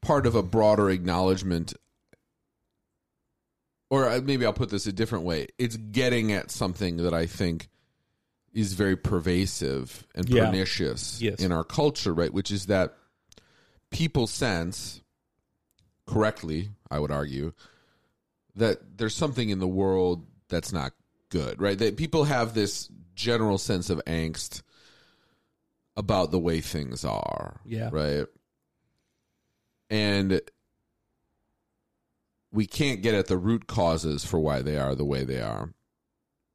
part 0.00 0.26
of 0.26 0.34
a 0.34 0.42
broader 0.42 0.88
acknowledgement 0.88 1.74
or 3.90 4.08
uh, 4.08 4.20
maybe 4.24 4.46
I'll 4.46 4.54
put 4.54 4.70
this 4.70 4.86
a 4.86 4.92
different 4.92 5.24
way. 5.24 5.48
It's 5.58 5.76
getting 5.76 6.32
at 6.32 6.50
something 6.50 6.96
that 6.98 7.12
I 7.12 7.26
think 7.26 7.68
is 8.54 8.72
very 8.72 8.96
pervasive 8.96 10.06
and 10.14 10.26
Yeah. 10.28 10.46
pernicious 10.46 11.20
Yes. 11.20 11.40
in 11.40 11.52
our 11.52 11.62
culture, 11.64 12.14
right? 12.14 12.32
Which 12.32 12.50
is 12.50 12.66
that 12.66 12.94
people 13.92 14.26
sense 14.26 15.00
correctly, 16.06 16.70
I 16.90 16.98
would 16.98 17.12
argue, 17.12 17.52
that 18.56 18.98
there's 18.98 19.14
something 19.14 19.48
in 19.48 19.60
the 19.60 19.68
world 19.68 20.26
that's 20.48 20.72
not 20.72 20.92
good, 21.30 21.60
right? 21.60 21.78
That 21.78 21.96
people 21.96 22.24
have 22.24 22.54
this 22.54 22.88
general 23.14 23.58
sense 23.58 23.88
of 23.90 24.02
angst 24.06 24.62
about 25.96 26.30
the 26.30 26.38
way 26.38 26.60
things 26.60 27.04
are. 27.04 27.60
Yeah. 27.64 27.90
Right. 27.92 28.26
And 29.90 30.40
we 32.50 32.66
can't 32.66 33.02
get 33.02 33.14
at 33.14 33.26
the 33.26 33.36
root 33.38 33.66
causes 33.66 34.24
for 34.24 34.38
why 34.40 34.62
they 34.62 34.78
are 34.78 34.94
the 34.94 35.04
way 35.04 35.24
they 35.24 35.40
are. 35.40 35.72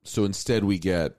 So 0.04 0.26
instead, 0.26 0.63
we 0.63 0.80
get 0.80 1.17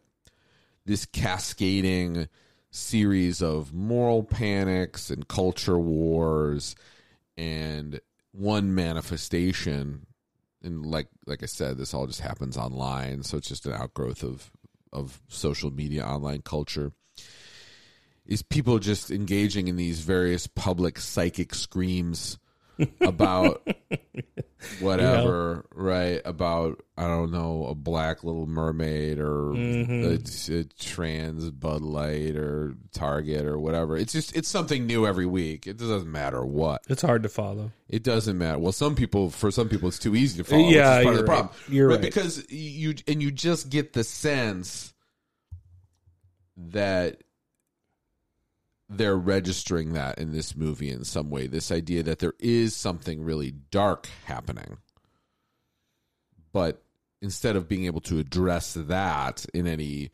this 0.87 1.05
cascading 1.05 2.29
series 2.71 3.43
of 3.43 3.73
moral 3.73 4.23
panics 4.23 5.11
and 5.11 5.27
culture 5.27 5.79
wars 5.79 6.77
and 7.37 8.01
one 8.33 8.75
manifestation. 8.75 10.07
And 10.63 10.85
like 10.85 11.09
like 11.27 11.43
I 11.43 11.47
said 11.47 11.79
this 11.79 11.95
all 11.95 12.07
just 12.07 12.21
happens 12.21 12.57
online. 12.57 13.23
So 13.23 13.37
it's 13.37 13.49
just 13.49 13.67
an 13.67 13.73
outgrowth 13.73 14.23
of 14.23 14.51
of 14.93 15.21
social 15.29 15.71
media 15.71 16.05
online 16.05 16.43
culture. 16.43 16.93
Is 18.27 18.43
people 18.43 18.79
just 18.79 19.11
engaging 19.11 19.69
in 19.69 19.77
these 19.77 20.01
various 20.01 20.47
public 20.47 20.99
psychic 20.99 21.55
screams 21.55 22.39
about 23.01 23.67
whatever, 24.81 25.67
right? 25.75 26.21
About 26.25 26.83
I 26.97 27.07
don't 27.07 27.31
know, 27.31 27.67
a 27.67 27.75
black 27.75 28.25
little 28.25 28.47
mermaid 28.47 29.19
or 29.19 29.53
mm-hmm. 29.53 30.53
a, 30.53 30.59
a 30.59 30.65
trans 30.65 31.51
Bud 31.51 31.83
Light 31.83 32.37
or 32.37 32.75
Target 32.93 33.45
or 33.47 33.59
whatever. 33.59 33.97
It's 33.97 34.13
just 34.13 34.37
it's 34.37 34.49
something 34.49 34.87
new 34.87 35.07
every 35.07 35.27
week. 35.27 35.67
It 35.67 35.77
doesn't 35.77 36.11
matter 36.11 36.45
what. 36.45 36.83
It's 36.89 37.03
hard 37.03 37.23
to 37.23 37.29
follow. 37.29 37.73
It 37.89 38.03
doesn't 38.03 38.37
matter. 38.37 38.59
Well, 38.59 38.73
some 38.73 38.95
people, 38.95 39.31
for 39.31 39.51
some 39.51 39.69
people, 39.69 39.89
it's 39.89 39.99
too 39.99 40.15
easy 40.15 40.39
to 40.39 40.45
follow. 40.45 40.69
Yeah, 40.69 40.99
which 40.99 41.01
is 41.01 41.05
part 41.05 41.05
you're 41.05 41.13
of 41.13 41.19
the 41.19 41.25
right. 41.25 41.39
problem. 41.39 41.57
You're 41.69 41.89
right. 41.89 42.01
because 42.01 42.51
you 42.51 42.95
and 43.07 43.23
you 43.23 43.31
just 43.31 43.71
get 43.71 43.93
the 43.93 44.05
sense 44.05 44.93
that 46.57 47.23
they're 48.89 49.17
registering 49.17 49.93
that 49.93 50.19
in 50.19 50.33
this 50.33 50.57
movie 50.57 50.91
in 50.91 51.05
some 51.05 51.31
way. 51.31 51.47
This 51.47 51.71
idea 51.71 52.03
that 52.05 52.21
there 52.21 52.35
is 52.39 52.75
something 52.75 53.23
really 53.23 53.53
dark 53.71 54.09
happening, 54.25 54.79
but 56.53 56.83
instead 57.21 57.57
of 57.57 57.69
being 57.69 57.85
able 57.85 58.01
to 58.01 58.19
address 58.19 58.75
that 58.75 59.45
in 59.53 59.67
any 59.67 60.11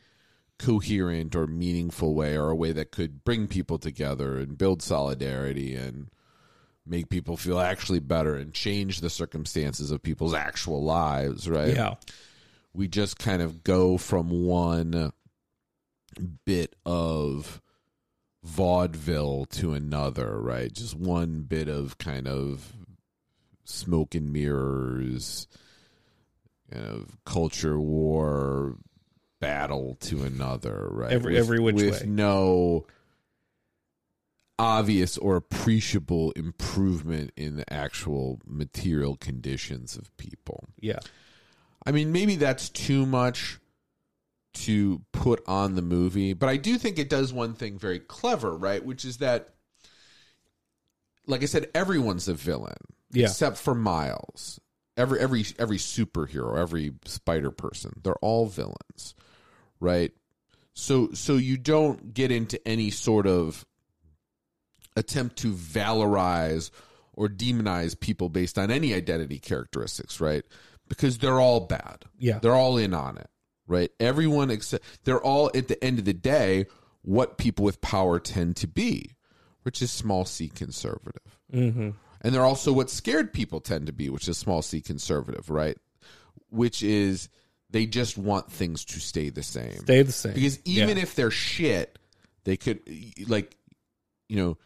coherent 0.59 1.35
or 1.35 1.47
meaningful 1.47 2.15
way 2.15 2.37
or 2.37 2.51
a 2.51 2.57
way 2.57 2.73
that 2.73 2.93
could 2.93 3.25
bring 3.25 3.47
people 3.47 3.79
together 3.79 4.39
and 4.39 4.59
build 4.59 4.83
solidarity 4.83 5.75
and 5.75 6.09
make 6.87 7.09
people 7.09 7.37
feel 7.37 7.59
actually 7.59 7.99
better 7.99 8.37
and 8.37 8.53
change 8.53 9.01
the 9.01 9.11
circumstances 9.11 9.91
of 9.91 10.03
people's 10.03 10.35
actual 10.35 10.83
lives, 10.83 11.49
right? 11.49 11.75
Yeah. 11.75 11.95
We 12.73 12.89
just 12.89 13.19
kind 13.19 13.41
of 13.41 13.65
go 13.65 13.99
from 13.99 14.31
one 14.31 15.13
bit 16.45 16.75
of 16.85 17.61
vaudeville 18.45 19.47
to 19.47 19.73
another, 19.73 20.39
right? 20.39 20.73
Just 20.73 20.95
one 20.95 21.43
bit 21.43 21.69
of 21.69 21.99
kind 21.99 22.29
of 22.29 22.73
smoke 23.65 24.15
and 24.15 24.33
mirrors, 24.33 25.49
kind 26.71 26.87
of 26.87 27.17
culture 27.25 27.81
war 27.81 28.77
battle 29.41 29.97
to 30.01 30.23
another, 30.23 30.89
right? 30.91 31.13
Every- 31.13 31.37
every 31.37 31.59
which 31.59 31.77
with 31.77 32.01
way. 32.03 32.07
no 32.07 32.87
obvious 34.59 35.19
or 35.19 35.37
appreciable 35.37 36.31
improvement 36.33 37.33
in 37.37 37.57
the 37.57 37.73
actual 37.73 38.41
material 38.47 39.17
conditions 39.17 39.97
of 39.97 40.17
people. 40.17 40.69
Yeah. 40.81 41.01
I 41.85 41.91
mean, 41.93 42.13
maybe 42.13 42.37
that's 42.37 42.69
too 42.69 43.05
much 43.05 43.59
to 44.55 45.03
put 45.13 45.43
on 45.47 45.75
the 45.75 45.83
movie, 45.83 46.33
but 46.33 46.49
I 46.49 46.57
do 46.57 46.79
think 46.79 46.99
it 46.99 47.09
does 47.09 47.33
one 47.33 47.55
thing 47.55 47.79
very 47.79 47.99
clever, 47.99 48.57
right? 48.57 48.85
Which 48.85 49.05
is 49.05 49.19
that, 49.19 49.51
like 51.27 51.43
I 51.43 51.47
said, 51.47 51.69
everyone's 51.75 52.29
a 52.29 52.35
villain, 52.35 52.77
Yeah. 53.13 53.27
except 53.27 53.57
for 53.59 53.75
Miles. 53.75 54.61
Every 54.97 55.19
every 55.19 55.45
every 55.59 55.79
superhero, 55.79 56.57
every 56.57 56.93
Spider 57.05 57.51
person, 57.51 58.01
they're 58.05 58.15
all 58.23 58.47
villains, 58.47 59.15
right? 59.81 60.13
So 60.75 61.11
so 61.15 61.35
you 61.37 61.57
don't 61.57 62.15
get 62.15 62.31
into 62.31 62.65
any 62.67 62.91
sort 62.91 63.27
of 63.27 63.65
attempt 64.97 65.37
to 65.39 65.53
valorize 65.53 66.71
or 67.13 67.29
demonize 67.29 67.99
people 67.99 68.29
based 68.29 68.57
on 68.59 68.71
any 68.71 68.95
identity 68.95 69.39
characteristics, 69.41 70.21
right? 70.21 70.45
Because 70.89 71.19
they're 71.19 71.41
all 71.41 71.61
bad. 71.61 72.05
Yeah. 72.19 72.39
They're 72.39 72.55
all 72.55 72.77
in 72.79 72.95
on 72.95 73.17
it, 73.19 73.29
right? 73.67 73.91
Everyone 74.01 74.51
except 74.51 74.85
they're 75.05 75.23
all 75.23 75.51
at 75.55 75.69
the 75.69 75.83
end 75.83 75.99
of 75.99 76.05
the 76.05 76.13
day 76.15 76.67
what 77.03 77.39
people 77.39 77.65
with 77.65 77.81
power 77.81 78.19
tend 78.19 78.57
to 78.57 78.67
be, 78.67 79.13
which 79.63 79.83
is 79.83 79.91
small 79.91 80.25
c 80.25 80.49
conservative. 80.49 81.39
Mm-hmm. 81.53 81.91
And 82.23 82.35
they're 82.35 82.45
also 82.45 82.73
what 82.73 82.89
scared 82.89 83.33
people 83.33 83.61
tend 83.61 83.87
to 83.87 83.93
be, 83.93 84.09
which 84.09 84.29
is 84.29 84.39
small 84.39 84.63
c 84.63 84.81
conservative, 84.81 85.51
right? 85.51 85.77
Which 86.51 86.83
is 86.83 87.29
they 87.71 87.87
just 87.87 88.17
want 88.17 88.51
things 88.51 88.85
to 88.87 89.01
stay 89.01 89.31
the 89.31 89.43
same. 89.43 89.79
Stay 89.79 90.03
the 90.03 90.13
same. 90.13 90.33
Because 90.35 90.59
even 90.65 90.97
Yeah. 90.97 91.03
if 91.03 91.15
they're 91.15 91.31
shit, 91.31 91.99
they 92.45 92.57
could 92.57 92.81
like 93.27 93.57
you 94.29 94.37
know, 94.37 94.57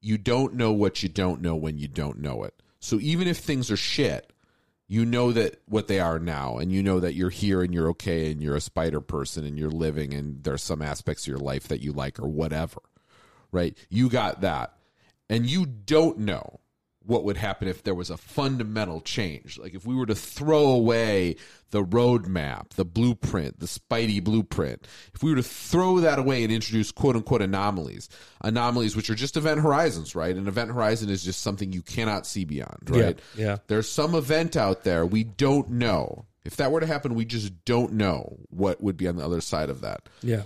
you 0.00 0.18
don't 0.18 0.54
know 0.54 0.72
what 0.72 1.02
you 1.02 1.08
don't 1.08 1.40
know 1.40 1.56
when 1.56 1.78
you 1.78 1.88
don't 1.88 2.18
know 2.18 2.44
it. 2.44 2.54
So 2.80 2.98
even 3.00 3.26
if 3.26 3.38
things 3.38 3.70
are 3.70 3.76
shit, 3.76 4.30
you 4.88 5.04
know 5.04 5.32
that 5.32 5.60
what 5.66 5.88
they 5.88 5.98
are 5.98 6.18
now 6.18 6.58
and 6.58 6.72
you 6.72 6.82
know 6.82 7.00
that 7.00 7.14
you're 7.14 7.30
here 7.30 7.62
and 7.62 7.74
you're 7.74 7.88
okay 7.88 8.30
and 8.30 8.40
you're 8.40 8.56
a 8.56 8.60
spider 8.60 9.00
person 9.00 9.44
and 9.44 9.58
you're 9.58 9.70
living 9.70 10.14
and 10.14 10.44
there's 10.44 10.62
some 10.62 10.80
aspects 10.80 11.24
of 11.24 11.28
your 11.28 11.38
life 11.38 11.68
that 11.68 11.80
you 11.80 11.92
like 11.92 12.20
or 12.20 12.28
whatever. 12.28 12.80
Right? 13.50 13.76
You 13.88 14.08
got 14.08 14.42
that. 14.42 14.74
And 15.28 15.48
you 15.48 15.66
don't 15.66 16.18
know 16.18 16.60
what 17.06 17.24
would 17.24 17.36
happen 17.36 17.68
if 17.68 17.82
there 17.84 17.94
was 17.94 18.10
a 18.10 18.16
fundamental 18.16 19.00
change. 19.00 19.58
Like 19.58 19.74
if 19.74 19.86
we 19.86 19.94
were 19.94 20.06
to 20.06 20.14
throw 20.14 20.66
away 20.70 21.36
the 21.70 21.84
roadmap, 21.84 22.70
the 22.70 22.84
blueprint, 22.84 23.60
the 23.60 23.66
Spidey 23.66 24.22
blueprint, 24.22 24.86
if 25.14 25.22
we 25.22 25.30
were 25.30 25.36
to 25.36 25.42
throw 25.42 26.00
that 26.00 26.18
away 26.18 26.42
and 26.42 26.52
introduce 26.52 26.90
quote 26.92 27.16
unquote 27.16 27.42
anomalies, 27.42 28.08
anomalies 28.40 28.96
which 28.96 29.08
are 29.10 29.14
just 29.14 29.36
event 29.36 29.60
horizons, 29.60 30.14
right? 30.14 30.36
An 30.36 30.48
event 30.48 30.70
horizon 30.70 31.08
is 31.08 31.24
just 31.24 31.42
something 31.42 31.72
you 31.72 31.82
cannot 31.82 32.26
see 32.26 32.44
beyond, 32.44 32.88
right? 32.88 33.18
yeah. 33.36 33.58
There's 33.66 33.88
some 33.88 34.14
event 34.14 34.56
out 34.56 34.84
there 34.84 35.06
we 35.06 35.24
don't 35.24 35.70
know. 35.70 36.26
If 36.44 36.56
that 36.56 36.70
were 36.70 36.80
to 36.80 36.86
happen, 36.86 37.14
we 37.14 37.24
just 37.24 37.64
don't 37.64 37.94
know 37.94 38.36
what 38.50 38.80
would 38.82 38.96
be 38.96 39.08
on 39.08 39.16
the 39.16 39.24
other 39.24 39.40
side 39.40 39.68
of 39.70 39.80
that 39.80 40.08
Yeah. 40.22 40.42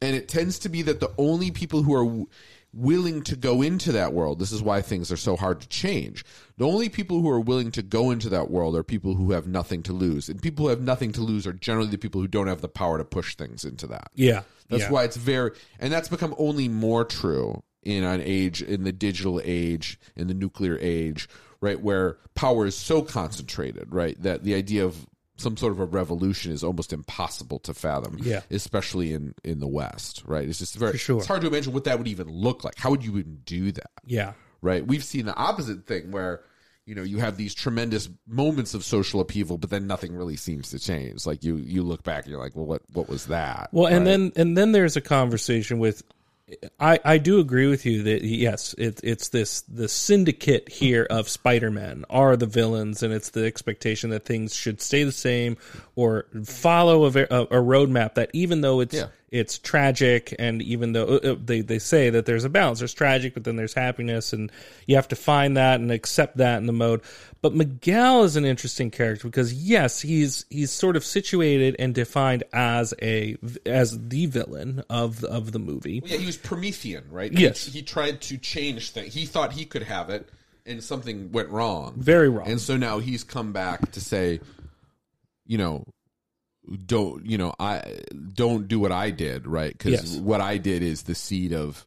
and 0.00 0.16
it 0.16 0.26
tends 0.28 0.58
to 0.60 0.68
be 0.68 0.82
that 0.82 1.00
the 1.00 1.12
only 1.18 1.50
people 1.50 1.82
who 1.82 1.94
are 1.94 2.26
willing 2.74 3.22
to 3.22 3.36
go 3.36 3.60
into 3.62 3.92
that 3.92 4.12
world 4.12 4.38
this 4.38 4.52
is 4.52 4.62
why 4.62 4.80
things 4.80 5.12
are 5.12 5.16
so 5.16 5.36
hard 5.36 5.60
to 5.60 5.68
change 5.68 6.24
the 6.56 6.66
only 6.66 6.88
people 6.88 7.20
who 7.20 7.28
are 7.28 7.40
willing 7.40 7.70
to 7.70 7.82
go 7.82 8.10
into 8.10 8.28
that 8.30 8.50
world 8.50 8.74
are 8.74 8.82
people 8.82 9.14
who 9.14 9.32
have 9.32 9.46
nothing 9.46 9.82
to 9.82 9.92
lose 9.92 10.28
and 10.28 10.40
people 10.40 10.64
who 10.64 10.70
have 10.70 10.80
nothing 10.80 11.12
to 11.12 11.20
lose 11.20 11.46
are 11.46 11.52
generally 11.52 11.90
the 11.90 11.98
people 11.98 12.20
who 12.20 12.26
don't 12.28 12.46
have 12.46 12.62
the 12.62 12.68
power 12.68 12.96
to 12.98 13.04
push 13.04 13.34
things 13.34 13.64
into 13.64 13.86
that 13.86 14.10
Yeah. 14.14 14.42
that's 14.68 14.84
yeah. 14.84 14.90
why 14.90 15.04
it's 15.04 15.16
very 15.16 15.50
and 15.78 15.92
that's 15.92 16.08
become 16.08 16.34
only 16.38 16.68
more 16.68 17.04
true 17.04 17.62
in 17.82 18.04
an 18.04 18.22
age 18.22 18.62
in 18.62 18.84
the 18.84 18.92
digital 18.92 19.40
age 19.44 19.98
in 20.16 20.28
the 20.28 20.34
nuclear 20.34 20.78
age 20.80 21.28
right 21.60 21.80
where 21.80 22.16
power 22.34 22.64
is 22.64 22.76
so 22.76 23.02
concentrated 23.02 23.92
right 23.92 24.20
that 24.22 24.44
the 24.44 24.54
idea 24.54 24.84
of 24.84 25.06
some 25.42 25.56
sort 25.56 25.72
of 25.72 25.80
a 25.80 25.84
revolution 25.84 26.52
is 26.52 26.64
almost 26.64 26.92
impossible 26.92 27.58
to 27.60 27.74
fathom 27.74 28.16
Yeah. 28.22 28.40
especially 28.50 29.12
in 29.12 29.34
in 29.44 29.60
the 29.60 29.68
west 29.68 30.22
right 30.24 30.48
it's 30.48 30.58
just 30.60 30.76
very 30.76 30.96
sure. 30.98 31.18
it's 31.18 31.26
hard 31.26 31.42
to 31.42 31.48
imagine 31.48 31.72
what 31.72 31.84
that 31.84 31.98
would 31.98 32.08
even 32.08 32.28
look 32.28 32.64
like 32.64 32.78
how 32.78 32.90
would 32.90 33.04
you 33.04 33.18
even 33.18 33.40
do 33.44 33.72
that 33.72 33.90
Yeah. 34.06 34.32
right 34.62 34.86
we've 34.86 35.04
seen 35.04 35.26
the 35.26 35.34
opposite 35.36 35.86
thing 35.86 36.10
where 36.12 36.40
you 36.86 36.94
know 36.96 37.02
you 37.02 37.18
have 37.18 37.36
these 37.36 37.54
tremendous 37.54 38.08
moments 38.26 38.74
of 38.74 38.82
social 38.84 39.20
upheaval 39.20 39.56
but 39.58 39.70
then 39.70 39.86
nothing 39.86 40.16
really 40.16 40.36
seems 40.36 40.70
to 40.70 40.78
change 40.78 41.26
like 41.26 41.44
you 41.44 41.56
you 41.56 41.82
look 41.82 42.02
back 42.02 42.24
and 42.24 42.30
you're 42.32 42.40
like 42.42 42.56
well 42.56 42.66
what 42.66 42.82
what 42.92 43.08
was 43.08 43.26
that 43.26 43.68
Well, 43.72 43.86
and 43.86 43.98
right? 43.98 44.04
then 44.04 44.32
and 44.36 44.56
then 44.56 44.72
there's 44.72 44.96
a 44.96 45.00
conversation 45.00 45.78
with. 45.78 46.02
I, 46.78 46.98
I 47.04 47.18
do 47.18 47.40
agree 47.40 47.66
with 47.66 47.86
you 47.86 48.02
that 48.04 48.22
yes, 48.22 48.74
it, 48.78 49.00
it's 49.02 49.28
this 49.28 49.62
the 49.62 49.88
syndicate 49.88 50.68
here 50.68 51.06
of 51.08 51.28
Spider 51.28 51.70
Man 51.70 52.04
are 52.10 52.36
the 52.36 52.46
villains, 52.46 53.02
and 53.02 53.12
it's 53.12 53.30
the 53.30 53.44
expectation 53.44 54.10
that 54.10 54.24
things 54.24 54.54
should 54.54 54.80
stay 54.80 55.04
the 55.04 55.12
same 55.12 55.56
or 55.96 56.26
follow 56.44 57.04
a, 57.04 57.08
a, 57.08 57.42
a 57.42 57.62
roadmap 57.62 58.14
that 58.14 58.30
even 58.32 58.60
though 58.60 58.80
it's 58.80 58.94
Yeah. 58.94 59.06
It's 59.32 59.58
tragic, 59.58 60.36
and 60.38 60.60
even 60.60 60.92
though 60.92 61.06
uh, 61.06 61.30
uh, 61.32 61.36
they 61.42 61.62
they 61.62 61.78
say 61.78 62.10
that 62.10 62.26
there's 62.26 62.44
a 62.44 62.50
balance, 62.50 62.80
there's 62.80 62.92
tragic, 62.92 63.32
but 63.32 63.44
then 63.44 63.56
there's 63.56 63.72
happiness, 63.72 64.34
and 64.34 64.52
you 64.86 64.94
have 64.96 65.08
to 65.08 65.16
find 65.16 65.56
that 65.56 65.80
and 65.80 65.90
accept 65.90 66.36
that 66.36 66.58
in 66.58 66.66
the 66.66 66.72
mode. 66.72 67.00
But 67.40 67.54
Miguel 67.54 68.24
is 68.24 68.36
an 68.36 68.44
interesting 68.44 68.90
character 68.90 69.26
because 69.26 69.54
yes, 69.54 70.00
he's 70.00 70.44
he's 70.50 70.70
sort 70.70 70.96
of 70.96 71.04
situated 71.04 71.74
and 71.78 71.94
defined 71.94 72.44
as 72.52 72.92
a 73.00 73.36
as 73.64 73.98
the 74.08 74.26
villain 74.26 74.84
of 74.90 75.24
of 75.24 75.52
the 75.52 75.58
movie. 75.58 76.02
Yeah, 76.04 76.18
he 76.18 76.26
was 76.26 76.36
Promethean, 76.36 77.04
right? 77.10 77.32
Yes. 77.32 77.64
He, 77.64 77.78
he 77.78 77.82
tried 77.82 78.20
to 78.22 78.36
change 78.36 78.90
things. 78.90 79.14
He 79.14 79.24
thought 79.24 79.54
he 79.54 79.64
could 79.64 79.84
have 79.84 80.10
it, 80.10 80.28
and 80.66 80.84
something 80.84 81.32
went 81.32 81.48
wrong. 81.48 81.94
Very 81.96 82.28
wrong. 82.28 82.48
And 82.48 82.60
so 82.60 82.76
now 82.76 82.98
he's 82.98 83.24
come 83.24 83.52
back 83.52 83.92
to 83.92 84.00
say, 84.00 84.40
you 85.46 85.56
know, 85.56 85.86
don't 86.86 87.26
you 87.26 87.38
know 87.38 87.54
I 87.58 88.00
don't 88.34 88.68
do 88.68 88.78
what 88.80 88.92
I 88.92 89.10
did, 89.10 89.46
right? 89.46 89.72
Because 89.72 89.92
Yes. 89.92 90.16
what 90.16 90.40
I 90.40 90.58
did 90.58 90.82
is 90.82 91.02
the 91.02 91.14
seed 91.14 91.52
of, 91.52 91.86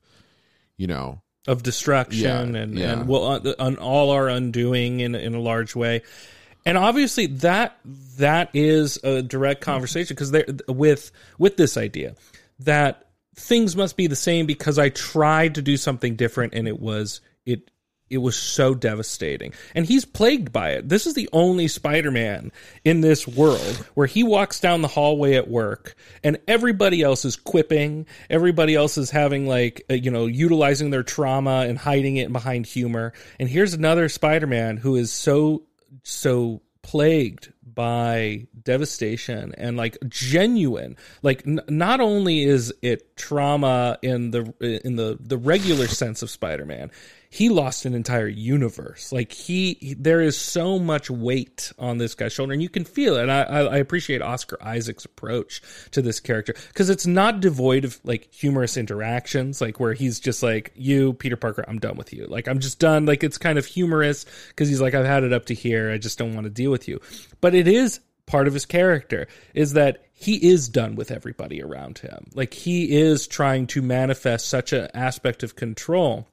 you 0.78 0.88
know, 0.88 1.22
of 1.48 1.64
destruction 1.64 2.56
Yeah, 2.56 2.62
and 2.62 2.78
yeah. 2.78 2.94
and 2.94 3.08
well 3.08 3.24
uh, 3.26 3.40
on, 3.40 3.56
on 3.60 3.76
all 3.78 4.12
our 4.12 4.28
undoing 4.30 5.00
in 5.00 5.16
in 5.16 5.36
a 5.36 5.40
large 5.40 5.76
way 5.76 6.02
and 6.66 6.78
obviously 6.78 7.28
that 7.28 7.78
that 8.18 8.50
is 8.54 8.98
a 9.04 9.22
direct 9.22 9.62
conversation 9.62 10.16
because 10.16 10.32
there 10.32 10.46
with 10.68 11.12
with 11.38 11.58
this 11.58 11.78
idea 11.78 12.16
that 12.60 13.06
things 13.36 13.76
must 13.76 13.98
be 13.98 14.08
the 14.08 14.16
same 14.16 14.46
because 14.46 14.80
I 14.80 14.90
tried 14.90 15.56
to 15.56 15.62
do 15.62 15.78
something 15.78 16.16
different 16.16 16.54
and 16.54 16.68
it 16.68 16.80
was 16.80 17.22
it 17.46 17.70
it 18.10 18.20
was 18.20 18.36
so 18.36 18.76
devastating. 18.76 19.54
And 19.74 19.86
he's 19.86 20.06
plagued 20.06 20.52
by 20.52 20.72
it. 20.72 20.88
This 20.88 21.08
is 21.08 21.16
the 21.16 21.30
only 21.34 21.68
spider-man 21.68 22.52
in 22.84 23.02
this 23.02 23.28
world 23.28 23.76
where 23.96 24.08
he 24.08 24.24
walks 24.24 24.60
down 24.60 24.82
the 24.82 24.88
hallway 24.88 25.34
at 25.36 25.48
work 25.48 25.96
and 26.24 26.38
everybody 26.48 27.02
else 27.02 27.26
is 27.26 27.36
quipping. 27.36 28.06
Everybody 28.30 28.76
else 28.76 28.98
is 28.98 29.10
having 29.10 29.48
like 29.48 29.86
uh, 29.90 29.96
you 29.96 30.12
know 30.12 30.28
utilizing 30.28 30.92
their 30.92 31.04
trauma 31.04 31.66
and 31.68 31.78
hiding 31.78 32.18
it 32.18 32.32
behind 32.32 32.66
humor. 32.66 33.14
And 33.40 33.50
here's 33.50 33.74
another 33.74 34.08
spider-man 34.10 34.78
who 34.78 34.96
is 34.96 35.12
so 35.12 35.64
so 36.04 36.62
plagued 36.84 37.52
by 37.66 38.46
devastation 38.64 39.54
and 39.58 39.76
like 39.76 39.98
genuine 40.08 40.96
like 41.24 41.46
n- 41.48 41.62
not 41.68 42.00
only 42.00 42.44
is 42.44 42.74
it 42.84 43.18
trauma 43.18 43.98
in 44.04 44.30
the 44.32 44.54
in 44.86 44.96
the 44.96 45.18
the 45.20 45.38
regular 45.38 45.88
sense 45.88 46.22
of 46.22 46.30
spider-man 46.30 46.92
he 47.28 47.50
lost 47.50 47.84
an 47.86 47.94
entire 47.94 48.28
universe. 48.30 49.12
Like 49.12 49.34
he, 49.34 49.74
he- 49.82 49.94
there 49.96 50.22
is 50.22 50.38
so 50.38 50.80
much 50.80 51.10
weight 51.10 51.74
on 51.78 51.98
this 51.98 52.16
guy's 52.16 52.32
shoulder 52.32 52.54
and 52.54 52.62
you 52.62 52.70
can 52.70 52.86
feel 52.86 53.18
it. 53.18 53.24
And 53.24 53.32
i 53.32 53.42
i 53.42 53.60
I 53.62 53.78
appreciate 53.78 54.22
oscar 54.22 54.58
isaac's 54.62 55.04
approach 55.04 55.62
to 55.92 56.02
this 56.02 56.22
character 56.22 56.54
because 56.70 56.90
it's 56.90 57.06
not 57.06 57.42
devoid 57.42 57.84
of 57.84 58.00
like 58.06 58.32
humorous 58.34 58.78
interactions 58.78 59.60
like 59.60 59.82
where 59.82 59.92
he's 59.94 60.22
just 60.22 60.44
like 60.44 60.72
you 60.76 61.14
peter 61.14 61.36
parker 61.36 61.66
i'm 61.68 61.80
done 61.80 61.98
with 61.98 62.14
you. 62.14 62.26
Like 62.28 62.48
i'm 62.48 62.60
just 62.60 62.80
done. 62.80 63.06
Like 63.06 63.24
it's 63.24 63.38
kind 63.38 63.58
of 63.58 63.66
humorous 63.66 64.26
because 64.50 64.70
he's 64.70 64.80
like 64.80 64.94
i've 64.94 65.06
had 65.06 65.24
it 65.24 65.34
up 65.34 65.46
to 65.48 65.54
here. 65.54 65.92
I 65.92 65.98
just 65.98 66.18
don't 66.18 66.36
want 66.36 66.46
to 66.46 66.52
deal 66.52 66.72
with 66.72 66.88
you. 66.88 67.02
But 67.42 67.54
it 67.56 67.68
is 67.68 68.00
part 68.26 68.48
of 68.48 68.54
his 68.54 68.66
character 68.66 69.28
is 69.54 69.74
that 69.74 70.04
he 70.14 70.50
is 70.50 70.68
done 70.70 70.96
with 70.96 71.12
everybody 71.12 71.62
around 71.62 72.00
him 72.00 72.28
like 72.34 72.54
he 72.54 72.92
is 72.92 73.28
trying 73.28 73.68
to 73.68 73.82
manifest 73.82 74.48
such 74.48 74.74
an 74.74 74.88
aspect 74.94 75.44
of 75.44 75.56
control 75.56 76.28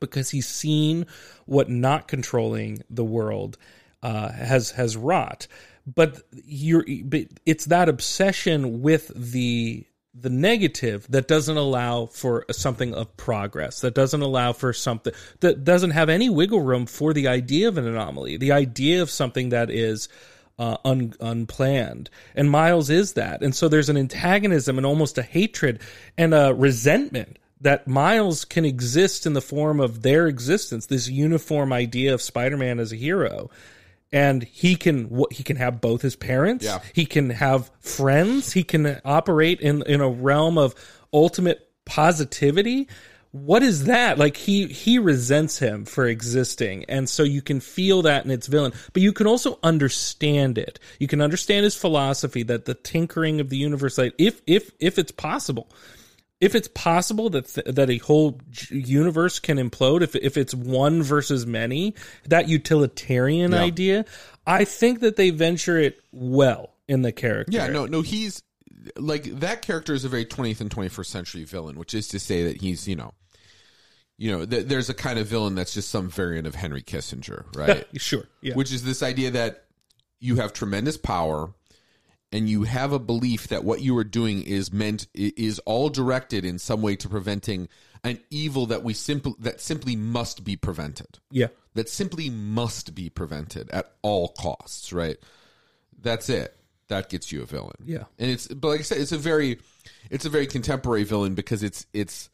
because 0.00 0.30
he's 0.30 0.48
seen 0.48 1.06
what 1.46 1.68
not 1.68 2.08
controlling 2.08 2.82
the 2.90 3.04
world 3.04 3.58
uh, 4.02 4.30
has 4.32 4.70
has 4.72 4.96
wrought. 4.96 5.46
But 5.86 6.22
you're, 6.44 6.84
but 7.04 7.26
it's 7.46 7.66
that 7.66 7.88
obsession 7.88 8.82
with 8.82 9.10
the 9.14 9.84
the 10.14 10.30
negative 10.30 11.06
that 11.10 11.28
doesn't 11.28 11.56
allow 11.56 12.06
for 12.06 12.44
something 12.50 12.94
of 12.94 13.16
progress. 13.16 13.80
That 13.80 13.94
doesn't 13.94 14.22
allow 14.22 14.52
for 14.52 14.72
something 14.72 15.12
that 15.40 15.64
doesn't 15.64 15.90
have 15.90 16.08
any 16.08 16.28
wiggle 16.28 16.60
room 16.60 16.86
for 16.86 17.12
the 17.12 17.28
idea 17.28 17.68
of 17.68 17.78
an 17.78 17.86
anomaly. 17.86 18.36
The 18.36 18.52
idea 18.52 19.02
of 19.02 19.10
something 19.10 19.50
that 19.50 19.70
is 19.70 20.08
uh, 20.58 20.76
un, 20.84 21.14
unplanned. 21.20 22.10
And 22.34 22.50
Miles 22.50 22.90
is 22.90 23.14
that. 23.14 23.42
And 23.42 23.54
so 23.54 23.68
there's 23.68 23.88
an 23.88 23.96
antagonism 23.96 24.76
and 24.76 24.86
almost 24.86 25.18
a 25.18 25.22
hatred 25.22 25.80
and 26.16 26.34
a 26.34 26.54
resentment 26.54 27.38
that 27.60 27.88
Miles 27.88 28.44
can 28.44 28.64
exist 28.64 29.26
in 29.26 29.32
the 29.32 29.40
form 29.40 29.80
of 29.80 30.02
their 30.02 30.26
existence, 30.26 30.86
this 30.86 31.08
uniform 31.08 31.72
idea 31.72 32.14
of 32.14 32.22
Spider-Man 32.22 32.78
as 32.78 32.92
a 32.92 32.96
hero. 32.96 33.50
And 34.10 34.42
he 34.42 34.74
can 34.74 35.22
he 35.30 35.42
can 35.42 35.56
have 35.56 35.82
both 35.82 36.00
his 36.00 36.16
parents. 36.16 36.64
Yeah. 36.64 36.80
He 36.94 37.04
can 37.04 37.28
have 37.28 37.70
friends. 37.80 38.52
He 38.52 38.62
can 38.62 39.00
operate 39.04 39.60
in 39.60 39.82
in 39.82 40.00
a 40.00 40.08
realm 40.08 40.56
of 40.56 40.74
ultimate 41.12 41.68
positivity. 41.84 42.88
What 43.44 43.62
is 43.62 43.84
that? 43.84 44.18
Like 44.18 44.36
he 44.36 44.66
he 44.66 44.98
resents 44.98 45.58
him 45.58 45.84
for 45.84 46.06
existing, 46.06 46.84
and 46.88 47.08
so 47.08 47.22
you 47.22 47.42
can 47.42 47.60
feel 47.60 48.02
that 48.02 48.24
in 48.24 48.30
its 48.30 48.46
villain, 48.46 48.72
but 48.92 49.02
you 49.02 49.12
can 49.12 49.26
also 49.26 49.58
understand 49.62 50.58
it. 50.58 50.78
You 50.98 51.06
can 51.08 51.20
understand 51.20 51.64
his 51.64 51.74
philosophy 51.76 52.42
that 52.44 52.64
the 52.64 52.74
tinkering 52.74 53.40
of 53.40 53.48
the 53.48 53.56
universe, 53.56 53.98
like 53.98 54.14
if 54.18 54.40
if 54.46 54.70
if 54.80 54.98
it's 54.98 55.12
possible, 55.12 55.68
if 56.40 56.54
it's 56.54 56.68
possible 56.68 57.30
that 57.30 57.46
th- 57.48 57.66
that 57.66 57.90
a 57.90 57.98
whole 57.98 58.40
universe 58.70 59.38
can 59.38 59.58
implode 59.58 60.02
if 60.02 60.14
if 60.16 60.36
it's 60.36 60.54
one 60.54 61.02
versus 61.02 61.46
many 61.46 61.94
that 62.28 62.48
utilitarian 62.48 63.52
Yeah. 63.52 63.58
idea 63.62 64.04
i 64.46 64.64
think 64.64 65.00
that 65.00 65.16
they 65.16 65.30
venture 65.30 65.78
it 65.78 66.00
well 66.12 66.70
in 66.86 67.02
the 67.02 67.12
character 67.12 67.52
Yeah, 67.52 67.66
no, 67.66 67.86
no, 67.86 68.02
he's 68.02 68.42
like 68.96 69.24
that 69.40 69.62
character 69.62 69.92
is 69.94 70.04
a 70.04 70.08
very 70.08 70.24
20th 70.24 70.60
and 70.60 70.70
21st 70.70 71.06
century 71.06 71.44
villain, 71.44 71.76
which 71.78 71.92
is 71.92 72.08
to 72.08 72.18
say 72.20 72.44
that 72.44 72.60
he's, 72.62 72.88
you 72.88 72.96
know, 72.96 73.12
you 74.18 74.30
know, 74.30 74.44
th- 74.44 74.66
there's 74.66 74.90
a 74.90 74.94
kind 74.94 75.18
of 75.18 75.26
villain 75.26 75.54
that's 75.54 75.72
just 75.72 75.90
some 75.90 76.10
variant 76.10 76.46
of 76.46 76.54
Henry 76.54 76.82
Kissinger, 76.82 77.44
right? 77.56 77.86
sure 78.00 78.24
yeah 78.42 78.54
Which 78.54 78.72
is 78.72 78.84
this 78.84 79.02
idea 79.02 79.30
that 79.32 79.64
you 80.20 80.36
have 80.36 80.52
tremendous 80.52 80.96
power 80.96 81.54
and 82.30 82.48
you 82.48 82.64
have 82.64 82.92
a 82.92 82.98
belief 82.98 83.48
that 83.48 83.64
what 83.64 83.80
you 83.80 83.96
are 83.96 84.04
doing 84.04 84.42
is 84.42 84.72
meant 84.72 85.06
is 85.14 85.58
all 85.60 85.88
directed 85.88 86.44
in 86.44 86.58
some 86.58 86.82
way 86.82 86.96
to 86.96 87.08
preventing 87.08 87.68
an 88.04 88.20
evil 88.30 88.66
that 88.66 88.84
we 88.84 88.92
simply 88.92 89.34
that 89.38 89.60
simply 89.60 89.96
must 89.96 90.44
be 90.44 90.54
prevented 90.54 91.18
yeah 91.30 91.48
that 91.78 91.88
simply 91.88 92.28
must 92.28 92.92
be 92.96 93.08
prevented 93.08 93.70
at 93.70 93.92
all 94.02 94.30
costs, 94.30 94.92
right? 94.92 95.16
That's 95.96 96.28
it. 96.28 96.56
That 96.88 97.08
gets 97.08 97.30
you 97.30 97.40
a 97.40 97.44
villain. 97.44 97.76
Yeah. 97.84 98.04
And 98.18 98.32
it's 98.32 98.48
but 98.48 98.66
like 98.66 98.80
I 98.80 98.82
said, 98.82 98.98
it's 98.98 99.12
a 99.12 99.18
very 99.18 99.60
it's 100.10 100.24
a 100.24 100.28
very 100.28 100.48
contemporary 100.48 101.04
villain 101.04 101.36
because 101.36 101.62
it's 101.62 101.86
it's 101.92 102.30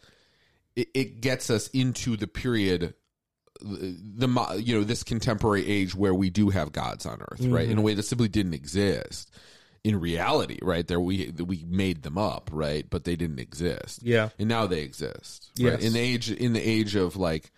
it, 0.77 0.89
it 0.95 1.21
gets 1.21 1.51
us 1.51 1.69
into 1.69 2.17
the 2.17 2.27
period 2.27 2.95
the 3.61 3.97
the 4.27 4.63
you 4.63 4.77
know 4.77 4.85
this 4.85 5.03
contemporary 5.03 5.67
age 5.67 5.95
where 5.95 6.15
we 6.15 6.31
do 6.31 6.51
have 6.51 6.73
gods 6.73 7.07
on 7.07 7.21
earth, 7.21 7.41
right? 7.41 7.63
Mm-hmm. 7.63 7.73
In 7.73 7.79
a 7.79 7.83
way 7.83 7.95
that 7.95 8.03
simply 8.03 8.29
didn't 8.29 8.55
exist 8.55 9.31
in 9.85 10.01
reality, 10.01 10.59
right? 10.63 10.87
There 10.87 11.01
we 11.01 11.33
we 11.39 11.65
made 11.69 12.03
them 12.03 12.19
up, 12.19 12.51
right? 12.53 12.85
But 12.89 13.05
they 13.05 13.17
didn't 13.17 13.39
exist 13.39 14.03
yeah 14.03 14.31
and 14.39 14.49
now 14.49 14.67
they 14.67 14.81
exist. 14.81 15.51
Right? 15.59 15.73
Yes. 15.73 15.85
In 15.85 15.93
the 15.93 16.01
age 16.01 16.31
in 16.31 16.53
the 16.53 16.61
age 16.61 16.97
of 16.97 17.17
like, 17.17 17.53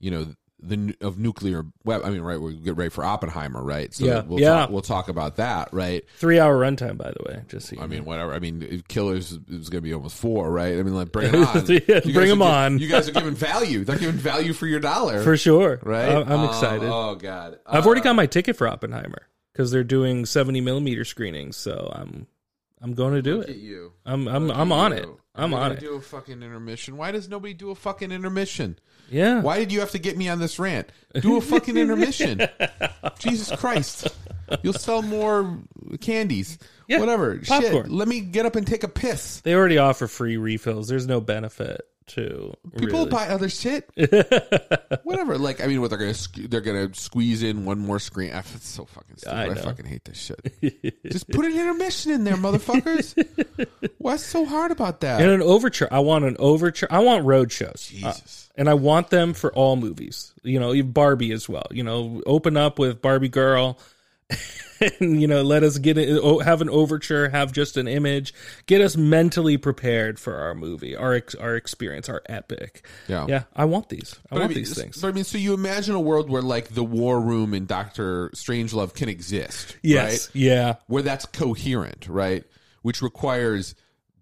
you 0.00 0.10
know, 0.10 0.26
the 0.60 0.94
of 1.00 1.18
nuclear. 1.18 1.64
web. 1.84 2.02
I 2.04 2.10
mean, 2.10 2.20
right? 2.22 2.40
We 2.40 2.54
get 2.56 2.76
ready 2.76 2.90
for 2.90 3.04
Oppenheimer, 3.04 3.62
right? 3.62 3.94
So 3.94 4.04
Yeah. 4.04 4.22
we'll 4.26 4.40
Yeah. 4.40 4.50
Talk, 4.50 4.70
we'll 4.70 4.82
talk 4.82 5.08
about 5.08 5.36
that, 5.36 5.68
right? 5.72 6.04
three 6.16 6.40
hour 6.40 6.58
runtime 6.58 6.96
by 6.96 7.12
the 7.12 7.22
way 7.28 7.42
just 7.48 7.68
so 7.68 7.76
you 7.76 7.82
I 7.82 7.84
know. 7.86 7.88
mean, 7.90 8.04
whatever. 8.04 8.32
I 8.32 8.40
mean, 8.40 8.82
Killers 8.88 9.32
is 9.48 9.68
going 9.68 9.78
to 9.78 9.80
be 9.82 9.94
almost 9.94 10.16
four, 10.16 10.50
right? 10.50 10.76
I 10.78 10.82
mean, 10.82 10.94
like, 10.96 11.12
bring 11.12 11.28
it 11.32 11.36
on. 11.36 11.64
Yeah, 11.66 11.78
You 11.78 11.80
guys 11.80 12.12
bring 12.12 12.28
are 12.30 12.32
'em 12.32 12.38
gi- 12.38 12.44
on. 12.44 12.78
You 12.80 12.88
guys 12.88 13.08
are 13.08 13.12
giving 13.12 13.34
value. 13.36 13.84
They're 13.84 13.98
giving 13.98 14.16
value 14.16 14.52
for 14.52 14.66
your 14.66 14.80
dollar, 14.80 15.22
for 15.22 15.36
sure 15.36 15.78
right? 15.84 16.08
I- 16.08 16.20
i'm 16.22 16.40
Oh, 16.40 16.48
excited 16.48 16.88
Oh, 16.88 17.14
God, 17.14 17.58
i've 17.66 17.86
already 17.86 18.00
uh, 18.00 18.04
got 18.04 18.16
my 18.16 18.26
ticket 18.26 18.56
for 18.56 18.66
oppenheimer 18.66 19.28
because 19.52 19.70
they're 19.70 19.84
doing 19.84 20.26
70 20.26 20.60
millimeter 20.60 21.04
screenings 21.04 21.56
so 21.56 21.92
i'm 21.94 22.26
i'm 22.80 22.94
going 22.94 23.14
to 23.14 23.22
do 23.22 23.40
it 23.40 23.56
you. 23.56 23.92
i'm 24.06 24.26
i'm, 24.28 24.50
I'm 24.50 24.72
on 24.72 24.92
you. 24.92 24.98
it 24.98 25.08
i'm 25.34 25.54
on 25.54 25.72
it 25.72 25.80
Do 25.80 25.94
a 25.94 26.00
fucking 26.00 26.42
intermission. 26.42 26.96
Why 26.96 27.12
does 27.12 27.28
nobody 27.28 27.54
do 27.54 27.70
a 27.70 27.74
fucking 27.74 28.10
intermission? 28.12 28.78
Yeah 29.10 29.40
Why 29.42 29.58
did 29.58 29.72
you 29.72 29.80
have 29.80 29.90
to 29.92 29.98
get 29.98 30.16
me 30.16 30.28
on 30.28 30.38
this 30.38 30.58
rant? 30.58 30.90
Do 31.20 31.36
a 31.36 31.40
fucking 31.40 31.76
intermission. 31.78 32.42
Jesus 33.18 33.50
Christ. 33.58 34.08
You'll 34.62 34.72
sell 34.74 35.02
more 35.02 35.58
candies. 36.00 36.58
Yeah, 36.88 37.00
Whatever. 37.00 37.38
popcorn. 37.46 37.84
Shit. 37.84 37.90
Let 37.92 38.08
me 38.08 38.20
get 38.20 38.46
up 38.46 38.56
and 38.56 38.66
take 38.66 38.82
a 38.84 38.88
piss. 38.88 39.40
they 39.42 39.54
already 39.54 39.78
offer 39.78 40.06
free 40.06 40.36
refills 40.36 40.88
there's 40.88 41.06
no 41.06 41.20
benefit 41.20 41.82
to 42.08 42.54
People 42.78 43.00
really. 43.00 43.10
buy 43.10 43.28
other 43.28 43.50
shit. 43.50 43.90
Whatever. 45.02 45.36
Like, 45.36 45.60
I 45.62 45.66
mean, 45.66 45.82
what 45.82 45.90
they're 45.90 45.98
gonna 45.98 46.12
sque- 46.12 46.48
they're 46.48 46.62
gonna 46.62 46.94
squeeze 46.94 47.42
in 47.42 47.64
one 47.66 47.78
more 47.78 47.98
screen. 47.98 48.30
Ah, 48.34 48.42
It's 48.54 48.66
so 48.66 48.86
fucking 48.86 49.16
stupid. 49.18 49.34
I 49.36 49.44
I, 49.44 49.48
know. 49.48 49.60
fucking 49.62 49.84
hate 49.84 50.04
this 50.06 50.16
shit. 50.18 51.02
Just 51.12 51.28
put 51.28 51.44
an 51.44 51.52
intermission 51.52 52.12
in 52.12 52.24
there, 52.24 52.36
motherfuckers. 52.36 53.66
What's 53.98 54.24
so 54.24 54.46
hard 54.46 54.70
about 54.70 55.00
that? 55.00 55.20
and 55.20 55.30
an 55.30 55.42
overture. 55.42 55.88
I 55.90 55.98
want 55.98 56.24
an 56.24 56.36
overture. 56.38 56.88
I 56.90 57.00
want 57.00 57.24
road 57.26 57.52
shows. 57.52 57.90
Uh, 58.02 58.12
Jesus. 58.12 58.47
And 58.58 58.68
I 58.68 58.74
want 58.74 59.08
them 59.08 59.32
for 59.32 59.50
all 59.54 59.76
movies. 59.76 60.34
You 60.42 60.60
know, 60.60 60.74
even 60.74 60.92
Barbie 60.92 61.32
as 61.32 61.48
well. 61.48 61.66
You 61.70 61.84
know, 61.84 62.22
open 62.26 62.58
up 62.58 62.78
with 62.78 63.00
Barbie 63.00 63.28
girl, 63.30 63.78
and 65.00 65.20
you 65.20 65.26
know, 65.26 65.42
let 65.42 65.62
us 65.62 65.78
get 65.78 65.96
it. 65.96 66.22
Have 66.44 66.60
an 66.60 66.68
overture. 66.68 67.28
Have 67.28 67.52
just 67.52 67.76
an 67.76 67.88
image. 67.88 68.34
Get 68.66 68.80
us 68.80 68.96
mentally 68.96 69.56
prepared 69.56 70.18
for 70.18 70.36
our 70.36 70.54
movie, 70.54 70.94
our 70.96 71.14
ex, 71.14 71.34
our 71.34 71.56
experience, 71.56 72.08
our 72.08 72.22
epic. 72.26 72.84
Yeah. 73.06 73.26
yeah. 73.28 73.42
I 73.56 73.64
want 73.64 73.88
these. 73.88 74.16
I 74.26 74.34
But 74.34 74.38
want 74.40 74.50
mean, 74.50 74.58
these 74.58 74.76
things. 74.76 75.00
But 75.00 75.08
I 75.08 75.12
mean, 75.12 75.24
so 75.24 75.38
you 75.38 75.54
imagine 75.54 75.94
a 75.94 76.00
world 76.00 76.28
where 76.28 76.42
like 76.42 76.68
the 76.68 76.84
war 76.84 77.20
room 77.20 77.54
in 77.54 77.66
Doctor 77.66 78.30
Strangelove 78.34 78.94
can 78.94 79.08
exist, 79.08 79.76
Yes. 79.82 80.28
right? 80.28 80.36
Yeah. 80.36 80.74
Where 80.88 81.02
that's 81.02 81.26
coherent, 81.26 82.08
right? 82.08 82.44
Which 82.82 83.02
requires 83.02 83.74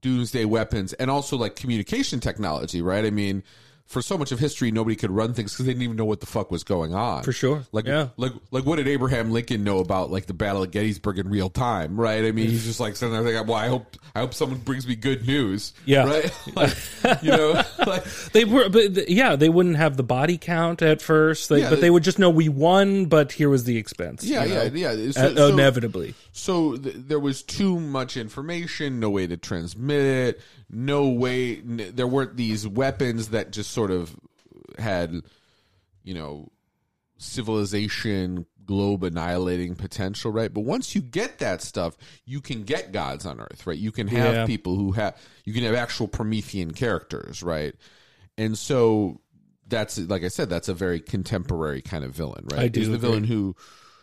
doomsday 0.02 0.44
weapons 0.44 0.92
and 0.92 1.10
also 1.10 1.36
like 1.36 1.56
communication 1.56 2.20
technology, 2.20 2.80
right? 2.80 3.04
I 3.04 3.10
mean, 3.10 3.42
for 3.86 4.02
so 4.02 4.18
much 4.18 4.32
of 4.32 4.38
history, 4.40 4.70
nobody 4.72 4.96
could 4.96 5.10
run 5.12 5.32
things 5.32 5.52
because 5.52 5.66
they 5.66 5.72
didn't 5.72 5.82
even 5.84 5.96
know 5.96 6.04
what 6.04 6.18
the 6.20 6.26
fuck 6.26 6.50
was 6.50 6.64
going 6.64 6.92
on. 6.92 7.22
For 7.22 7.32
sure. 7.32 7.62
Like, 7.70 7.86
Yeah. 7.86 8.08
like, 8.16 8.32
like, 8.50 8.64
what 8.66 8.76
did 8.76 8.88
Abraham 8.88 9.30
Lincoln 9.30 9.62
know 9.62 9.78
about 9.78 10.10
like 10.10 10.26
the 10.26 10.34
Battle 10.34 10.64
of 10.64 10.70
Gettysburg 10.72 11.18
in 11.18 11.28
real 11.28 11.48
time, 11.48 11.98
right? 11.98 12.24
I 12.24 12.32
mean, 12.32 12.48
he's 12.50 12.64
just 12.64 12.80
like 12.80 12.96
sitting 12.96 13.12
there 13.14 13.22
thinking, 13.22 13.46
"Well, 13.46 13.56
I 13.56 13.68
hope, 13.68 13.96
I 14.14 14.20
hope 14.20 14.34
someone 14.34 14.58
brings 14.58 14.86
me 14.88 14.96
good 14.96 15.26
news." 15.26 15.72
Yeah. 15.84 16.04
right. 16.06 16.32
Like, 16.56 17.22
you 17.22 17.30
know, 17.30 17.62
like, 17.86 18.04
They 18.32 18.44
were, 18.44 18.68
but 18.68 19.08
yeah, 19.08 19.36
they 19.36 19.48
wouldn't 19.48 19.76
have 19.76 19.96
the 19.96 20.02
body 20.02 20.36
count 20.38 20.82
at 20.82 21.00
first, 21.02 21.48
they, 21.48 21.60
Yeah, 21.60 21.70
but 21.70 21.76
they- 21.76 21.82
they 21.82 21.90
would 21.90 22.02
just 22.02 22.18
know 22.18 22.28
we 22.30 22.48
won, 22.48 23.04
but 23.06 23.30
here 23.32 23.48
was 23.48 23.64
the 23.64 23.76
expense. 23.76 24.24
yeah, 24.24 24.44
you 24.44 24.54
know, 24.54 24.62
yeah, 24.74 24.92
yeah. 24.92 25.10
So- 25.12 25.34
so- 25.36 25.48
inevitably. 25.52 26.14
So 26.32 26.76
th- 26.76 26.96
there 26.98 27.20
was 27.20 27.42
too 27.42 27.78
much 27.78 28.16
information, 28.16 28.98
no 29.00 29.10
way 29.10 29.26
to 29.28 29.36
transmit 29.36 30.00
it, 30.02 30.40
no 30.70 31.08
way. 31.08 31.56
N- 31.58 31.92
there 31.94 32.06
weren't 32.06 32.36
these 32.36 32.66
weapons 32.66 33.28
that 33.28 33.52
just 33.52 33.70
sort 33.70 33.90
of 33.90 34.14
had, 34.78 35.14
you 36.04 36.14
know, 36.14 36.50
civilization 37.18 38.46
globe 38.64 39.04
annihilating 39.04 39.76
potential, 39.76 40.32
right? 40.32 40.52
But 40.52 40.62
once 40.62 40.94
you 40.94 41.00
get 41.00 41.38
that 41.38 41.62
stuff, 41.62 41.96
you 42.24 42.40
can 42.40 42.64
get 42.64 42.90
gods 42.92 43.24
on 43.24 43.40
Earth, 43.40 43.64
right? 43.66 43.78
You 43.78 43.92
can 43.92 44.08
have 44.08 44.34
Yeah. 44.34 44.46
people 44.46 44.74
who 44.76 44.92
have, 44.92 45.16
you 45.44 45.52
can 45.52 45.62
have 45.62 45.74
actual 45.74 46.08
Promethean 46.08 46.72
characters, 46.72 47.42
right? 47.44 47.74
And 48.36 48.58
so 48.58 49.20
that's 49.68 49.98
like 49.98 50.24
I 50.24 50.28
said, 50.28 50.48
that's 50.48 50.68
a 50.68 50.74
very 50.74 51.00
contemporary 51.00 51.80
kind 51.80 52.04
of 52.04 52.12
villain, 52.12 52.44
right? 52.50 52.60
I 52.62 52.68
do 52.68 52.80
Is 52.80 52.88
the 52.88 52.94
agree. 52.94 53.08
villain 53.08 53.24
who 53.24 53.54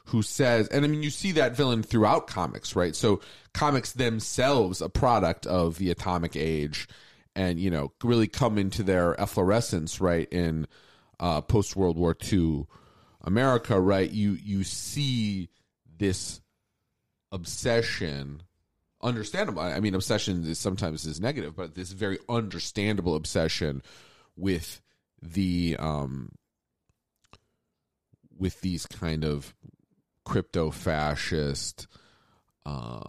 who 0.06 0.22
says 0.22 0.68
and 0.68 0.84
I 0.84 0.88
mean 0.88 1.04
you 1.04 1.10
see 1.10 1.32
that 1.34 1.56
villain 1.56 1.84
throughout 1.84 2.28
comics, 2.28 2.76
right? 2.76 2.96
So 2.96 3.22
comics 3.54 3.94
themselves 3.94 4.82
a 4.82 4.90
product 4.90 5.46
of 5.46 5.78
the 5.78 5.92
atomic 5.92 6.36
age 6.36 6.88
and 7.36 7.60
you 7.60 7.72
know 7.72 7.92
really 8.04 8.28
come 8.28 8.58
into 8.58 8.84
their 8.84 9.20
efflorescence, 9.20 10.02
right, 10.02 10.28
in 10.32 10.68
uh 11.20 11.42
post 11.42 11.76
World 11.76 11.98
War 11.98 12.16
II 12.32 12.66
America, 13.22 13.80
right? 13.80 14.10
You 14.10 14.34
you 14.34 14.64
see 14.64 15.50
this 15.98 16.42
obsession 17.32 18.44
understandable. 19.02 19.62
I 19.62 19.80
mean, 19.80 19.96
obsession 19.96 20.46
is 20.46 20.60
sometimes 20.60 21.06
is 21.06 21.20
negative, 21.20 21.56
but 21.56 21.76
this 21.76 21.92
very 21.92 22.20
understandable 22.30 23.16
obsession 23.16 23.82
with 24.36 24.82
the 25.22 25.76
um 25.80 26.32
with 28.38 28.62
these 28.62 28.86
kind 28.86 29.24
of 29.24 29.54
crypto 30.26 30.72
fascist 30.72 31.88
uh 32.66 33.02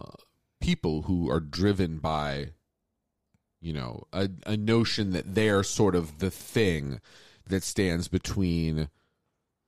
people 0.59 1.03
who 1.03 1.29
are 1.29 1.39
driven 1.39 1.97
by 1.97 2.47
you 3.61 3.73
know 3.73 4.03
a, 4.13 4.29
a 4.45 4.57
notion 4.57 5.11
that 5.11 5.35
they're 5.35 5.63
sort 5.63 5.95
of 5.95 6.19
the 6.19 6.31
thing 6.31 6.99
that 7.47 7.63
stands 7.63 8.07
between 8.07 8.89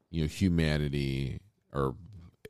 you 0.09 0.21
know 0.21 0.27
humanity 0.27 1.39
or 1.73 1.95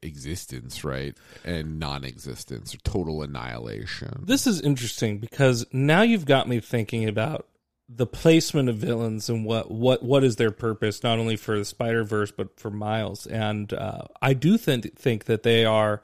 existence 0.02 0.84
right 0.84 1.18
and 1.44 1.80
non-existence 1.80 2.74
or 2.76 2.78
total 2.80 3.22
annihilation. 3.24 4.24
This 4.26 4.48
is 4.48 4.62
interesting 4.62 5.18
because 5.18 5.66
now 5.72 6.02
you've 6.02 6.26
got 6.26 6.48
me 6.48 6.60
thinking 6.60 7.08
about 7.08 7.48
the 7.90 8.08
placement 8.08 8.68
of 8.68 8.76
villains 8.76 9.30
and 9.30 9.46
what 9.46 9.72
what 9.72 10.04
what 10.04 10.24
is 10.24 10.36
their 10.36 10.52
purpose 10.52 11.04
not 11.04 11.20
only 11.20 11.36
for 11.38 11.58
the 11.58 11.66
Spider 11.66 12.04
Verse 12.04 12.32
but 12.32 12.60
for 12.60 12.70
Miles. 12.70 13.26
And 13.26 13.72
uh, 13.74 14.04
I 14.22 14.34
do 14.34 14.58
think 14.58 14.98
think 14.98 15.26
that 15.26 15.44
they 15.44 15.66
are 15.66 16.02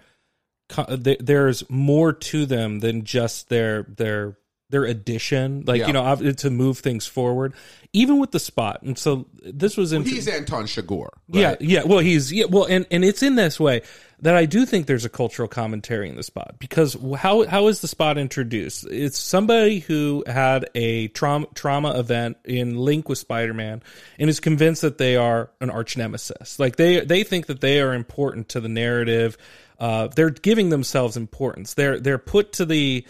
there's 0.88 1.70
more 1.70 2.14
to 2.14 2.46
them 2.46 2.80
than 2.80 3.04
just 3.04 3.50
their 3.50 3.84
their 3.84 4.38
their 4.74 4.86
addition, 4.86 5.64
like 5.68 5.82
Yeah. 5.82 5.88
you 5.88 5.94
know, 5.94 6.32
to 6.34 6.50
move 6.50 6.80
things 6.80 7.06
forward. 7.06 7.54
Even 7.96 8.18
with 8.18 8.32
the 8.32 8.40
spot, 8.40 8.82
and 8.82 8.98
so 8.98 9.28
this 9.46 9.78
was 9.78 9.94
interesting. 9.94 10.16
He's 10.16 10.28
Anton 10.28 10.64
Chigurh. 10.66 11.10
Yeah, 11.28 11.56
yeah. 11.60 11.84
Well, 11.84 12.00
he's 12.00 12.34
yeah. 12.34 12.46
Well, 12.50 12.66
and 12.66 12.88
and 12.90 13.06
it's 13.06 13.22
in 13.22 13.36
this 13.36 13.60
way 13.60 13.84
that 14.20 14.36
I 14.36 14.46
do 14.46 14.66
think 14.66 14.88
there's 14.88 15.06
a 15.06 15.10
cultural 15.10 15.48
commentary 15.48 16.10
in 16.10 16.16
the 16.16 16.24
spot 16.24 16.56
because 16.58 16.98
how 17.18 17.46
how 17.46 17.68
is 17.68 17.82
the 17.82 17.88
spot 17.88 18.18
introduced? 18.18 18.88
It's 18.90 19.20
somebody 19.20 19.78
who 19.78 20.24
had 20.26 20.66
a 20.74 21.10
trauma 21.10 21.46
trauma 21.54 22.00
event 22.00 22.38
in 22.46 22.78
link 22.78 23.10
with 23.10 23.20
Spider-Man 23.20 23.84
and 24.18 24.28
is 24.28 24.40
convinced 24.40 24.82
that 24.82 24.98
they 24.98 25.16
are 25.16 25.52
an 25.62 25.70
arch 25.70 25.96
nemesis. 25.96 26.58
Like 26.58 26.78
they 26.78 27.02
they 27.02 27.24
think 27.24 27.46
that 27.46 27.62
they 27.62 27.80
are 27.80 27.94
important 27.94 28.50
to 28.50 28.60
the 28.60 28.70
narrative. 28.70 29.38
Uh, 29.80 30.08
they're 30.08 30.32
giving 30.32 30.70
themselves 30.70 31.16
importance. 31.16 31.76
They're 31.76 32.00
they're 32.00 32.18
put 32.18 32.54
to 32.54 32.66
the 32.66 33.06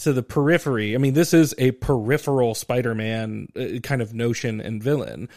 to 0.00 0.12
the 0.12 0.22
periphery. 0.22 0.94
I 0.94 0.98
mean, 0.98 1.14
this 1.14 1.32
is 1.34 1.54
a 1.58 1.70
peripheral 1.72 2.54
Spider-Man 2.54 3.48
uh, 3.56 3.78
kind 3.82 4.02
of 4.02 4.14
notion 4.14 4.60
and 4.60 4.82
villain. 4.82 5.28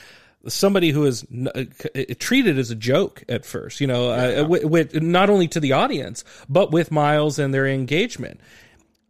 Somebody 0.48 0.92
who 0.92 1.06
is 1.06 1.24
uh, 1.24 1.64
c- 1.96 2.06
treated 2.16 2.60
as 2.60 2.70
a 2.70 2.76
joke 2.76 3.24
at 3.30 3.46
first, 3.46 3.80
you 3.80 3.88
know, 3.88 4.10
uh, 4.10 4.46
with, 4.48 4.66
with 4.66 5.02
not 5.02 5.30
only 5.30 5.48
to 5.50 5.60
the 5.62 5.72
audience 5.72 6.26
but 6.50 6.72
with 6.72 6.92
Miles 6.92 7.40
and 7.40 7.54
their 7.54 7.66
engagement. 7.68 8.42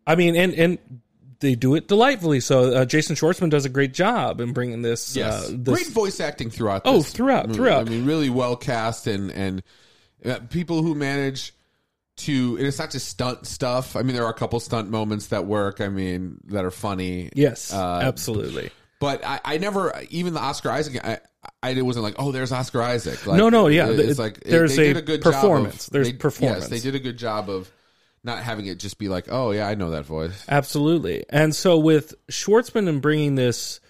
I 0.06 0.16
mean, 0.16 0.36
and 0.36 0.54
and 0.54 0.78
they 1.40 1.56
do 1.56 1.76
it 1.76 1.88
delightfully. 1.88 2.40
So 2.40 2.74
uh, 2.74 2.86
Jason 2.86 3.16
Schwartzman 3.16 3.50
does 3.50 3.66
a 3.66 3.70
great 3.70 3.94
job 3.94 4.42
in 4.42 4.54
bringing 4.54 4.82
this. 4.82 5.16
Yes, 5.16 5.50
Uh, 5.50 5.56
this 5.58 5.84
great 5.84 5.94
voice 5.94 6.20
acting 6.20 6.50
throughout. 6.50 6.84
Oh, 6.86 7.02
throughout, 7.02 7.52
throughout. 7.52 7.88
I 7.88 7.90
mean, 7.90 8.06
really 8.06 8.30
well 8.30 8.56
cast 8.56 9.08
and 9.08 9.32
and 9.32 9.64
uh, 10.24 10.40
people 10.50 10.84
who 10.84 10.94
manage 10.94 11.54
to. 12.18 12.58
And 12.58 12.66
it's 12.68 12.80
not 12.80 12.92
just 12.92 13.08
stunt 13.08 13.46
stuff. 13.48 13.96
I 13.96 14.02
mean, 14.04 14.16
there 14.16 14.26
are 14.26 14.32
a 14.32 14.36
couple 14.36 14.60
stunt 14.60 14.90
moments 14.90 15.28
that 15.28 15.46
work. 15.46 15.82
I 15.82 15.90
mean, 15.90 16.38
that 16.46 16.66
are 16.66 16.72
funny. 16.72 17.30
yes, 17.36 17.74
Uh, 17.74 18.00
absolutely. 18.04 18.72
But 19.00 19.26
I, 19.26 19.40
I 19.44 19.58
never 19.58 19.94
even 20.10 20.34
the 20.34 20.40
Oscar 20.40 20.70
Isaac. 20.72 21.04
I, 21.04 21.20
I 21.62 21.82
wasn't 21.82 22.04
like, 22.04 22.16
oh, 22.20 22.32
there's 22.32 22.52
Oscar 22.54 22.82
Isaac. 22.82 23.26
Like, 23.28 23.38
No, 23.38 23.50
no, 23.50 23.68
yeah, 23.68 23.90
It's 23.90 23.98
th- 24.06 24.18
like 24.18 24.40
there's 24.46 24.76
they 24.78 24.92
a 24.92 24.94
did 24.94 25.04
a 25.04 25.06
good 25.06 25.24
job 25.24 25.34
of- 25.34 25.42
performance. 25.42 25.86
There's 25.88 26.08
they- 26.12 26.14
performance. 26.18 26.62
Yes, 26.62 26.70
they 26.70 26.80
did 26.80 26.96
a 26.96 27.00
good 27.04 27.18
job 27.18 27.50
of 27.50 27.70
not 28.24 28.40
having 28.42 28.68
it 28.68 28.80
just 28.80 28.98
be 28.98 29.10
like, 29.10 29.26
oh 29.30 29.52
yeah, 29.52 29.68
I 29.68 29.76
know 29.76 29.90
that 29.90 30.06
voice. 30.06 30.46
Absolutely. 30.48 31.26
And 31.30 31.54
so 31.54 31.78
with 31.80 32.14
Schwartzman 32.32 32.88
and 32.88 33.02
bringing 33.02 33.36
this 33.36 33.82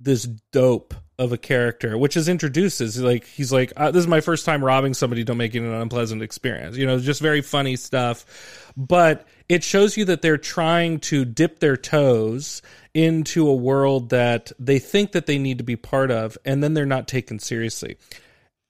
this 0.00 0.24
dope 0.24 0.94
of 1.18 1.32
a 1.32 1.38
character, 1.38 1.96
which 1.96 2.16
is 2.16 2.28
introduced 2.28 2.80
as 2.80 3.00
like 3.00 3.24
he's 3.24 3.52
like, 3.52 3.72
uh, 3.76 3.90
"This 3.90 4.00
is 4.00 4.08
my 4.08 4.20
first 4.20 4.44
time 4.44 4.62
robbing 4.62 4.94
somebody. 4.94 5.24
Don't 5.24 5.38
make 5.38 5.54
it 5.54 5.60
an 5.60 5.72
unpleasant 5.72 6.22
experience." 6.22 6.76
You 6.76 6.86
know, 6.86 6.98
just 6.98 7.20
very 7.20 7.40
funny 7.40 7.76
stuff. 7.76 8.72
But 8.76 9.26
it 9.48 9.64
shows 9.64 9.96
you 9.96 10.04
that 10.06 10.22
they're 10.22 10.36
trying 10.36 11.00
to 11.00 11.24
dip 11.24 11.60
their 11.60 11.76
toes 11.76 12.60
into 12.92 13.48
a 13.48 13.54
world 13.54 14.10
that 14.10 14.52
they 14.58 14.78
think 14.78 15.12
that 15.12 15.26
they 15.26 15.38
need 15.38 15.58
to 15.58 15.64
be 15.64 15.76
part 15.76 16.10
of, 16.10 16.36
and 16.44 16.62
then 16.62 16.74
they're 16.74 16.86
not 16.86 17.08
taken 17.08 17.38
seriously. 17.38 17.96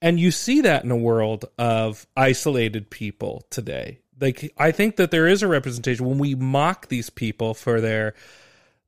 And 0.00 0.20
you 0.20 0.30
see 0.30 0.60
that 0.60 0.84
in 0.84 0.90
a 0.90 0.96
world 0.96 1.46
of 1.58 2.06
isolated 2.16 2.90
people 2.90 3.44
today. 3.50 3.98
Like 4.20 4.52
I 4.56 4.70
think 4.70 4.96
that 4.96 5.10
there 5.10 5.26
is 5.26 5.42
a 5.42 5.48
representation 5.48 6.06
when 6.06 6.18
we 6.18 6.34
mock 6.34 6.88
these 6.88 7.10
people 7.10 7.54
for 7.54 7.80
their 7.80 8.14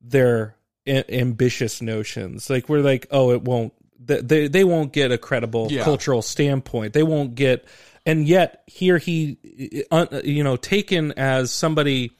their 0.01 0.55
a- 0.89 1.13
ambitious 1.13 1.81
notions. 1.81 2.49
Like 2.49 2.67
we're 2.69 2.81
like, 2.81 3.07
oh, 3.11 3.31
it 3.31 3.43
won't. 3.43 3.73
They 3.99 4.47
they 4.47 4.63
won't 4.63 4.91
get 4.93 5.11
a 5.11 5.17
credible 5.17 5.67
Yeah. 5.71 5.83
cultural 5.83 6.21
standpoint. 6.21 6.93
They 6.93 7.03
won't 7.03 7.35
get. 7.35 7.65
And 8.05 8.27
yet 8.27 8.63
here 8.65 8.97
he, 8.97 9.37
you 10.23 10.43
know, 10.43 10.55
taken 10.55 11.11
as 11.13 11.51
somebody 11.51 12.11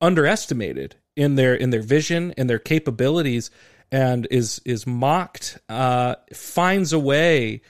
underestimated 0.00 0.96
in 1.16 1.34
their 1.34 1.54
in 1.54 1.70
their 1.70 1.82
vision 1.82 2.34
and 2.36 2.48
their 2.48 2.58
capabilities, 2.58 3.50
and 3.90 4.26
is 4.30 4.60
is 4.64 4.86
mocked. 4.86 5.58
Uh, 5.68 6.16
finds 6.32 6.92
a 6.92 6.98
way 6.98 7.62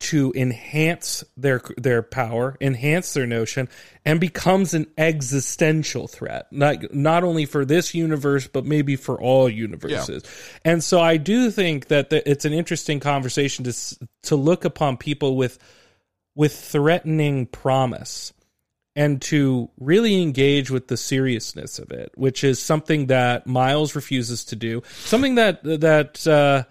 to 0.00 0.32
enhance 0.34 1.22
their 1.36 1.60
their 1.76 2.02
power, 2.02 2.56
enhance 2.60 3.12
their 3.12 3.26
notion, 3.26 3.68
and 4.04 4.18
becomes 4.18 4.72
an 4.72 4.86
existential 4.96 6.08
threat. 6.08 6.46
Not 6.50 6.94
not 6.94 7.22
only 7.22 7.44
for 7.44 7.64
this 7.64 7.94
universe, 7.94 8.46
but 8.46 8.64
maybe 8.64 8.96
for 8.96 9.20
all 9.20 9.48
universes. 9.48 10.24
And 10.64 10.82
so 10.82 11.00
I 11.00 11.18
do 11.18 11.50
think 11.50 11.88
that 11.88 12.10
the, 12.10 12.28
it's 12.28 12.46
an 12.46 12.54
interesting 12.54 12.98
conversation 12.98 13.64
to 13.66 13.98
to 14.22 14.36
look 14.36 14.64
upon 14.64 14.96
people 14.96 15.36
with 15.36 15.58
with 16.34 16.56
threatening 16.56 17.44
promise 17.46 18.32
and 18.96 19.20
to 19.22 19.70
really 19.78 20.22
engage 20.22 20.70
with 20.70 20.88
the 20.88 20.96
seriousness 20.96 21.78
of 21.78 21.90
it, 21.90 22.10
which 22.14 22.42
is 22.42 22.58
something 22.58 23.06
that 23.06 23.46
Miles 23.46 23.94
refuses 23.94 24.46
to 24.46 24.56
do. 24.56 24.82
Something 25.04 25.34
that 25.34 25.62
that 25.62 26.26
uh, 26.26 26.64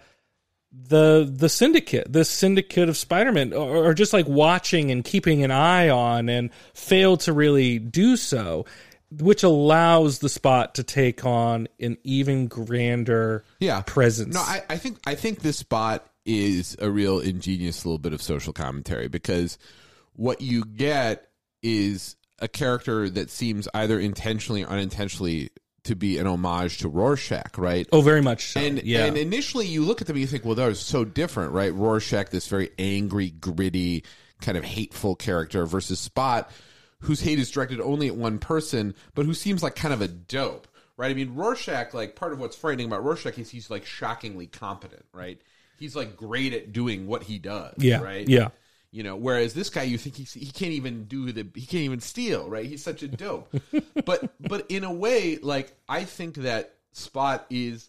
the 0.72 1.30
the 1.30 1.48
syndicate, 1.48 2.12
the 2.12 2.24
syndicate 2.24 2.88
of 2.88 2.96
Spider-Man, 2.96 3.52
are, 3.52 3.86
are 3.86 3.94
just 3.94 4.12
like 4.12 4.28
watching 4.28 4.90
and 4.90 5.04
keeping 5.04 5.42
an 5.42 5.50
eye 5.50 5.88
on, 5.88 6.28
and 6.28 6.50
fail 6.74 7.16
to 7.18 7.32
really 7.32 7.78
do 7.78 8.16
so, 8.16 8.66
which 9.10 9.42
allows 9.42 10.20
the 10.20 10.28
spot 10.28 10.76
to 10.76 10.84
take 10.84 11.24
on 11.24 11.66
an 11.80 11.98
even 12.04 12.46
grander 12.46 13.44
yeah 13.58 13.82
presence. 13.82 14.34
No, 14.34 14.40
I, 14.40 14.62
I 14.70 14.76
think 14.76 14.98
I 15.06 15.14
think 15.14 15.40
this 15.40 15.58
spot 15.58 16.06
is 16.24 16.76
a 16.78 16.90
real 16.90 17.18
ingenious 17.18 17.84
little 17.84 17.98
bit 17.98 18.12
of 18.12 18.22
social 18.22 18.52
commentary 18.52 19.08
because 19.08 19.58
what 20.12 20.40
you 20.40 20.64
get 20.64 21.28
is 21.62 22.16
a 22.38 22.48
character 22.48 23.08
that 23.10 23.30
seems 23.30 23.68
either 23.74 23.98
intentionally 23.98 24.64
or 24.64 24.68
unintentionally 24.68 25.50
to 25.90 25.96
be 25.96 26.18
an 26.18 26.26
homage 26.28 26.78
to 26.78 26.88
Rorschach, 26.88 27.58
right? 27.58 27.86
oh, 27.92 28.00
very 28.00 28.22
much 28.22 28.52
so. 28.52 28.60
and 28.60 28.80
yeah, 28.84 29.06
and 29.06 29.16
initially 29.16 29.66
you 29.66 29.84
look 29.84 30.00
at 30.00 30.06
them 30.06 30.14
and 30.14 30.20
you 30.20 30.26
think, 30.28 30.44
well, 30.44 30.54
they're 30.54 30.72
so 30.74 31.04
different, 31.04 31.52
right? 31.52 31.74
Rorschach, 31.74 32.30
this 32.30 32.46
very 32.46 32.70
angry, 32.78 33.30
gritty, 33.30 34.04
kind 34.40 34.56
of 34.56 34.62
hateful 34.62 35.16
character, 35.16 35.66
versus 35.66 35.98
Spot, 35.98 36.48
whose 37.00 37.20
hate 37.20 37.40
is 37.40 37.50
directed 37.50 37.80
only 37.80 38.06
at 38.06 38.14
one 38.14 38.38
person, 38.38 38.94
but 39.14 39.26
who 39.26 39.34
seems 39.34 39.64
like 39.64 39.74
kind 39.74 39.92
of 39.92 40.00
a 40.00 40.06
dope, 40.06 40.68
right? 40.96 41.10
I 41.10 41.14
mean, 41.14 41.34
Rorschach, 41.34 41.92
like 41.92 42.14
part 42.14 42.32
of 42.32 42.38
what's 42.38 42.56
frightening 42.56 42.86
about 42.86 43.04
Rorschach 43.04 43.36
is 43.38 43.50
he's 43.50 43.68
like 43.68 43.84
shockingly 43.84 44.46
competent, 44.46 45.04
right? 45.12 45.40
He's 45.76 45.96
like 45.96 46.16
great 46.16 46.52
at 46.52 46.72
doing 46.72 47.08
what 47.08 47.24
he 47.24 47.38
does, 47.38 47.74
yeah, 47.78 48.00
right? 48.00 48.28
yeah. 48.28 48.50
You 48.92 49.04
know, 49.04 49.14
whereas 49.14 49.54
this 49.54 49.70
guy, 49.70 49.84
you 49.84 49.98
think 49.98 50.16
he 50.16 50.24
he 50.24 50.50
can't 50.50 50.72
even 50.72 51.04
do 51.04 51.30
the 51.30 51.46
he 51.54 51.66
can't 51.66 51.84
even 51.84 52.00
steal, 52.00 52.48
right? 52.48 52.66
He's 52.66 52.82
such 52.82 53.02
a 53.02 53.08
dope. 53.08 53.54
but 54.04 54.32
but 54.40 54.66
in 54.68 54.82
a 54.82 54.92
way, 54.92 55.38
like 55.40 55.72
I 55.88 56.04
think 56.04 56.36
that 56.36 56.74
Spot 56.92 57.46
is 57.50 57.88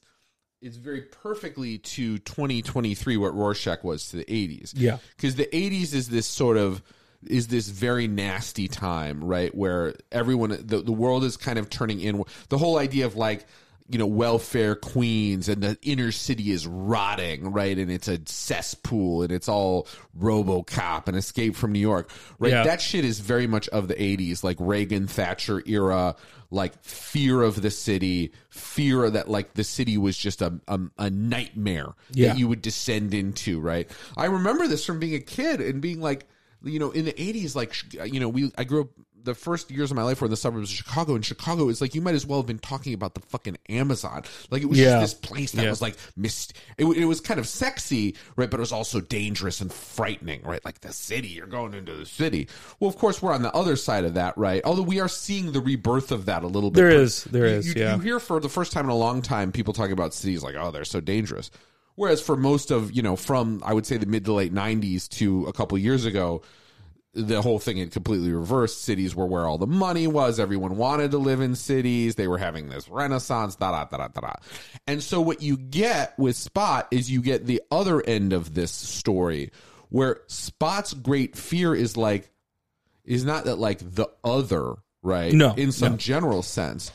is 0.61 0.77
very 0.77 1.01
perfectly 1.01 1.79
to 1.79 2.19
2023 2.19 3.17
what 3.17 3.33
Rorschach 3.33 3.83
was 3.83 4.09
to 4.09 4.17
the 4.17 4.25
80s. 4.25 4.73
Yeah. 4.75 4.97
because 5.15 5.33
the 5.33 5.47
80s 5.47 5.95
is 5.95 6.07
this 6.07 6.27
sort 6.27 6.57
of 6.57 6.83
is 7.25 7.47
this 7.47 7.67
very 7.67 8.07
nasty 8.07 8.67
time, 8.67 9.23
right? 9.23 9.53
Where 9.53 9.95
everyone 10.11 10.49
the 10.51 10.81
the 10.81 10.91
world 10.91 11.23
is 11.23 11.37
kind 11.37 11.59
of 11.59 11.69
turning 11.69 11.99
in. 11.99 12.23
The 12.49 12.57
whole 12.57 12.77
idea 12.77 13.05
of 13.05 13.15
like 13.15 13.45
you 13.91 13.97
know 13.99 14.05
welfare 14.07 14.75
queens 14.75 15.49
and 15.49 15.61
the 15.63 15.77
inner 15.81 16.11
city 16.11 16.51
is 16.51 16.65
rotting 16.65 17.51
right 17.51 17.77
and 17.77 17.91
it's 17.91 18.07
a 18.07 18.19
cesspool 18.25 19.21
and 19.23 19.31
it's 19.31 19.49
all 19.49 19.87
robocop 20.17 21.07
and 21.07 21.17
escape 21.17 21.55
from 21.55 21.71
new 21.71 21.79
york 21.79 22.09
right 22.39 22.51
Yeah. 22.51 22.63
that 22.63 22.81
shit 22.81 23.03
is 23.05 23.19
very 23.19 23.47
much 23.47 23.67
of 23.69 23.87
the 23.87 23.95
80s 23.95 24.43
like 24.43 24.57
reagan 24.59 25.07
thatcher 25.07 25.61
era 25.65 26.15
like 26.51 26.81
fear 26.83 27.41
of 27.41 27.61
the 27.61 27.71
city 27.71 28.31
fear 28.49 29.09
that 29.09 29.29
like 29.29 29.53
the 29.55 29.63
city 29.63 29.97
was 29.97 30.17
just 30.17 30.41
a, 30.41 30.59
a, 30.67 30.79
a 30.97 31.09
nightmare 31.09 31.93
Yeah. 32.11 32.29
that 32.29 32.37
you 32.37 32.47
would 32.47 32.61
descend 32.61 33.13
into 33.13 33.59
right 33.59 33.89
i 34.15 34.25
remember 34.25 34.67
this 34.67 34.85
from 34.85 34.99
being 34.99 35.15
a 35.15 35.19
kid 35.19 35.59
and 35.61 35.81
being 35.81 35.99
like 36.01 36.27
you 36.63 36.79
know 36.79 36.91
in 36.91 37.05
the 37.05 37.13
80s 37.13 37.55
like 37.55 37.73
you 38.11 38.19
know 38.19 38.29
we 38.29 38.51
i 38.57 38.63
grew 38.63 38.81
up 38.81 38.89
the 39.23 39.35
first 39.35 39.69
years 39.71 39.91
of 39.91 39.97
my 39.97 40.03
life 40.03 40.21
were 40.21 40.25
in 40.25 40.31
the 40.31 40.37
suburbs 40.37 40.71
of 40.71 40.75
Chicago, 40.75 41.15
and 41.15 41.25
Chicago 41.25 41.69
is 41.69 41.81
like 41.81 41.93
you 41.95 42.01
might 42.01 42.15
as 42.15 42.25
well 42.25 42.39
have 42.39 42.47
been 42.47 42.59
talking 42.59 42.93
about 42.93 43.13
the 43.13 43.21
fucking 43.21 43.57
Amazon. 43.69 44.23
Like 44.49 44.61
it 44.61 44.65
was 44.69 44.79
Yeah. 44.79 44.99
just 44.99 45.21
this 45.21 45.29
place 45.29 45.51
that 45.53 45.63
Yeah. 45.63 45.69
was 45.69 45.81
like 45.81 45.95
mist. 46.15 46.53
It, 46.77 46.85
it 46.85 47.05
was 47.05 47.21
kind 47.21 47.39
of 47.39 47.47
sexy, 47.47 48.15
right? 48.35 48.49
But 48.49 48.59
it 48.59 48.61
was 48.61 48.71
also 48.71 48.99
dangerous 49.01 49.61
and 49.61 49.71
frightening, 49.71 50.41
right? 50.43 50.63
Like 50.65 50.81
the 50.81 50.93
city, 50.93 51.29
you're 51.29 51.47
going 51.47 51.73
into 51.73 51.93
the 51.93 52.05
city. 52.05 52.47
Well, 52.79 52.89
of 52.89 52.97
course, 52.97 53.21
we're 53.21 53.33
on 53.33 53.41
the 53.41 53.53
other 53.53 53.75
side 53.75 54.05
of 54.05 54.13
that, 54.15 54.37
right? 54.37 54.61
Although 54.65 54.81
we 54.83 54.99
are 54.99 55.09
seeing 55.09 55.51
the 55.51 55.61
rebirth 55.61 56.11
of 56.11 56.25
that 56.25 56.43
a 56.43 56.47
little 56.47 56.71
bit. 56.71 56.79
There 56.81 56.89
is, 56.89 57.23
there 57.25 57.47
you- 57.47 57.53
is, 57.55 57.67
you, 57.67 57.73
yeah. 57.77 57.95
You 57.95 58.01
hear 58.01 58.19
for 58.19 58.39
the 58.39 58.49
first 58.49 58.71
time 58.71 58.85
in 58.85 58.91
a 58.91 58.95
long 58.97 59.21
time 59.21 59.51
people 59.51 59.73
talking 59.73 59.93
about 59.93 60.13
cities 60.13 60.43
like, 60.43 60.55
oh, 60.57 60.71
they're 60.71 60.85
so 60.85 60.99
dangerous. 61.01 61.51
Whereas 61.95 62.21
for 62.21 62.37
most 62.37 62.71
of 62.71 62.91
you 62.93 63.01
know, 63.01 63.15
from 63.15 63.61
I 63.65 63.73
would 63.73 63.85
say 63.85 63.97
the 63.97 64.05
mid 64.05 64.23
to 64.25 64.33
late 64.33 64.53
'90s 64.53 65.07
to 65.09 65.45
a 65.45 65.53
couple 65.53 65.77
years 65.77 66.05
ago, 66.05 66.41
the 67.13 67.41
whole 67.41 67.59
thing 67.59 67.77
had 67.77 67.91
completely 67.91 68.31
reversed. 68.31 68.83
Cities 68.83 69.15
were 69.15 69.25
where 69.25 69.45
all 69.45 69.57
the 69.57 69.67
money 69.67 70.07
was. 70.07 70.39
Everyone 70.39 70.77
wanted 70.77 71.11
to 71.11 71.17
live 71.17 71.41
in 71.41 71.55
cities. 71.55 72.15
They 72.15 72.27
were 72.27 72.37
having 72.37 72.69
this 72.69 72.87
renaissance, 72.87 73.55
da 73.55 73.71
da 73.71 73.97
da 73.97 74.07
da 74.07 74.21
da. 74.21 74.33
And 74.87 75.03
so 75.03 75.19
what 75.19 75.41
you 75.41 75.57
get 75.57 76.17
with 76.17 76.35
Spot 76.35 76.87
is 76.91 77.11
you 77.11 77.21
get 77.21 77.45
the 77.45 77.61
other 77.69 78.01
end 78.01 78.31
of 78.31 78.53
this 78.53 78.71
story, 78.71 79.51
where 79.89 80.21
Spot's 80.27 80.93
great 80.93 81.35
fear 81.35 81.75
is 81.75 81.97
like, 81.97 82.31
is 83.03 83.25
not 83.25 83.45
that 83.45 83.57
like 83.57 83.79
the 83.79 84.07
other, 84.23 84.75
right? 85.03 85.33
No, 85.33 85.53
in 85.55 85.73
some 85.73 85.93
no. 85.93 85.97
general 85.97 86.41
sense. 86.41 86.91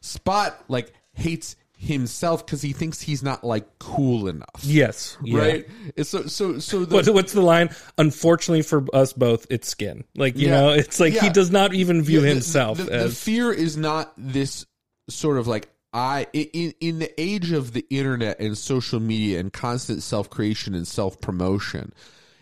Spot 0.00 0.56
like 0.68 0.92
hates 1.14 1.56
himself 1.78 2.44
because 2.44 2.62
he 2.62 2.72
thinks 2.72 3.00
he's 3.02 3.22
not 3.22 3.44
like 3.44 3.78
cool 3.78 4.28
enough. 4.28 4.60
Yes. 4.62 5.16
Yeah. 5.22 5.38
Right. 5.38 5.68
It's 5.94 6.08
so 6.08 6.26
so 6.26 6.58
so 6.58 6.84
the, 6.86 6.94
What, 6.94 7.08
what's 7.10 7.32
the 7.34 7.42
line? 7.42 7.68
Unfortunately 7.98 8.62
for 8.62 8.84
us 8.94 9.12
both, 9.12 9.46
it's 9.50 9.68
skin. 9.68 10.04
Like 10.16 10.36
you 10.38 10.48
Yeah. 10.48 10.60
know, 10.60 10.68
it's 10.70 10.98
like 10.98 11.12
he 11.12 11.28
does 11.28 11.50
not 11.50 11.74
even 11.74 12.02
view 12.02 12.20
Yeah, 12.20 12.28
the- 12.28 12.34
himself 12.34 12.78
the, 12.78 12.84
the 12.84 12.92
as 12.94 13.22
fear 13.22 13.52
is 13.52 13.76
not 13.76 14.12
this 14.16 14.64
sort 15.08 15.36
of 15.38 15.46
like 15.46 15.68
I 15.92 16.26
in 16.32 16.72
in 16.80 16.98
the 16.98 17.20
age 17.20 17.52
of 17.52 17.72
the 17.72 17.84
internet 17.90 18.40
and 18.40 18.56
social 18.56 18.98
media 19.00 19.38
and 19.40 19.52
constant 19.52 20.02
self 20.02 20.28
creation 20.30 20.74
and 20.74 20.86
self 20.88 21.20
promotion, 21.20 21.92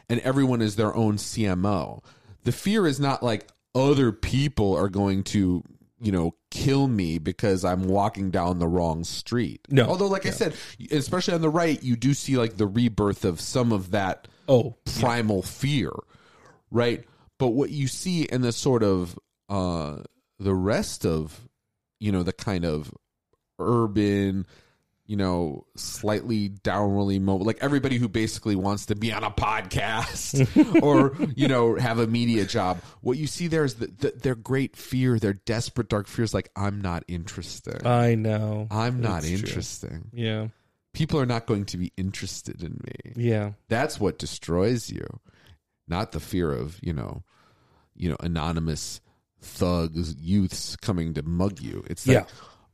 and 0.09 0.20
everyone 0.20 0.62
is 0.62 0.76
their 0.76 0.95
own 0.95 1.16
CMO. 1.16 2.03
The 2.45 2.53
fear 2.53 2.87
is 2.87 3.01
not 3.01 3.22
like 3.22 3.49
other 3.74 4.12
people 4.12 4.76
are 4.76 4.89
going 4.89 5.24
to 5.24 5.62
you 6.05 6.13
know 6.13 6.35
kill 6.51 6.87
me 6.87 7.19
because 7.19 7.65
I'm 7.65 7.85
walking 7.85 8.31
down 8.31 8.59
the 8.59 8.69
wrong 8.69 9.05
street. 9.05 9.61
No. 9.71 9.87
although 9.87 10.07
like 10.07 10.27
I 10.27 10.31
said, 10.31 10.55
especially 10.91 11.35
on 11.35 11.41
the 11.41 11.49
right, 11.49 11.83
you 11.83 11.97
do 11.97 12.13
see 12.15 12.37
like 12.37 12.57
the 12.57 12.67
rebirth 12.67 13.25
of 13.25 13.41
some 13.41 13.73
of 13.73 13.91
that 13.93 14.29
oh 14.49 14.77
primal 15.01 15.43
fear, 15.43 15.91
right? 16.71 17.05
But 17.39 17.49
what 17.49 17.71
you 17.71 17.89
see 17.89 18.25
in 18.25 18.43
the 18.43 18.53
sort 18.53 18.83
of 18.83 19.19
uh 19.49 20.03
the 20.39 20.55
rest 20.55 21.07
of 21.07 21.49
you 22.01 22.13
know 22.13 22.23
the 22.23 22.33
kind 22.33 22.65
of 22.65 22.93
urban 23.59 24.47
you 25.07 25.17
know 25.17 25.67
slightly 25.77 26.49
downwardly 26.49 27.21
mobile 27.21 27.45
like 27.45 27.59
everybody 27.61 27.99
who 27.99 28.09
basically 28.09 28.57
wants 28.57 28.87
to 28.87 28.95
be 28.95 29.13
on 29.13 29.23
a 29.23 29.31
podcast 29.31 30.47
or 30.83 31.15
you 31.37 31.47
know 31.47 31.75
have 31.77 31.99
a 31.99 32.07
media 32.07 32.45
job 32.47 32.79
what 33.03 33.19
you 33.19 33.27
see 33.27 33.47
there 33.47 33.65
is 33.65 33.75
that 33.75 33.99
the, 33.99 34.11
their 34.13 34.35
great 34.35 34.77
fear 34.77 35.19
their 35.19 35.35
desperate 35.35 35.89
dark 35.89 36.07
fears 36.07 36.33
like 36.33 36.49
i'm 36.57 36.81
not 36.81 37.05
interesting 37.07 37.87
I 37.87 38.15
know. 38.15 38.67
i'm 38.71 39.01
not 39.01 39.25
It's 39.25 39.41
true. 39.41 39.49
interesting 39.49 40.11
Yeah. 40.15 40.49
people 40.95 41.21
are 41.21 41.27
not 41.27 41.45
going 41.47 41.67
to 41.67 41.77
be 41.77 41.93
interested 41.99 42.63
in 42.63 42.81
me 42.85 43.13
Yeah. 43.15 43.53
that's 43.69 44.01
what 44.01 44.19
destroys 44.19 44.89
you, 44.91 45.07
not 45.87 46.13
the 46.13 46.21
fear 46.21 46.51
of 46.51 46.79
you 46.83 46.95
know, 46.95 47.23
you 47.95 48.09
know, 48.09 48.17
anonymous 48.21 49.03
thugs, 49.43 50.15
youths 50.19 50.77
coming 50.77 51.13
to 51.15 51.23
mug 51.23 51.61
you. 51.61 51.85
It's 51.91 52.07
like, 52.07 52.17
Yeah. 52.17 52.25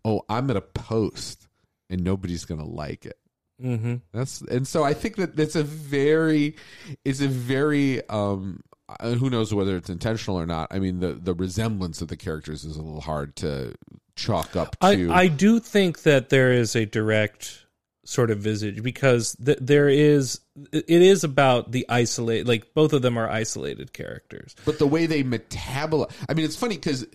oh, 0.04 0.22
I'm 0.28 0.46
gonna 0.46 0.60
post 0.60 1.48
and 1.90 2.02
nobody's 2.02 2.44
gonna 2.44 2.66
like 2.66 3.04
it. 3.04 3.18
Mm-hmm. 3.62 3.96
That's 4.12 4.40
and 4.42 4.66
so 4.66 4.84
I 4.84 4.94
think 4.94 5.16
that 5.16 5.38
it's 5.38 5.56
a 5.56 5.62
very, 5.62 6.56
it's 7.04 7.20
a 7.20 7.28
very 7.28 8.08
um. 8.08 8.62
uh, 8.88 9.10
Who 9.12 9.28
knows 9.28 9.52
whether 9.52 9.76
it's 9.76 9.90
intentional 9.90 10.38
or 10.38 10.46
not? 10.46 10.68
I 10.70 10.78
mean, 10.78 11.00
the 11.00 11.12
the 11.12 11.34
resemblance 11.34 12.00
of 12.00 12.08
the 12.08 12.16
characters 12.16 12.64
is 12.64 12.76
a 12.76 12.82
little 12.82 13.02
hard 13.02 13.36
to 13.36 13.74
chalk 14.16 14.56
up 14.56 14.76
I. 14.80 15.08
I 15.10 15.28
do 15.28 15.60
think 15.60 16.02
that 16.02 16.30
there 16.30 16.52
is 16.52 16.74
a 16.76 16.86
direct 16.86 17.66
sort 18.04 18.30
of 18.30 18.38
visage 18.38 18.82
because 18.82 19.36
th- 19.44 19.58
there 19.60 19.88
is 19.88 20.40
it 20.72 20.88
is 20.88 21.22
about 21.22 21.70
the 21.70 21.86
isolate 21.88 22.46
like 22.46 22.74
both 22.74 22.92
of 22.92 23.02
them 23.02 23.16
are 23.16 23.30
isolated 23.30 23.92
characters 23.92 24.56
but 24.64 24.78
the 24.80 24.86
way 24.86 25.06
they 25.06 25.22
metabolize 25.22 26.10
i 26.28 26.34
mean 26.34 26.44
it's 26.44 26.56
funny 26.56 26.74
because 26.74 27.06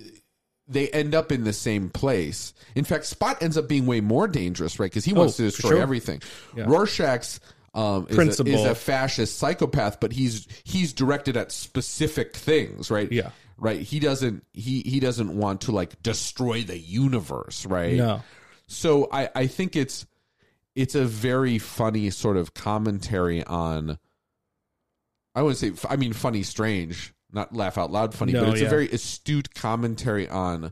they 0.67 0.89
end 0.89 1.13
up 1.13 1.31
in 1.31 1.43
the 1.43 1.53
same 1.53 1.89
place 1.89 2.53
in 2.75 2.83
fact 2.83 3.05
spot 3.05 3.41
ends 3.43 3.57
up 3.57 3.67
being 3.67 3.85
way 3.85 4.01
more 4.01 4.27
dangerous 4.27 4.79
right 4.79 4.89
because 4.89 5.05
he 5.05 5.13
wants 5.13 5.35
Oh, 5.35 5.37
to 5.37 5.43
destroy 5.51 5.69
sure. 5.71 5.81
everything 5.81 6.21
Yeah. 6.55 6.65
rorschach's 6.67 7.39
um, 7.73 8.05
is, 8.07 8.13
a, 8.13 8.15
Principle. 8.15 8.53
is 8.53 8.65
a 8.65 8.73
fascist 8.75 9.37
psychopath 9.37 9.99
but 9.99 10.11
he's 10.13 10.47
he's 10.63 10.93
directed 10.93 11.35
at 11.37 11.51
specific 11.51 12.35
things 12.35 12.89
right 12.89 13.11
Yeah. 13.11 13.29
right 13.57 13.79
he 13.81 13.99
doesn't 13.99 14.43
he 14.53 14.81
he 14.81 14.99
doesn't 14.99 15.35
want 15.35 15.61
to 15.61 15.71
like 15.71 16.01
destroy 16.01 16.63
the 16.63 16.77
universe 16.77 17.65
right 17.65 17.95
no 17.95 18.23
so 18.67 19.07
I, 19.11 19.29
I 19.35 19.47
think 19.47 19.75
it's 19.75 20.05
it's 20.73 20.95
a 20.95 21.05
very 21.05 21.57
funny 21.59 22.09
sort 22.09 22.37
of 22.37 22.53
commentary 22.53 23.43
on 23.43 23.97
I 25.35 25.41
wouldn't 25.41 25.57
say 25.59 25.87
I 25.89 25.97
mean 25.97 26.13
funny 26.13 26.43
strange, 26.43 27.13
not 27.35 27.53
laugh 27.55 27.77
out 27.77 27.91
loud 27.91 28.13
funny, 28.15 28.33
No, 28.33 28.45
but 28.45 28.49
it's 28.53 28.61
yeah. 28.61 28.67
a 28.67 28.69
very 28.69 28.89
astute 28.89 29.53
commentary 29.53 30.27
on 30.27 30.71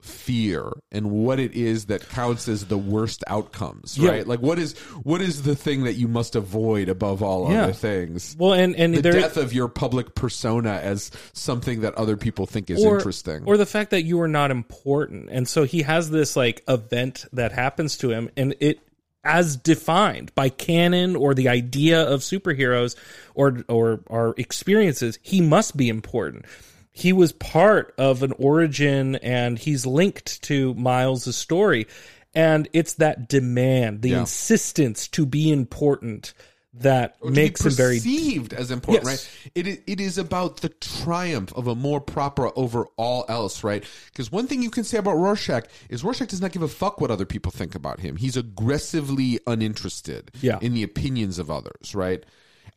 fear 0.00 0.70
and 0.92 1.10
what 1.10 1.40
it 1.40 1.54
is 1.54 1.86
that 1.86 2.06
counts 2.10 2.46
as 2.46 2.66
the 2.66 2.76
worst 2.76 3.24
outcomes, 3.26 3.96
Yeah. 3.96 4.10
right? 4.10 4.26
Like 4.28 4.40
what 4.40 4.58
is 4.58 4.74
what 5.02 5.22
is 5.22 5.44
the 5.44 5.56
thing 5.56 5.84
that 5.84 5.94
you 5.94 6.08
must 6.08 6.36
avoid 6.36 6.90
above 6.90 7.22
all 7.22 7.50
Yeah. 7.50 7.64
other 7.64 7.72
things? 7.72 8.36
well 8.38 8.52
and 8.52 8.76
and 8.76 8.94
The 8.94 9.00
death 9.00 9.38
of 9.38 9.54
your 9.54 9.68
public 9.68 10.14
persona 10.14 10.72
as 10.82 11.10
something 11.32 11.80
that 11.80 11.94
other 11.94 12.18
people 12.18 12.44
think 12.44 12.68
is 12.68 12.84
or, 12.84 12.96
interesting. 12.98 13.44
or 13.46 13.56
the 13.56 13.64
fact 13.64 13.92
that 13.92 14.02
you 14.02 14.20
are 14.20 14.28
not 14.28 14.50
important 14.50 15.30
and 15.30 15.48
so 15.48 15.64
he 15.64 15.80
has 15.82 16.10
this 16.10 16.36
like 16.36 16.62
event 16.68 17.24
that 17.32 17.52
happens 17.52 17.96
to 17.98 18.10
him 18.10 18.28
and 18.36 18.54
it 18.60 18.80
as 19.24 19.56
defined 19.56 20.34
by 20.34 20.48
canon 20.48 21.16
or 21.16 21.34
the 21.34 21.48
idea 21.48 22.02
of 22.02 22.20
superheroes 22.20 22.96
or 23.34 23.64
or 23.68 24.00
our 24.10 24.34
experiences 24.36 25.18
he 25.22 25.40
must 25.40 25.76
be 25.76 25.88
important 25.88 26.44
he 26.92 27.12
was 27.12 27.32
part 27.32 27.92
of 27.98 28.22
an 28.22 28.32
origin 28.38 29.16
and 29.16 29.58
he's 29.58 29.84
linked 29.84 30.40
to 30.42 30.72
miles' 30.74 31.34
story 31.36 31.86
and 32.34 32.68
it's 32.72 32.94
that 32.94 33.28
demand 33.28 34.02
the 34.02 34.10
Yeah. 34.10 34.20
insistence 34.20 35.08
to 35.08 35.24
be 35.26 35.50
important 35.50 36.34
that 36.80 37.22
makes 37.24 37.64
him 37.64 37.72
very 37.72 37.96
perceived 37.96 38.52
as 38.52 38.70
important, 38.70 39.06
Yes. 39.06 39.28
right? 39.46 39.66
It 39.66 39.82
it 39.86 40.00
is 40.00 40.18
about 40.18 40.58
the 40.60 40.68
triumph 40.70 41.52
of 41.54 41.66
amour 41.68 42.00
propre 42.00 42.52
over 42.56 42.86
all 42.96 43.24
else, 43.28 43.62
right? 43.62 43.84
Because 44.06 44.32
one 44.32 44.46
thing 44.48 44.62
you 44.62 44.70
can 44.70 44.82
say 44.84 44.98
about 44.98 45.14
Rorschach 45.16 45.66
is 45.88 46.02
Rorschach 46.02 46.28
does 46.28 46.40
not 46.40 46.52
give 46.52 46.62
a 46.62 46.68
fuck 46.68 47.00
what 47.00 47.10
other 47.10 47.24
people 47.26 47.52
think 47.52 47.74
about 47.74 48.00
him. 48.00 48.16
He's 48.16 48.36
aggressively 48.36 49.38
uninterested 49.46 50.30
Yeah. 50.40 50.58
in 50.60 50.74
the 50.74 50.82
opinions 50.82 51.38
of 51.38 51.50
others, 51.50 51.94
right? 51.94 52.24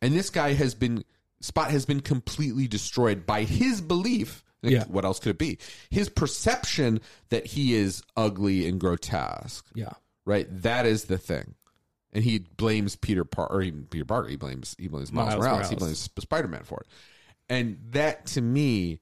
And 0.00 0.14
this 0.14 0.30
guy 0.30 0.52
has 0.52 0.74
been 0.74 1.04
Spot 1.40 1.70
has 1.70 1.86
been 1.86 2.00
completely 2.00 2.66
destroyed 2.66 3.24
by 3.24 3.44
his 3.44 3.80
belief. 3.80 4.42
Yeah. 4.60 4.84
What 4.88 5.04
else 5.04 5.20
could 5.20 5.30
it 5.30 5.38
be? 5.38 5.58
His 5.88 6.08
perception 6.08 7.00
that 7.28 7.46
he 7.46 7.74
is 7.74 8.02
ugly 8.16 8.66
and 8.68 8.80
grotesque 8.80 9.64
yeah 9.74 9.92
right? 10.24 10.46
That 10.62 10.84
is 10.84 11.04
the 11.04 11.16
thing. 11.16 11.54
And 12.12 12.24
he 12.24 12.38
blames 12.38 12.96
Peter 12.96 13.24
Parker, 13.24 13.54
or 13.54 13.62
even 13.62 13.84
Peter 13.84 14.04
Parker. 14.04 14.28
He 14.28 14.36
blames 14.36 14.74
he 14.78 14.88
blames 14.88 15.12
Miles, 15.12 15.30
Miles 15.34 15.44
Morales. 15.44 15.70
He 15.70 15.76
blames 15.76 15.98
Spider 15.98 16.48
Man 16.48 16.62
for 16.64 16.80
it. 16.80 16.86
And 17.50 17.78
that 17.90 18.26
to 18.26 18.40
me, 18.40 19.00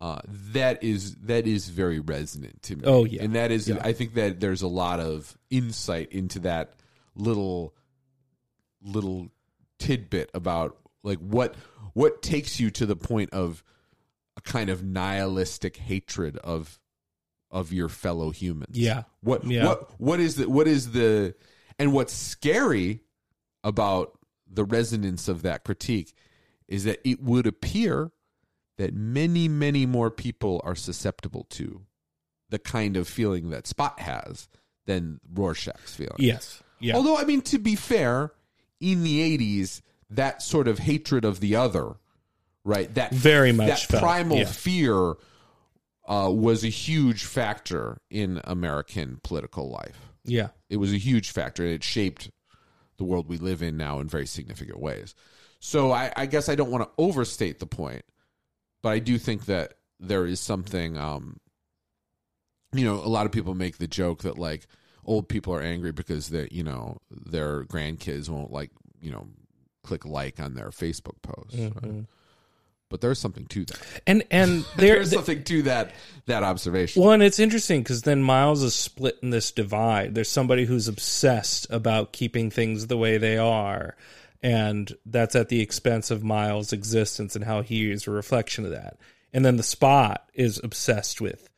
uh, 0.00 0.20
that 0.52 0.82
is 0.82 1.14
that 1.16 1.46
is 1.46 1.68
very 1.68 2.00
resonant 2.00 2.62
to 2.64 2.76
me. 2.76 2.82
Oh, 2.86 3.04
yeah. 3.04 3.22
and 3.22 3.34
that 3.34 3.50
is 3.50 3.68
Yeah. 3.68 3.80
I 3.82 3.92
think 3.92 4.14
that 4.14 4.40
there's 4.40 4.62
a 4.62 4.66
lot 4.68 4.98
of 5.00 5.36
insight 5.50 6.12
into 6.12 6.38
that 6.40 6.74
little 7.14 7.74
little 8.82 9.28
tidbit 9.78 10.30
about 10.32 10.78
like 11.02 11.18
what 11.18 11.54
what 11.92 12.22
takes 12.22 12.58
you 12.60 12.70
to 12.70 12.86
the 12.86 12.96
point 12.96 13.30
of 13.32 13.62
a 14.36 14.40
kind 14.40 14.70
of 14.70 14.82
nihilistic 14.82 15.76
hatred 15.76 16.36
of 16.38 16.78
of 17.50 17.72
your 17.72 17.88
fellow 17.88 18.30
humans. 18.30 18.78
Yeah. 18.78 19.02
What 19.22 19.44
Yeah. 19.44 19.66
what 19.66 20.00
what 20.00 20.20
is 20.20 20.36
the 20.36 20.48
what 20.48 20.66
is 20.68 20.92
the 20.92 21.34
and 21.80 21.94
what's 21.94 22.12
scary 22.12 23.00
about 23.64 24.18
the 24.46 24.64
resonance 24.64 25.28
of 25.28 25.42
that 25.42 25.64
critique 25.64 26.14
is 26.68 26.84
that 26.84 27.00
it 27.08 27.22
would 27.22 27.46
appear 27.46 28.12
that 28.76 28.94
many 28.94 29.48
many 29.48 29.86
more 29.86 30.10
people 30.10 30.60
are 30.62 30.74
susceptible 30.74 31.46
to 31.50 31.82
the 32.50 32.58
kind 32.58 32.96
of 32.96 33.08
feeling 33.08 33.50
that 33.50 33.66
Spot 33.66 33.98
has 33.98 34.48
than 34.86 35.20
Rorschach's 35.32 35.94
feeling. 35.94 36.16
yes 36.18 36.62
yeah 36.78 36.94
Although 36.94 37.16
I 37.16 37.24
mean 37.24 37.40
to 37.42 37.58
be 37.58 37.76
fair, 37.76 38.32
in 38.80 39.02
the 39.02 39.38
80s 39.38 39.80
that 40.10 40.42
sort 40.42 40.68
of 40.68 40.80
hatred 40.80 41.24
of 41.24 41.40
the 41.40 41.56
other, 41.56 41.94
right? 42.64 42.92
That 42.94 43.12
Very 43.12 43.52
much 43.52 43.68
that 43.68 43.80
felt, 43.80 44.02
primal 44.02 44.38
yeah. 44.38 44.44
fear 44.44 45.14
uh, 46.06 46.30
was 46.30 46.64
a 46.64 46.68
huge 46.68 47.24
factor 47.24 48.00
in 48.10 48.40
American 48.44 49.20
political 49.22 49.70
life. 49.70 50.09
Yeah 50.24 50.48
It 50.68 50.76
was 50.76 50.92
a 50.92 50.98
huge 50.98 51.30
factor, 51.30 51.64
and 51.64 51.72
it 51.72 51.84
shaped 51.84 52.30
the 52.96 53.04
world 53.04 53.28
we 53.28 53.38
live 53.38 53.62
in 53.62 53.76
now 53.76 54.00
in 54.00 54.08
very 54.08 54.26
significant 54.26 54.78
ways. 54.78 55.14
So 55.58 55.92
I, 55.92 56.12
I 56.16 56.26
guess 56.26 56.48
I 56.48 56.54
don't 56.54 56.70
want 56.70 56.84
to 56.84 56.90
overstate 57.02 57.58
the 57.58 57.66
point, 57.66 58.02
but 58.82 58.90
I 58.90 58.98
do 58.98 59.18
think 59.18 59.46
that 59.46 59.74
there 59.98 60.26
is 60.26 60.40
something. 60.40 60.96
Um, 60.96 61.38
you 62.72 62.84
know, 62.84 62.94
a 62.96 63.08
lot 63.08 63.26
of 63.26 63.32
people 63.32 63.54
make 63.54 63.78
the 63.78 63.86
joke 63.88 64.22
that 64.22 64.38
like 64.38 64.66
old 65.04 65.28
people 65.28 65.52
are 65.54 65.62
angry 65.62 65.92
because 65.92 66.28
that 66.28 66.52
you 66.52 66.62
know 66.62 66.98
their 67.10 67.64
grandkids 67.64 68.28
won't 68.28 68.52
like 68.52 68.70
you 69.00 69.10
know 69.10 69.28
click 69.82 70.04
like 70.04 70.38
on 70.40 70.54
their 70.54 70.70
Facebook 70.70 71.20
posts. 71.22 71.58
right? 71.82 72.04
But 72.90 73.00
there's 73.00 73.18
something 73.18 73.46
to 73.46 73.64
that. 73.64 73.78
and 74.06 74.24
and 74.30 74.64
there 74.76 74.96
There's 74.96 75.12
something 75.12 75.44
to 75.44 75.62
that 75.62 75.92
that 76.26 76.42
observation. 76.42 77.02
Well, 77.02 77.12
and 77.12 77.22
it's 77.22 77.38
interesting 77.38 77.82
because 77.82 78.02
then 78.02 78.22
Miles 78.22 78.62
is 78.62 78.74
split 78.74 79.18
in 79.22 79.30
this 79.30 79.50
divide. 79.52 80.14
There's 80.14 80.28
somebody 80.28 80.66
who's 80.66 80.88
obsessed 80.88 81.66
about 81.70 82.12
keeping 82.12 82.50
things 82.50 82.88
the 82.88 82.98
way 82.98 83.16
they 83.16 83.38
are, 83.38 83.96
and 84.42 84.92
that's 85.06 85.36
at 85.36 85.48
the 85.48 85.60
expense 85.60 86.10
of 86.10 86.24
Miles' 86.24 86.72
existence 86.72 87.36
and 87.36 87.44
how 87.44 87.62
he 87.62 87.90
is 87.90 88.06
a 88.06 88.10
reflection 88.10 88.64
of 88.64 88.72
that. 88.72 88.98
And 89.32 89.44
then 89.44 89.56
the 89.56 89.62
Spot 89.62 90.28
is 90.34 90.60
obsessed 90.62 91.20
with 91.20 91.48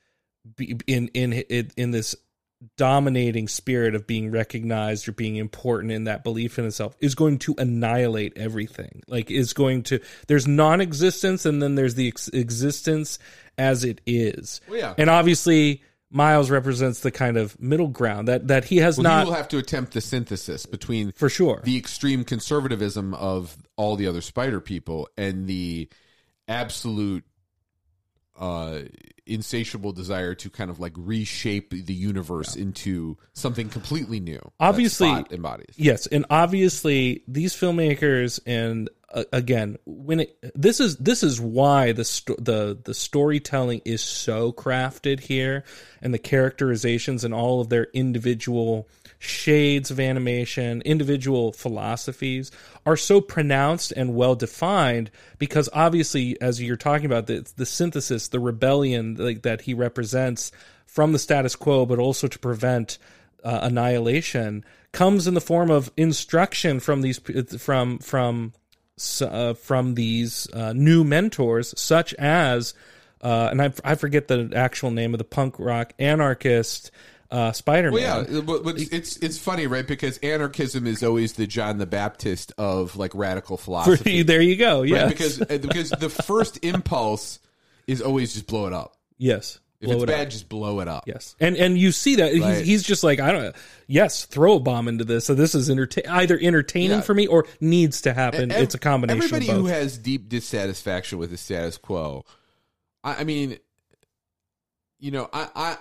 be- 0.56 0.78
in 0.86 1.08
in 1.08 1.32
in 1.76 1.90
this 1.92 2.14
dominating 2.76 3.48
spirit 3.48 3.94
of 3.94 4.06
being 4.06 4.30
recognized 4.30 5.08
or 5.08 5.12
being 5.12 5.36
important 5.36 5.92
in 5.92 6.04
that 6.04 6.24
belief 6.24 6.58
in 6.58 6.64
itself 6.64 6.96
is 7.00 7.14
going 7.14 7.38
to 7.38 7.54
annihilate 7.58 8.36
everything. 8.36 9.02
Like 9.08 9.30
is 9.30 9.52
going 9.52 9.82
to 9.84 10.00
there's 10.28 10.46
non-existence 10.46 11.46
and 11.46 11.62
then 11.62 11.74
there's 11.74 11.94
the 11.94 12.08
ex- 12.08 12.28
existence 12.28 13.18
as 13.58 13.84
it 13.84 14.00
is. 14.06 14.60
Well, 14.68 14.78
yeah. 14.78 14.94
and 14.96 15.10
obviously 15.10 15.82
miles 16.10 16.50
represents 16.50 17.00
the 17.00 17.10
kind 17.10 17.36
of 17.36 17.58
middle 17.60 17.88
ground 17.88 18.28
that 18.28 18.48
that 18.48 18.64
he 18.64 18.78
has 18.78 18.98
Well, 18.98 19.04
not 19.04 19.24
he 19.24 19.30
will 19.30 19.36
have 19.36 19.48
to 19.48 19.58
attempt 19.58 19.94
the 19.94 20.00
synthesis 20.00 20.66
between 20.66 21.12
for 21.12 21.28
sure. 21.28 21.62
the 21.64 21.76
extreme 21.76 22.24
conservatism 22.24 23.14
of 23.14 23.56
all 23.76 23.96
the 23.96 24.06
other 24.06 24.20
spider 24.20 24.60
people 24.60 25.08
and 25.16 25.46
the 25.46 25.88
absolute 26.46 27.24
uh 28.38 28.80
insatiable 29.26 29.92
desire 29.92 30.34
to 30.34 30.50
kind 30.50 30.70
of 30.70 30.80
like 30.80 30.92
reshape 30.96 31.70
the 31.70 31.94
universe 31.94 32.56
into 32.56 33.16
something 33.34 33.68
completely 33.68 34.20
new 34.20 34.40
Obviously- 34.58 35.24
embodies. 35.30 35.74
Yes, 35.76 36.06
and 36.06 36.26
obviously 36.30 37.22
these 37.28 37.54
filmmakers 37.54 38.40
and 38.46 38.88
uh, 39.14 39.24
again 39.32 39.76
when 39.84 40.20
it 40.20 40.36
this 40.54 40.80
is 40.80 40.96
this 40.96 41.22
is 41.22 41.40
why 41.40 41.92
the 41.92 42.04
sto- 42.04 42.36
the 42.38 42.78
the 42.82 42.94
storytelling 42.94 43.82
is 43.84 44.00
so 44.00 44.52
crafted 44.52 45.20
here 45.20 45.64
and 46.00 46.14
the 46.14 46.18
characterizations 46.18 47.22
and 47.24 47.34
all 47.34 47.60
of 47.60 47.68
their 47.68 47.88
individual 47.92 48.88
shades 49.22 49.90
of 49.90 50.00
animation, 50.00 50.82
individual 50.82 51.52
philosophies 51.52 52.50
are 52.84 52.96
so 52.96 53.20
pronounced 53.20 53.92
and 53.92 54.14
well 54.14 54.34
defined 54.34 55.10
because 55.38 55.68
obviously 55.72 56.40
as 56.40 56.60
you're 56.60 56.76
talking 56.76 57.06
about 57.06 57.28
the 57.28 57.48
the 57.56 57.66
synthesis, 57.66 58.28
the 58.28 58.40
rebellion 58.40 59.14
like 59.14 59.42
that 59.42 59.60
he 59.62 59.74
represents 59.74 60.50
from 60.86 61.12
the 61.12 61.18
status 61.18 61.54
quo 61.54 61.86
but 61.86 62.00
also 62.00 62.26
to 62.26 62.38
prevent 62.38 62.98
uh, 63.44 63.60
annihilation 63.62 64.64
comes 64.90 65.26
in 65.28 65.34
the 65.34 65.40
form 65.40 65.70
of 65.70 65.92
instruction 65.96 66.80
from 66.80 67.00
these 67.02 67.18
from 67.58 67.98
from 67.98 68.52
uh, 69.20 69.54
from 69.54 69.94
these 69.94 70.48
uh, 70.52 70.72
new 70.72 71.04
mentors, 71.04 71.74
such 71.80 72.12
as 72.14 72.74
uh, 73.22 73.48
and 73.52 73.62
I, 73.62 73.72
I 73.84 73.94
forget 73.94 74.26
the 74.26 74.50
actual 74.54 74.90
name 74.90 75.14
of 75.14 75.18
the 75.18 75.24
punk 75.24 75.60
rock 75.60 75.92
anarchist 75.98 76.90
uh, 77.32 77.50
Spider 77.52 77.90
Man. 77.90 78.00
well 78.02 78.26
yeah 78.30 78.40
but, 78.42 78.62
but 78.62 78.78
it's 78.78 79.16
it's 79.16 79.38
funny 79.38 79.66
right 79.66 79.86
because 79.86 80.18
anarchism 80.18 80.86
is 80.86 81.02
always 81.02 81.32
the 81.32 81.46
john 81.46 81.78
the 81.78 81.86
baptist 81.86 82.52
of 82.58 82.94
like 82.96 83.12
radical 83.14 83.56
philosophy 83.64 84.22
there 84.22 84.40
you 84.42 84.56
go. 84.56 84.82
right? 84.84 85.08
Because 85.08 85.40
uh, 85.40 85.58
because 85.60 85.90
the 85.90 86.08
first 86.10 86.64
impulse 86.64 87.40
is 87.86 88.00
always 88.02 88.32
just 88.34 88.46
blow 88.46 88.66
it 88.66 88.72
up 88.72 88.96
yes, 89.18 89.58
if 89.80 89.86
Blow 89.88 89.94
it's 89.96 90.02
it 90.04 90.08
up. 90.10 90.14
bad 90.16 90.30
just 90.30 90.48
blow 90.48 90.78
it 90.80 90.86
up 90.88 91.04
Yes, 91.06 91.34
and 91.40 91.56
and 91.56 91.76
you 91.76 91.90
see 91.90 92.16
that 92.16 92.32
Right. 92.38 92.58
he's, 92.58 92.66
he's 92.66 92.82
just 92.84 93.02
like 93.02 93.18
I 93.18 93.32
don't. 93.32 93.56
Yes, 93.88 94.24
throw 94.26 94.54
a 94.56 94.60
bomb 94.60 94.86
into 94.88 95.04
this. 95.04 95.24
So 95.26 95.34
this 95.34 95.54
is 95.56 95.68
either 95.68 96.38
entertaining 96.40 96.90
Yeah. 96.98 97.00
for 97.00 97.12
me 97.14 97.26
or 97.26 97.44
needs 97.60 98.02
to 98.02 98.14
happen. 98.14 98.50
It's 98.52 98.74
a 98.74 98.78
combination. 98.78 99.22
Everybody 99.22 99.48
of 99.50 99.56
both. 99.56 99.66
who 99.66 99.66
has 99.72 99.98
deep 99.98 100.28
dissatisfaction 100.28 101.18
with 101.18 101.30
the 101.30 101.36
status 101.36 101.76
quo, 101.78 102.24
I, 103.04 103.16
I 103.16 103.24
mean, 103.24 103.58
you 105.00 105.10
know, 105.10 105.28
I, 105.32 105.48
I, 105.54 105.76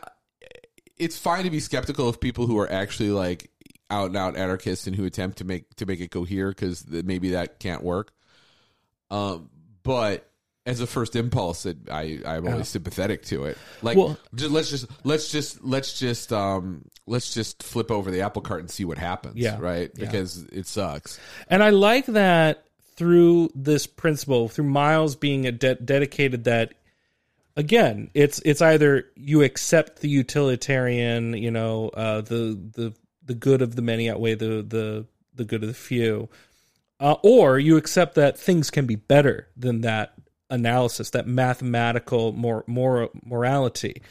it's 1.01 1.17
fine 1.17 1.43
to 1.43 1.49
be 1.49 1.59
skeptical 1.59 2.07
of 2.07 2.19
people 2.19 2.45
who 2.47 2.57
are 2.59 2.71
actually 2.71 3.09
like 3.09 3.49
out 3.89 4.07
and 4.07 4.17
out 4.17 4.37
anarchists 4.37 4.87
and 4.87 4.95
who 4.95 5.05
attempt 5.05 5.39
to 5.39 5.43
make 5.43 5.75
to 5.75 5.85
make 5.85 5.99
it 5.99 6.11
cohere 6.11 6.49
because 6.49 6.85
maybe 6.87 7.31
that 7.31 7.59
can't 7.59 7.83
work. 7.83 8.13
Um, 9.09 9.49
but 9.83 10.29
as 10.65 10.79
a 10.79 10.87
first 10.87 11.15
impulse, 11.15 11.65
it, 11.65 11.77
I 11.91 12.19
I'm 12.25 12.47
always 12.47 12.67
sympathetic 12.67 13.23
to 13.25 13.45
it. 13.45 13.57
Like, 13.81 13.97
Well- 13.97 14.17
just, 14.35 14.51
let's 14.51 14.69
just 14.69 14.85
let's 15.03 15.31
just 15.31 15.63
let's 15.63 15.99
just 15.99 16.31
um 16.31 16.85
let's 17.07 17.33
just 17.33 17.63
flip 17.63 17.89
over 17.91 18.11
the 18.11 18.21
apple 18.21 18.43
cart 18.43 18.61
and 18.61 18.69
see 18.69 18.85
what 18.85 18.97
happens. 18.99 19.35
Yeah. 19.37 19.57
right. 19.59 19.91
Yeah. 19.95 20.05
Because 20.05 20.43
it 20.51 20.67
sucks. 20.67 21.19
And 21.47 21.63
I 21.63 21.71
like 21.71 22.05
that 22.05 22.63
through 22.95 23.49
this 23.55 23.87
principle, 23.87 24.47
through 24.47 24.65
Miles 24.65 25.15
being 25.15 25.47
a 25.47 25.51
de- 25.51 25.75
dedicated 25.75 26.43
that 26.43 26.75
again, 27.55 28.09
it's 28.13 28.39
it's 28.45 28.61
either 28.61 29.05
you 29.15 29.41
accept 29.41 30.01
the 30.01 30.09
utilitarian, 30.09 31.33
you 31.33 31.51
know, 31.51 31.89
uh, 31.89 32.21
the 32.21 32.59
the 32.75 32.93
the 33.25 33.33
good 33.33 33.61
of 33.61 33.75
the 33.75 33.81
many 33.81 34.09
outweigh 34.09 34.35
the 34.35 34.63
the 34.67 35.05
the 35.35 35.45
good 35.45 35.63
of 35.63 35.67
the 35.67 35.73
few, 35.73 36.29
uh, 36.99 37.15
or 37.23 37.59
you 37.59 37.77
accept 37.77 38.15
that 38.15 38.37
things 38.37 38.69
can 38.69 38.85
be 38.85 38.95
better 38.95 39.47
than 39.55 39.81
that 39.81 40.13
analysis, 40.49 41.09
that 41.11 41.27
mathematical 41.27 42.33
mor- 42.33 42.65
mor- 42.67 43.09
morality, 43.25 44.01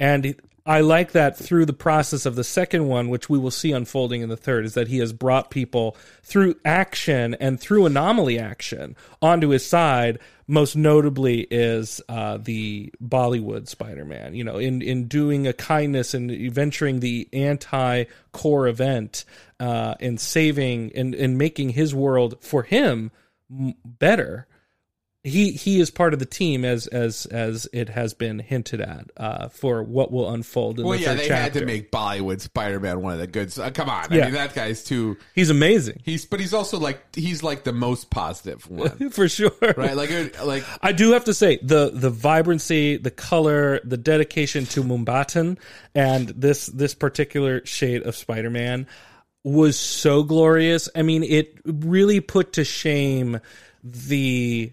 and 0.00 0.34
I 0.66 0.80
like 0.80 1.12
that 1.12 1.36
through 1.36 1.66
the 1.66 1.72
process 1.72 2.26
of 2.26 2.36
the 2.36 2.44
second 2.44 2.86
one, 2.86 3.08
which 3.08 3.28
we 3.28 3.38
will 3.38 3.50
see 3.50 3.72
unfolding 3.72 4.22
in 4.22 4.28
the 4.28 4.36
third, 4.36 4.64
is 4.64 4.74
that 4.74 4.88
he 4.88 4.98
has 4.98 5.12
brought 5.12 5.50
people 5.50 5.96
through 6.22 6.56
action 6.64 7.34
and 7.34 7.58
through 7.58 7.86
anomaly 7.86 8.38
action 8.38 8.94
onto 9.22 9.48
his 9.48 9.64
side. 9.64 10.18
Most 10.46 10.76
notably 10.76 11.40
is 11.50 12.00
uh, 12.08 12.38
the 12.38 12.92
Bollywood 13.02 13.68
Spider-Man. 13.68 14.34
You 14.34 14.44
know, 14.44 14.58
in 14.58 14.82
in 14.82 15.06
doing 15.06 15.46
a 15.46 15.52
kindness 15.52 16.14
and 16.14 16.30
venturing 16.52 17.00
the 17.00 17.28
anti-core 17.32 18.68
event 18.68 19.24
uh, 19.58 19.94
and 20.00 20.20
saving 20.20 20.92
and 20.94 21.14
and 21.14 21.38
making 21.38 21.70
his 21.70 21.94
world 21.94 22.36
for 22.40 22.62
him 22.62 23.10
better 23.84 24.46
he 25.22 25.52
he 25.52 25.80
is 25.80 25.90
part 25.90 26.14
of 26.14 26.18
the 26.18 26.24
team 26.24 26.64
as 26.64 26.86
as 26.86 27.26
as 27.26 27.68
it 27.74 27.90
has 27.90 28.14
been 28.14 28.38
hinted 28.38 28.80
at 28.80 29.10
uh, 29.18 29.48
for 29.48 29.82
what 29.82 30.10
will 30.10 30.30
unfold 30.32 30.80
in 30.80 30.86
Well, 30.86 30.96
the 30.96 31.04
yeah, 31.04 31.12
they 31.14 31.28
chapter. 31.28 31.34
had 31.42 31.52
to 31.54 31.66
make 31.66 31.90
Bollywood 31.92 32.40
Spider-Man 32.40 33.02
one 33.02 33.12
of 33.12 33.18
the 33.18 33.26
good. 33.26 33.56
Uh, 33.58 33.70
come 33.70 33.90
on, 33.90 34.06
I 34.10 34.16
Yeah. 34.16 34.24
mean 34.24 34.34
that 34.34 34.54
guy's 34.54 34.82
too. 34.82 35.18
He's 35.34 35.50
amazing 35.50 36.00
He's 36.04 36.24
but 36.24 36.40
he's 36.40 36.54
also 36.54 36.78
like 36.78 37.14
he's 37.14 37.42
like 37.42 37.64
the 37.64 37.72
most 37.74 38.08
positive 38.08 38.68
one, 38.70 39.10
for 39.10 39.28
sure. 39.28 39.52
right? 39.76 39.94
Like 39.94 40.10
it- 40.10 40.42
like 40.42 40.64
I 40.80 40.92
do 40.92 41.12
have 41.12 41.24
to 41.26 41.34
say 41.34 41.58
the 41.62 41.90
the 41.92 42.08
vibrancy, 42.10 42.96
the 42.96 43.10
color, 43.10 43.80
the 43.84 43.98
dedication 43.98 44.64
to 44.66 44.82
Mumbattan, 44.82 45.58
and 45.94 46.28
this 46.28 46.64
this 46.66 46.94
particular 46.94 47.64
shade 47.66 48.04
of 48.04 48.16
Spider 48.16 48.48
Man 48.48 48.86
was 49.44 49.78
so 49.78 50.22
glorious. 50.22 50.88
I 50.94 51.02
mean, 51.02 51.24
it 51.24 51.58
really 51.66 52.20
put 52.20 52.54
to 52.54 52.64
shame 52.64 53.40
the 53.84 54.72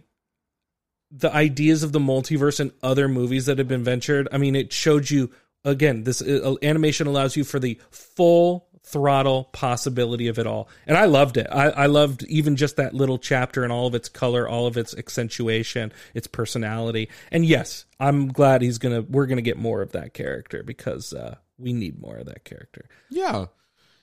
the 1.11 1.33
ideas 1.33 1.83
of 1.83 1.91
the 1.91 1.99
multiverse 1.99 2.59
and 2.59 2.71
other 2.83 3.07
movies 3.07 3.45
that 3.45 3.57
have 3.57 3.67
been 3.67 3.83
ventured. 3.83 4.27
I 4.31 4.37
mean, 4.37 4.55
it 4.55 4.73
showed 4.73 5.09
you 5.09 5.31
again. 5.63 6.03
This 6.03 6.21
uh, 6.21 6.55
animation 6.61 7.07
allows 7.07 7.35
you 7.35 7.43
for 7.43 7.59
the 7.59 7.79
full 7.89 8.67
throttle 8.83 9.45
possibility 9.45 10.29
of 10.29 10.39
it 10.39 10.47
all, 10.47 10.69
and 10.85 10.97
I 10.97 11.05
loved 11.05 11.37
it. 11.37 11.47
I, 11.51 11.69
I 11.69 11.85
loved 11.87 12.23
even 12.23 12.55
just 12.55 12.77
that 12.77 12.93
little 12.93 13.17
chapter 13.17 13.63
and 13.63 13.71
all 13.71 13.87
of 13.87 13.95
its 13.95 14.09
color, 14.09 14.47
all 14.47 14.65
of 14.65 14.77
its 14.77 14.95
accentuation, 14.95 15.91
its 16.13 16.27
personality. 16.27 17.09
And 17.31 17.45
yes, 17.45 17.85
I'm 17.99 18.29
glad 18.29 18.61
he's 18.61 18.77
gonna. 18.77 19.01
We're 19.01 19.27
gonna 19.27 19.41
get 19.41 19.57
more 19.57 19.81
of 19.81 19.91
that 19.93 20.13
character 20.13 20.63
because 20.63 21.13
uh, 21.13 21.35
we 21.57 21.73
need 21.73 21.99
more 22.01 22.17
of 22.17 22.25
that 22.27 22.43
character. 22.43 22.89
yeah, 23.09 23.45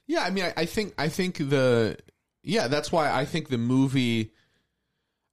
yeah. 0.06 0.22
I 0.22 0.30
mean, 0.30 0.44
I, 0.44 0.52
I 0.56 0.64
think 0.66 0.94
I 0.98 1.08
think 1.08 1.38
the 1.38 1.98
yeah. 2.42 2.68
That's 2.68 2.90
why 2.92 3.12
I 3.12 3.24
think 3.24 3.48
the 3.48 3.58
movie. 3.58 4.32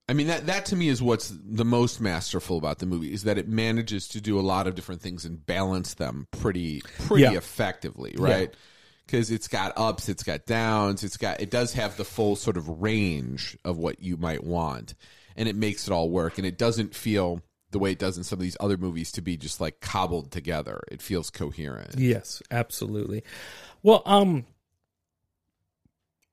I 0.08 0.14
mean 0.14 0.26
that 0.26 0.46
that 0.46 0.66
to 0.66 0.76
me 0.76 0.88
is 0.88 1.00
what's 1.00 1.32
the 1.44 1.64
most 1.64 2.00
masterful 2.00 2.58
about 2.58 2.80
the 2.80 2.86
movie 2.86 3.12
is 3.12 3.22
that 3.22 3.38
it 3.38 3.48
manages 3.48 4.08
to 4.08 4.20
do 4.20 4.38
a 4.38 4.42
lot 4.42 4.66
of 4.66 4.74
different 4.74 5.00
things 5.00 5.24
and 5.24 5.44
balance 5.46 5.94
them 5.94 6.26
pretty 6.32 6.82
pretty 6.98 7.22
Yeah. 7.22 7.32
effectively, 7.32 8.14
right? 8.18 8.52
Because 9.06 9.30
it's 9.30 9.48
got 9.48 9.72
ups, 9.76 10.08
it's 10.08 10.22
got 10.22 10.44
downs, 10.46 11.04
it's 11.04 11.16
got 11.16 11.40
it 11.40 11.50
does 11.50 11.72
have 11.74 11.96
the 11.96 12.04
full 12.04 12.34
sort 12.36 12.56
of 12.56 12.68
range 12.82 13.56
of 13.64 13.78
what 13.78 14.02
you 14.02 14.16
might 14.16 14.42
want, 14.44 14.94
and 15.36 15.48
it 15.48 15.56
makes 15.56 15.86
it 15.86 15.92
all 15.92 16.10
work, 16.10 16.36
and 16.36 16.46
it 16.46 16.58
doesn't 16.58 16.94
feel 16.94 17.40
the 17.70 17.78
way 17.78 17.92
it 17.92 17.98
does 17.98 18.18
in 18.18 18.24
some 18.24 18.38
of 18.38 18.42
these 18.42 18.56
other 18.60 18.76
movies 18.76 19.10
to 19.12 19.22
be 19.22 19.36
just 19.36 19.60
like 19.60 19.80
cobbled 19.80 20.30
together. 20.30 20.82
It 20.90 21.00
feels 21.00 21.30
coherent. 21.30 21.94
Yes, 21.98 22.42
absolutely. 22.50 23.22
Well, 23.82 24.02
um, 24.04 24.44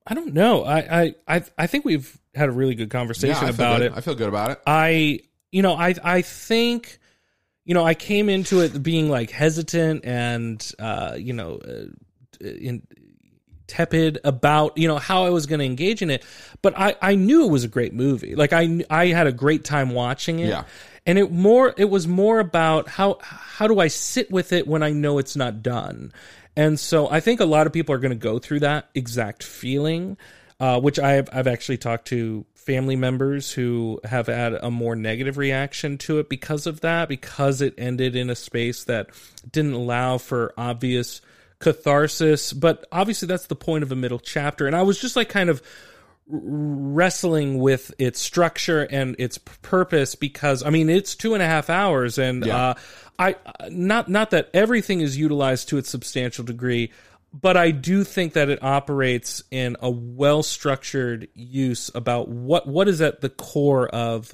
I 0.07 0.13
don't 0.15 0.33
know. 0.33 0.63
I 0.63 1.01
I 1.03 1.15
I, 1.27 1.43
I 1.57 1.67
think 1.67 1.85
we've 1.85 2.19
had 2.39 2.49
a 2.49 2.51
really 2.51 2.75
good 2.75 2.89
conversation 2.89 3.39
feel 3.39 3.49
about 3.49 3.81
it. 3.83 3.91
I 3.95 4.01
feel 4.01 4.15
good 4.15 4.29
about 4.29 4.51
it. 4.51 4.59
I 4.65 5.19
you 5.51 5.61
know 5.61 5.75
I 5.75 5.93
I 6.03 6.21
think 6.23 6.97
you 7.65 7.73
know 7.75 7.85
I 7.85 7.93
came 7.93 8.29
into 8.29 8.61
it 8.61 8.81
being 8.81 9.09
like 9.09 9.29
hesitant 9.29 10.05
and 10.05 10.71
uh 10.79 11.15
you 11.17 11.33
know 11.33 11.59
uh, 11.63 12.45
in 12.47 12.81
tepid 13.67 14.17
about 14.23 14.77
you 14.77 14.87
know 14.87 14.97
how 14.97 15.25
I 15.25 15.29
was 15.29 15.45
going 15.45 15.59
to 15.59 15.65
engage 15.65 16.01
in 16.01 16.09
it 16.09 16.25
but 16.63 16.73
I 16.75 16.95
I 17.01 17.13
knew 17.15 17.45
it 17.45 17.51
was 17.51 17.63
a 17.63 17.67
great 17.67 17.93
movie 17.93 18.33
like 18.35 18.51
I 18.51 18.83
I 18.89 19.07
had 19.07 19.27
a 19.27 19.31
great 19.31 19.63
time 19.63 19.91
watching 19.91 20.39
it 20.39 20.49
Yeah. 20.49 20.63
and 21.05 21.19
it 21.19 21.31
more 21.31 21.75
it 21.77 21.85
was 21.87 22.07
more 22.07 22.39
about 22.39 22.87
how 22.87 23.19
how 23.21 23.67
do 23.67 23.79
I 23.79 23.87
sit 23.87 24.31
with 24.31 24.53
it 24.53 24.65
when 24.67 24.81
I 24.81 24.89
know 24.91 25.19
it's 25.19 25.35
not 25.35 25.61
done 25.61 26.11
and 26.55 26.79
so 26.79 27.07
I 27.11 27.19
think 27.19 27.41
a 27.41 27.45
lot 27.45 27.67
of 27.67 27.73
people 27.73 27.93
are 27.93 27.99
going 27.99 28.09
to 28.09 28.15
go 28.17 28.39
through 28.39 28.61
that 28.61 28.89
exact 28.95 29.43
feeling 29.43 30.17
uh, 30.59 30.79
which 30.79 30.99
I've 30.99 31.29
I've 31.31 31.47
actually 31.47 31.77
talked 31.77 32.07
to 32.09 32.45
family 32.53 32.95
members 32.95 33.51
who 33.51 33.99
have 34.03 34.27
had 34.27 34.53
a 34.53 34.69
more 34.69 34.95
negative 34.95 35.37
reaction 35.37 35.97
to 35.97 36.19
it 36.19 36.29
because 36.29 36.67
of 36.67 36.81
that, 36.81 37.09
because 37.09 37.61
it 37.61 37.73
ended 37.77 38.15
in 38.15 38.29
a 38.29 38.35
space 38.35 38.83
that 38.83 39.09
didn't 39.51 39.73
allow 39.73 40.17
for 40.17 40.53
obvious 40.57 41.21
catharsis. 41.59 42.53
But 42.53 42.85
obviously, 42.91 43.27
that's 43.27 43.47
the 43.47 43.55
point 43.55 43.83
of 43.83 43.91
a 43.91 43.95
middle 43.95 44.19
chapter. 44.19 44.67
And 44.67 44.75
I 44.75 44.81
was 44.83 44.99
just 44.99 45.15
like 45.15 45.29
kind 45.29 45.49
of 45.49 45.61
wrestling 46.31 47.57
with 47.59 47.91
its 47.97 48.19
structure 48.19 48.83
and 48.83 49.15
its 49.17 49.37
purpose 49.37 50.13
because 50.15 50.63
I 50.63 50.69
mean 50.69 50.89
it's 50.89 51.15
two 51.15 51.33
and 51.33 51.41
a 51.41 51.45
half 51.47 51.69
hours 51.71 52.19
and 52.19 52.45
Yeah. 52.45 52.55
uh, 52.55 52.73
I 53.17 53.35
not 53.69 54.09
not 54.09 54.29
that 54.31 54.49
everything 54.53 55.01
is 55.01 55.17
utilized 55.17 55.69
to 55.69 55.77
its 55.77 55.89
substantial 55.89 56.45
degree, 56.45 56.91
but 57.33 57.57
I 57.57 57.71
do 57.71 58.03
think 58.03 58.33
that 58.33 58.49
it 58.49 58.63
operates 58.63 59.43
in 59.51 59.77
a 59.81 59.89
well 59.89 60.43
structured 60.43 61.27
use 61.33 61.91
about 61.93 62.27
what 62.29 62.67
what 62.67 62.87
is 62.87 63.01
at 63.01 63.21
the 63.21 63.29
core 63.29 63.87
of 63.87 64.33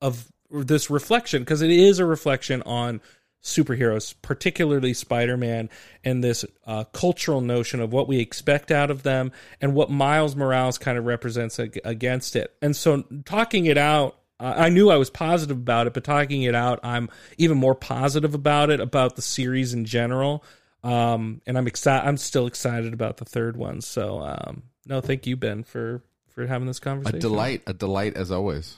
of 0.00 0.30
this 0.50 0.90
reflection 0.90 1.42
because 1.42 1.62
it 1.62 1.70
is 1.70 1.98
a 1.98 2.06
reflection 2.06 2.62
on 2.62 3.00
superheroes, 3.42 4.14
particularly 4.20 4.92
Spider 4.94 5.36
Man, 5.36 5.70
and 6.04 6.22
this 6.22 6.44
uh, 6.66 6.84
cultural 6.84 7.40
notion 7.40 7.80
of 7.80 7.92
what 7.92 8.08
we 8.08 8.18
expect 8.18 8.70
out 8.70 8.90
of 8.90 9.02
them 9.02 9.32
and 9.60 9.74
what 9.74 9.90
Miles 9.90 10.34
Morales 10.36 10.78
kind 10.78 10.98
of 10.98 11.06
represents 11.06 11.58
ag- 11.58 11.80
against 11.84 12.36
it. 12.36 12.54
And 12.60 12.74
so, 12.74 13.04
talking 13.24 13.66
it 13.66 13.78
out, 13.78 14.18
uh, 14.40 14.54
I 14.56 14.68
knew 14.68 14.90
I 14.90 14.96
was 14.96 15.10
positive 15.10 15.56
about 15.56 15.86
it, 15.86 15.94
but 15.94 16.04
talking 16.04 16.42
it 16.42 16.54
out, 16.54 16.80
I'm 16.82 17.08
even 17.38 17.58
more 17.58 17.74
positive 17.74 18.34
about 18.34 18.70
it, 18.70 18.80
about 18.80 19.16
the 19.16 19.22
series 19.22 19.74
in 19.74 19.84
general. 19.84 20.44
Um, 20.84 21.40
and 21.46 21.58
I'm 21.58 21.66
excited. 21.66 22.06
I'm 22.06 22.16
still 22.16 22.46
excited 22.46 22.92
about 22.92 23.16
the 23.16 23.24
third 23.24 23.56
one. 23.56 23.80
So, 23.80 24.20
um, 24.20 24.62
no, 24.86 25.00
thank 25.00 25.26
you, 25.26 25.36
Ben, 25.36 25.64
for 25.64 26.02
for 26.28 26.46
having 26.46 26.66
this 26.66 26.78
conversation. 26.78 27.18
A 27.18 27.20
delight, 27.20 27.62
a 27.66 27.72
delight 27.72 28.16
as 28.16 28.30
always. 28.30 28.76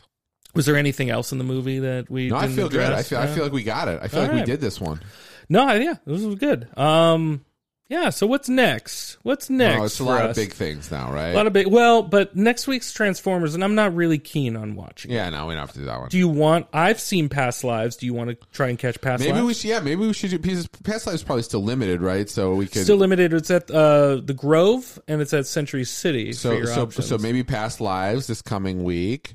Was 0.54 0.66
there 0.66 0.76
anything 0.76 1.10
else 1.10 1.30
in 1.30 1.38
the 1.38 1.44
movie 1.44 1.78
that 1.80 2.10
we? 2.10 2.28
No, 2.28 2.36
I 2.36 2.48
feel 2.48 2.68
good. 2.68 2.80
I 2.80 2.86
address? 2.86 3.08
feel, 3.08 3.18
I 3.18 3.26
feel 3.26 3.44
like 3.44 3.52
we 3.52 3.62
got 3.62 3.88
it. 3.88 4.00
I 4.02 4.08
feel 4.08 4.20
All 4.20 4.26
like 4.26 4.36
we 4.36 4.42
did 4.42 4.60
this 4.60 4.80
one. 4.80 5.00
No, 5.48 5.72
yeah, 5.72 5.94
this 6.06 6.22
was 6.22 6.36
good. 6.36 6.76
Um, 6.76 7.44
yeah. 7.90 8.08
So 8.08 8.26
what's 8.26 8.48
next? 8.48 9.18
What's 9.22 9.50
next? 9.50 9.80
Oh, 9.80 9.84
it's 9.84 10.00
a 10.00 10.04
lot 10.04 10.24
us? 10.24 10.30
of 10.30 10.36
big 10.36 10.54
things 10.54 10.90
now, 10.90 11.12
right? 11.12 11.30
a 11.30 11.34
lot 11.34 11.46
of 11.46 11.52
big. 11.52 11.66
Well, 11.66 12.02
but 12.02 12.34
next 12.34 12.66
week's 12.66 12.92
Transformers, 12.92 13.54
and 13.54 13.62
I'm 13.62 13.74
not 13.74 13.94
really 13.94 14.18
keen 14.18 14.56
on 14.56 14.76
watching. 14.76 15.10
it. 15.10 15.14
yeah, 15.14 15.28
no, 15.28 15.46
we 15.46 15.54
don't 15.54 15.60
have 15.60 15.72
to 15.72 15.80
do 15.80 15.84
that 15.86 16.00
one. 16.00 16.08
Do 16.08 16.16
you 16.16 16.28
want? 16.28 16.68
I've 16.72 17.00
seen 17.00 17.28
Past 17.28 17.64
Lives. 17.64 17.96
Do 17.96 18.06
you 18.06 18.14
want 18.14 18.30
to 18.30 18.36
try 18.52 18.68
and 18.68 18.78
catch 18.78 19.00
Past 19.00 19.20
Lives? 19.20 19.24
maybe 19.24 19.40
Lives? 19.40 19.46
we 19.46 19.54
should. 19.54 19.68
Yeah, 19.68 19.80
maybe 19.80 20.06
we 20.06 20.12
should 20.12 20.30
do. 20.30 20.38
Past 20.38 21.06
Lives 21.06 21.20
is 21.20 21.22
probably 21.24 21.42
still 21.42 21.62
limited, 21.62 22.00
right? 22.00 22.30
So 22.30 22.54
we 22.54 22.66
could. 22.66 22.84
Still 22.84 22.96
limited. 22.96 23.34
It's 23.34 23.50
at 23.50 23.70
uh, 23.70 24.16
the 24.16 24.34
Grove 24.34 24.98
and 25.08 25.20
it's 25.20 25.34
at 25.34 25.46
Century 25.46 25.84
City. 25.84 26.32
for 26.32 26.38
so 26.38 26.64
so 26.64 26.82
options. 26.82 27.08
so 27.08 27.18
maybe 27.18 27.42
past 27.42 27.80
lives 27.80 28.26
this 28.26 28.40
coming 28.40 28.84
week. 28.84 29.34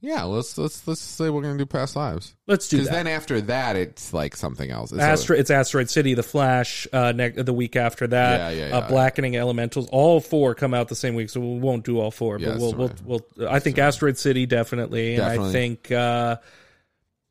Yeah, 0.00 0.22
let's 0.22 0.56
let's 0.56 0.86
let's 0.86 1.00
say 1.00 1.28
we're 1.28 1.42
gonna 1.42 1.58
do 1.58 1.66
past 1.66 1.96
lives 1.96 2.36
let's 2.46 2.68
do 2.68 2.76
because 2.76 2.88
that. 2.88 3.04
then 3.04 3.06
after 3.08 3.40
that 3.40 3.74
it's 3.74 4.12
like 4.12 4.36
something 4.36 4.70
else. 4.70 4.92
It's 4.92 5.00
Astro, 5.00 5.36
it's 5.36 5.50
Asteroid 5.50 5.90
City, 5.90 6.14
The 6.14 6.22
Flash. 6.22 6.86
Uh, 6.92 7.10
ne- 7.10 7.30
the 7.30 7.52
week 7.52 7.74
after 7.74 8.06
that, 8.06 8.52
Yeah, 8.54 8.66
yeah, 8.68 8.76
Uh, 8.76 8.80
yeah. 8.82 8.88
Blackening 8.88 9.36
Elementals. 9.36 9.88
All 9.90 10.20
four 10.20 10.54
come 10.54 10.72
out 10.72 10.86
the 10.88 10.94
same 10.94 11.16
week, 11.16 11.30
so 11.30 11.40
we 11.40 11.58
won't 11.58 11.84
do 11.84 11.98
all 11.98 12.12
four. 12.12 12.38
But 12.38 12.58
we'll, 12.58 12.74
we'll, 12.74 12.92
we'll. 13.04 13.48
I 13.48 13.58
think 13.58 13.78
Asteroid 13.78 14.18
City 14.18 14.46
definitely, 14.46 15.16
and 15.16 15.24
I 15.24 15.50
think 15.50 15.90
uh, 15.90 16.36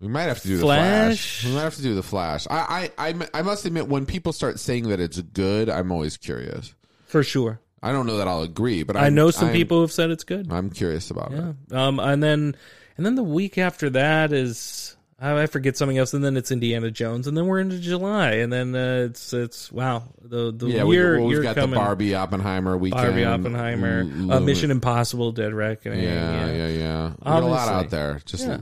we 0.01 0.09
might 0.09 0.23
have 0.23 0.41
to 0.41 0.47
do 0.49 0.57
the 0.57 0.63
Flash? 0.63 1.41
flash. 1.41 1.45
We 1.45 1.51
might 1.55 1.61
have 1.63 1.75
to 1.75 1.81
do 1.81 1.95
the 1.95 2.03
flash. 2.03 2.47
I, 2.49 2.91
I 2.97 3.09
I 3.09 3.27
I 3.33 3.41
must 3.43 3.65
admit 3.65 3.87
when 3.87 4.05
people 4.05 4.33
start 4.33 4.59
saying 4.59 4.89
that 4.89 4.99
it's 4.99 5.21
good, 5.21 5.69
I'm 5.69 5.89
always 5.91 6.17
curious. 6.17 6.73
for 7.05 7.23
sure. 7.23 7.61
I 7.81 7.91
don't 7.91 8.07
know 8.07 8.17
that 8.17 8.27
I'll 8.27 8.41
agree, 8.41 8.83
but 8.83 8.95
i 8.95 9.05
I'm, 9.05 9.15
know 9.15 9.31
some 9.31 9.49
I'm- 9.49 9.55
people 9.55 9.81
who've 9.81 9.91
said 9.91 10.09
it's 10.09 10.23
good. 10.23 10.51
I'm 10.51 10.69
curious 10.69 11.11
about 11.11 11.31
Yeah. 11.31 11.53
it. 11.69 11.75
Um. 11.75 11.99
And 11.99 12.21
then, 12.23 12.55
and 12.97 13.05
then 13.05 13.15
the 13.15 13.23
week 13.23 13.57
after 13.57 13.89
that 13.91 14.33
is 14.33 14.95
I 15.19 15.43
I 15.43 15.45
forget 15.47 15.77
something 15.77 15.97
else, 15.97 16.13
and 16.13 16.23
then 16.23 16.37
it's 16.37 16.51
Indiana 16.51 16.91
Jones, 16.91 17.27
and 17.27 17.35
then 17.35 17.45
we're 17.47 17.59
into 17.59 17.79
July, 17.79 18.33
and 18.33 18.53
then 18.53 18.75
uh, 18.75 19.05
it's 19.09 19.33
it's 19.33 19.71
wow 19.71 20.03
the 20.21 20.51
the 20.51 20.67
Yeah, 20.67 20.83
we, 20.83 20.95
year 20.95 21.19
we've 21.21 21.31
you're 21.31 21.43
got 21.43 21.55
coming. 21.55 21.71
the 21.71 21.75
Barbie 21.77 22.13
Oppenheimer 22.13 22.77
weekend. 22.77 23.01
Barbie 23.03 23.25
Oppenheimer, 23.25 24.05
L- 24.19 24.31
uh, 24.33 24.39
Mission 24.39 24.69
Impossible, 24.71 25.31
Dead 25.31 25.53
Reckoning. 25.53 26.03
Yeah, 26.03 26.51
yeah, 26.51 26.67
yeah. 26.67 27.07
We 27.19 27.23
got 27.25 27.43
a 27.43 27.45
lot 27.47 27.67
out 27.67 27.89
there. 27.89 28.21
Just 28.25 28.45
Yeah. 28.45 28.59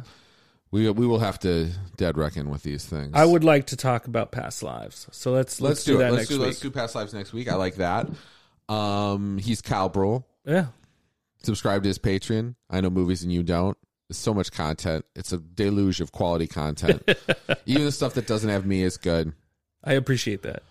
we 0.71 0.89
we 0.89 1.05
will 1.07 1.19
have 1.19 1.39
to 1.39 1.69
dead 1.97 2.17
reckon 2.17 2.49
with 2.49 2.63
these 2.63 2.85
things. 2.85 3.11
I 3.13 3.25
would 3.25 3.43
like 3.43 3.67
to 3.67 3.75
talk 3.77 4.07
about 4.07 4.31
past 4.31 4.63
lives, 4.63 5.07
so 5.11 5.31
let's 5.31 5.59
let's, 5.59 5.61
let's, 5.61 5.83
do, 5.83 5.93
do, 5.93 5.97
that. 5.99 6.11
Let's 6.11 6.21
next 6.21 6.29
do 6.29 6.37
week. 6.39 6.45
let's 6.47 6.59
do 6.59 6.71
past 6.71 6.95
lives 6.95 7.13
next 7.13 7.33
week. 7.33 7.49
I 7.49 7.55
like 7.55 7.75
that. 7.75 8.07
Um, 8.69 9.37
he's 9.37 9.61
Kyle 9.61 9.89
Brule. 9.89 10.25
Yeah, 10.45 10.67
Subscribe 11.43 11.83
to 11.83 11.87
his 11.87 11.99
Patreon. 11.99 12.55
I 12.69 12.81
know 12.81 12.89
movies 12.89 13.23
and 13.23 13.31
you 13.31 13.43
don't. 13.43 13.77
There's 14.09 14.17
so 14.17 14.33
much 14.33 14.51
content. 14.51 15.05
It's 15.15 15.31
a 15.33 15.37
deluge 15.37 16.01
of 16.01 16.11
quality 16.11 16.47
content. 16.47 17.03
Even 17.65 17.85
the 17.85 17.91
stuff 17.91 18.13
that 18.15 18.27
doesn't 18.27 18.49
have 18.49 18.65
me 18.65 18.83
is 18.83 18.97
good. 18.97 19.33
I 19.83 19.93
appreciate 19.93 20.43
that. 20.43 20.63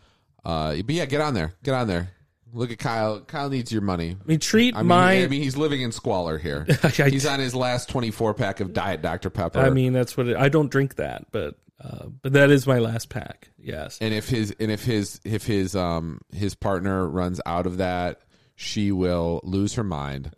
Uh, 0.45 0.77
but 0.85 0.95
yeah, 0.95 1.05
get 1.07 1.21
on 1.21 1.35
there. 1.35 1.55
Get 1.63 1.75
on 1.75 1.89
there. 1.89 2.11
Look 2.53 2.71
at 2.71 2.79
Kyle. 2.79 3.21
Kyle 3.21 3.49
needs 3.51 3.73
your 3.73 3.83
money. 3.83 4.17
I 4.21 4.25
mean, 4.29 4.39
treat 4.39 4.77
I 4.77 4.79
mean, 4.79 4.89
my. 4.89 5.13
I 5.25 5.27
mean, 5.27 5.43
he's 5.43 5.57
living 5.57 5.83
in 5.83 5.91
squalor 5.91 6.39
here. 6.39 6.67
I- 6.83 7.11
he's 7.11 7.27
on 7.27 7.41
his 7.41 7.55
last 7.55 7.89
24 7.89 8.35
pack 8.35 8.61
of 8.61 8.73
Diet 8.73 9.03
Dr 9.03 9.31
Pepper. 9.31 9.59
I 9.59 9.71
mean, 9.71 9.93
that's 9.93 10.17
what 10.17 10.29
it, 10.29 10.37
I 10.37 10.49
don't 10.49 10.71
drink 10.71 10.97
that, 10.97 11.27
but 11.33 11.57
uh, 11.83 12.07
but 12.23 12.33
that 12.35 12.51
is 12.51 12.67
my 12.67 12.79
last 12.79 13.09
pack. 13.09 13.51
Yes. 13.59 13.99
and 14.01 14.13
if 14.15 14.29
his 14.29 14.55
and 14.61 14.71
if 14.71 14.85
his 14.85 15.21
if 15.25 15.47
his 15.47 15.75
um 15.75 16.21
his 16.33 16.55
partner 16.55 17.07
runs 17.09 17.41
out 17.47 17.67
of 17.67 17.79
that 17.79 18.21
she 18.57 18.93
will 18.93 19.41
lose 19.43 19.75
her 19.75 19.83
mind 19.83 20.33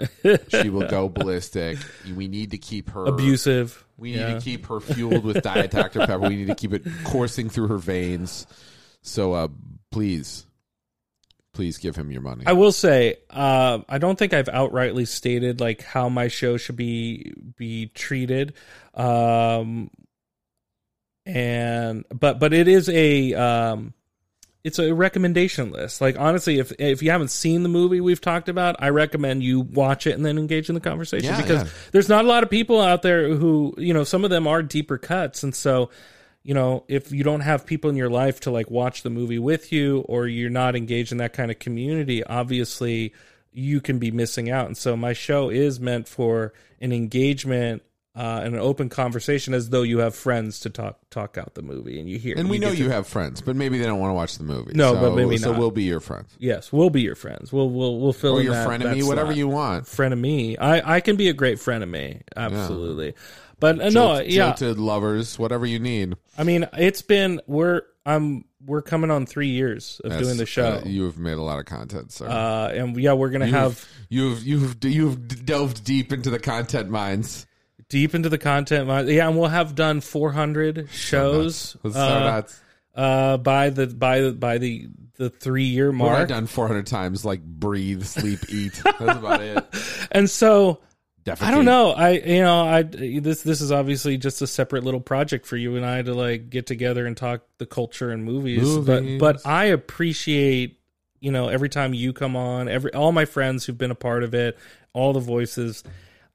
she 0.49 0.71
will 0.71 0.89
go 0.89 1.09
ballistic 1.11 1.77
we 2.15 2.29
need 2.29 2.53
to 2.53 2.59
keep 2.59 2.89
her 2.91 3.05
Abusive. 3.05 3.85
we 3.99 4.13
need 4.13 4.21
yeah. 4.21 4.35
to 4.35 4.41
keep 4.41 4.67
her 4.67 4.81
fueled 4.81 5.23
with 5.23 5.43
diet 5.43 5.71
dr 5.71 5.99
pepper 5.99 6.21
we 6.21 6.37
need 6.37 6.47
to 6.47 6.55
keep 6.55 6.73
it 6.73 6.83
coursing 7.05 7.51
through 7.51 7.69
her 7.69 7.77
veins 7.77 8.47
so 9.03 9.35
uh 9.35 9.49
please 9.91 10.47
please 11.53 11.77
give 11.79 11.95
him 11.97 12.11
your 12.11 12.21
money 12.21 12.45
I 12.47 12.53
will 12.53 12.71
say, 12.73 13.17
uh, 13.31 13.79
I 13.89 13.97
don't 13.97 14.19
think 14.19 14.35
I've 14.35 14.47
outrightly 14.47 15.09
stated 15.09 15.59
like 15.59 15.83
how 15.83 16.11
my 16.11 16.29
show 16.29 16.59
should 16.59 16.77
be 16.77 17.33
be 17.57 17.87
treated. 17.87 18.53
Um, 18.93 19.91
and 21.27 22.05
but 22.15 22.39
but 22.39 22.55
it 22.55 22.69
is 22.69 22.89
a 22.89 23.35
um, 23.35 23.93
it's 24.63 24.79
a 24.79 24.95
recommendation 24.95 25.73
list. 25.73 26.01
Like 26.01 26.19
honestly, 26.19 26.59
if 26.59 26.73
if 26.79 27.03
you 27.03 27.11
haven't 27.11 27.31
seen 27.31 27.63
the 27.63 27.69
movie 27.69 28.01
we've 28.01 28.21
talked 28.21 28.49
about, 28.49 28.77
I 28.79 28.91
recommend 28.91 29.43
you 29.43 29.61
watch 29.61 30.07
it 30.07 30.13
and 30.13 30.25
then 30.25 30.39
engage 30.39 30.69
in 30.69 30.75
the 30.75 30.81
conversation 30.81 31.31
Yeah, 31.31 31.43
because 31.43 31.65
yeah. 31.65 31.69
there's 31.93 32.09
not 32.09 32.25
a 32.25 32.29
lot 32.29 32.43
of 32.43 32.51
people 32.51 32.81
out 32.81 33.03
there 33.03 33.35
who 33.35 33.75
you 33.77 33.93
know 33.93 34.05
some 34.05 34.25
of 34.25 34.31
them 34.31 34.47
are 34.47 34.63
deeper 34.63 34.99
cuts, 34.99 35.43
and 35.43 35.55
so 35.55 35.91
you 36.45 36.55
know 36.55 36.85
if 36.87 37.11
you 37.11 37.25
don't 37.25 37.41
have 37.41 37.67
people 37.67 37.91
in 37.91 37.97
your 37.97 38.11
life 38.11 38.41
to 38.41 38.53
like 38.53 38.71
watch 38.71 39.03
the 39.03 39.11
movie 39.11 39.41
with 39.41 39.73
you 39.73 40.01
or 40.09 40.29
you're 40.29 40.49
not 40.49 40.77
engaged 40.77 41.11
in 41.11 41.19
that 41.19 41.33
kind 41.33 41.51
of 41.51 41.59
community, 41.59 42.23
obviously 42.23 43.13
you 43.53 43.81
can 43.81 43.99
be 43.99 44.11
missing 44.11 44.51
out. 44.51 44.67
And 44.67 44.77
so 44.77 44.97
my 44.97 45.15
show 45.15 45.49
is 45.49 45.81
meant 45.81 46.07
for 46.07 46.53
an 46.81 46.93
engagement. 46.93 47.83
Uh, 48.17 48.41
and 48.45 48.55
an 48.55 48.61
open 48.63 48.89
conversation 48.89 49.53
as 49.53 49.69
though 49.69 49.83
you 49.83 49.99
have 49.99 50.15
friends 50.15 50.61
to 50.61 50.71
talk 50.71 50.99
talk 51.11 51.37
out 51.37 51.53
the 51.55 51.61
movie 51.61 52.01
and 52.01 52.09
you 52.09 52.19
hear 52.19 52.35
and 52.39 52.49
we 52.49 52.59
know 52.59 52.71
get 52.71 52.79
you 52.79 52.87
to- 52.89 52.93
have 52.95 53.07
friends 53.07 53.43
but 53.43 53.55
maybe 53.55 53.77
they 53.77 53.85
don't 53.85 53.99
want 54.01 54.09
to 54.09 54.15
watch 54.15 54.39
the 54.39 54.45
movie 54.45 54.73
No, 54.75 54.95
so, 54.95 55.01
but 55.03 55.15
maybe 55.15 55.37
so 55.37 55.51
not. 55.53 55.59
we'll 55.61 55.71
be 55.71 55.83
your 55.85 56.01
friends 56.01 56.35
Yes, 56.39 56.73
we'll 56.73 56.89
be 56.89 57.03
your 57.03 57.15
friends. 57.15 57.53
We'll 57.53 57.69
we'll 57.69 58.01
we'll 58.01 58.15
fill 58.15 58.37
or 58.37 58.41
in 58.41 58.47
your 58.47 58.55
that, 58.55 58.67
friend 58.67 58.83
of 58.83 58.89
that 58.89 58.97
me 58.97 59.03
whatever 59.03 59.33
you 59.33 59.49
want 59.49 59.87
friend 59.87 60.15
of 60.15 60.19
me. 60.19 60.57
I 60.57 60.97
I 60.97 61.01
can 61.01 61.17
be 61.17 61.29
a 61.29 61.35
great 61.35 61.59
friend 61.61 61.83
of 61.83 61.91
me. 61.91 62.23
Absolutely. 62.35 63.13
But 63.61 63.81
uh, 63.81 63.89
no, 63.91 64.09
Jilted- 64.09 64.31
yeah. 64.31 64.53
jilted 64.55 64.79
lovers 64.79 65.39
whatever 65.39 65.67
you 65.67 65.79
need 65.79 66.17
I 66.39 66.45
mean, 66.45 66.67
it's 66.73 67.03
been 67.03 67.41
we're 67.47 67.83
I'm 68.07 68.45
we're 68.65 68.83
coming 68.83 69.11
on 69.11 69.27
3 69.27 69.49
years 69.49 70.01
of 70.05 70.19
doing 70.19 70.39
the 70.39 70.47
show. 70.47 70.81
uh, 70.85 70.89
you 70.89 71.05
have 71.05 71.19
made 71.19 71.35
a 71.39 71.43
lot 71.43 71.59
of 71.59 71.67
content 71.67 72.13
sir 72.13 72.27
Uh, 72.27 72.69
and 72.69 72.97
yeah, 72.97 73.13
we're 73.13 73.29
going 73.31 73.43
to 73.43 73.47
have 73.59 73.85
You've 74.09 74.43
you've 74.43 74.83
you've 74.85 75.45
delved 75.45 75.85
deep 75.85 76.13
into 76.15 76.31
the 76.31 76.39
content 76.39 76.89
mines. 76.89 77.47
Deep 77.89 78.15
into 78.15 78.29
the 78.29 78.39
content. 78.39 78.89
Yeah, 79.09 79.29
and 79.29 79.39
we'll 79.39 79.49
have 79.49 79.75
done 79.75 80.01
400 80.01 80.89
shows 80.91 81.77
Let's 81.83 81.97
uh, 81.97 82.43
uh, 82.95 83.37
by 83.39 83.71
the 83.71 83.87
by 83.87 84.21
the 84.21 84.33
by 84.33 84.59
the 84.59 84.89
the 85.17 85.31
3 85.31 85.65
year 85.65 85.91
What 85.91 86.09
have 86.09 86.15
I 86.15 86.19
mark. 86.19 86.29
done 86.29 86.47
400 86.47 86.87
times? 86.87 87.25
Like 87.25 87.43
breathe, 87.43 88.05
sleep, 88.05 88.41
eat. 88.51 88.81
That's 88.85 89.01
about 89.19 89.41
it. 89.41 89.65
And 90.11 90.31
so 90.31 90.81
Defecate. 91.25 91.43
I 91.43 91.51
don't 91.51 91.65
know. 91.65 91.91
I 91.91 92.11
you 92.11 92.41
know 92.41 92.61
I 92.65 92.83
this 92.83 93.43
this 93.43 93.61
is 93.61 93.73
obviously 93.73 94.17
just 94.17 94.41
a 94.43 94.47
separate 94.47 94.85
little 94.85 95.01
project 95.01 95.45
for 95.45 95.57
you 95.57 95.75
and 95.77 95.85
I 95.85 96.01
to 96.03 96.15
like 96.15 96.51
get 96.51 96.67
together 96.67 97.05
and 97.05 97.17
talk 97.17 97.43
the 97.59 97.67
culture 97.67 98.11
and 98.11 98.25
movies. 98.25 98.63
Movies. 98.63 99.19
But 99.21 99.35
but 99.43 99.47
I 99.51 99.65
appreciate 99.67 100.79
you 101.19 101.33
know 101.33 101.49
every 101.49 101.69
time 101.69 101.95
you 101.95 102.13
come 102.13 102.37
on, 102.37 102.69
every 102.69 102.93
all 102.95 103.11
my 103.11 103.25
friends 103.25 103.65
who've 103.65 103.77
been 103.77 103.91
a 103.91 103.97
part 103.97 104.23
of 104.23 104.35
it, 104.35 104.57
all 104.93 105.13
the 105.13 105.21
voices. 105.21 105.83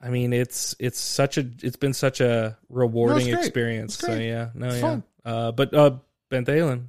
I 0.02 0.10
mean, 0.10 0.34
it's 0.34 0.76
it's 0.80 1.00
such 1.00 1.38
a 1.38 1.48
it's 1.62 1.76
been 1.78 1.94
such 1.94 2.22
a 2.22 2.58
rewarding 2.70 3.26
great. 3.30 3.38
experience. 3.40 3.98
So 3.98 4.16
yeah, 4.16 4.50
no, 4.56 4.68
It's 4.68 4.76
yeah. 4.78 4.82
fun. 4.82 5.04
Uh, 5.24 5.52
but 5.52 5.74
uh, 5.74 5.92
Ben 6.30 6.44
Thalen, 6.46 6.86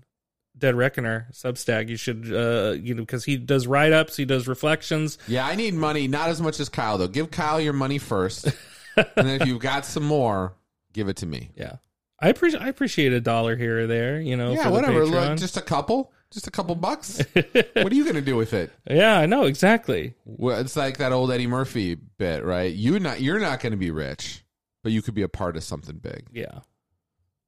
Dead 0.56 0.74
Reckoner 0.74 1.26
Substack. 1.32 1.88
You 1.88 1.96
should, 1.96 2.32
uh, 2.32 2.72
you 2.80 2.94
know, 2.94 3.02
because 3.02 3.24
he 3.24 3.36
does 3.36 3.66
write 3.66 3.92
ups, 3.92 4.16
he 4.16 4.24
does 4.24 4.48
reflections. 4.48 5.18
Yeah, 5.28 5.46
I 5.46 5.54
need 5.56 5.74
money, 5.74 6.08
not 6.08 6.30
as 6.30 6.40
much 6.40 6.58
as 6.60 6.68
Kyle 6.70 6.96
though. 6.96 7.08
Give 7.08 7.30
Kyle 7.30 7.60
your 7.60 7.74
money 7.74 7.98
first, 7.98 8.46
and 8.96 9.06
then 9.16 9.40
if 9.42 9.46
you've 9.46 9.60
got 9.60 9.84
some 9.84 10.04
more, 10.04 10.54
give 10.94 11.08
it 11.08 11.18
to 11.18 11.26
me. 11.26 11.50
Yeah, 11.54 11.76
I 12.18 12.30
appreciate 12.30 12.62
I 12.62 12.68
appreciate 12.68 13.12
a 13.12 13.20
dollar 13.20 13.56
here 13.56 13.80
or 13.80 13.86
there. 13.86 14.20
You 14.22 14.36
know, 14.36 14.52
Yeah, 14.54 14.64
for 14.64 14.70
whatever. 14.70 15.04
Patreon. 15.04 15.10
Look, 15.30 15.38
just 15.38 15.58
a 15.58 15.62
couple, 15.62 16.12
just 16.32 16.46
a 16.46 16.50
couple 16.50 16.74
bucks. 16.74 17.22
what 17.34 17.92
are 17.92 17.94
you 17.94 18.04
gonna 18.04 18.20
do 18.20 18.36
with 18.36 18.52
it? 18.52 18.72
yeah, 18.90 19.18
I 19.18 19.26
know 19.26 19.44
exactly. 19.44 20.14
Well, 20.24 20.58
it's 20.58 20.76
like 20.76 20.98
that 20.98 21.12
old 21.12 21.30
Eddie 21.30 21.46
Murphy 21.46 21.94
bit, 21.94 22.44
right? 22.44 22.72
You 22.72 22.98
not 22.98 23.20
you're 23.20 23.38
not 23.38 23.60
going 23.60 23.72
to 23.72 23.76
be 23.76 23.90
rich, 23.90 24.44
but 24.82 24.92
you 24.92 25.02
could 25.02 25.14
be 25.14 25.22
a 25.22 25.28
part 25.28 25.56
of 25.56 25.64
something 25.64 25.96
big. 25.96 26.26
Yeah. 26.32 26.60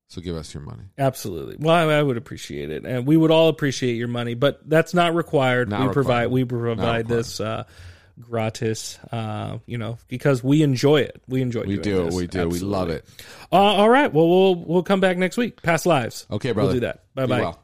So 0.08 0.20
give 0.20 0.36
us 0.36 0.52
your 0.54 0.62
money. 0.62 0.84
Absolutely. 0.98 1.56
Well, 1.58 1.74
I, 1.74 1.94
I 1.94 2.02
would 2.02 2.16
appreciate 2.16 2.70
it, 2.70 2.84
and 2.84 3.06
we 3.06 3.16
would 3.16 3.30
all 3.30 3.48
appreciate 3.48 3.94
your 3.94 4.08
money, 4.08 4.34
but 4.34 4.60
that's 4.68 4.94
not 4.94 5.14
required. 5.14 5.70
Not 5.70 5.80
we 5.80 5.86
required. 5.86 5.94
provide 5.94 6.26
we 6.30 6.44
provide 6.44 7.08
this 7.08 7.40
uh, 7.40 7.64
gratis, 8.20 8.98
uh, 9.10 9.58
you 9.66 9.78
know, 9.78 9.98
because 10.08 10.44
we 10.44 10.62
enjoy 10.62 11.00
it. 11.00 11.22
We 11.26 11.42
enjoy. 11.42 11.62
We 11.62 11.78
doing 11.78 11.82
do, 11.82 12.04
this. 12.04 12.14
we 12.14 12.26
do, 12.26 12.48
we 12.48 12.60
love 12.60 12.90
it. 12.90 13.04
Uh, 13.50 13.56
all 13.56 13.88
right. 13.88 14.12
Well, 14.12 14.28
we'll 14.28 14.54
we'll 14.54 14.82
come 14.82 15.00
back 15.00 15.16
next 15.16 15.36
week. 15.36 15.62
Past 15.62 15.86
lives. 15.86 16.26
Okay, 16.30 16.52
brother. 16.52 16.68
We'll 16.68 16.74
do 16.74 16.80
that. 16.80 17.02
Bye 17.14 17.26
bye. 17.26 17.40
well. 17.40 17.63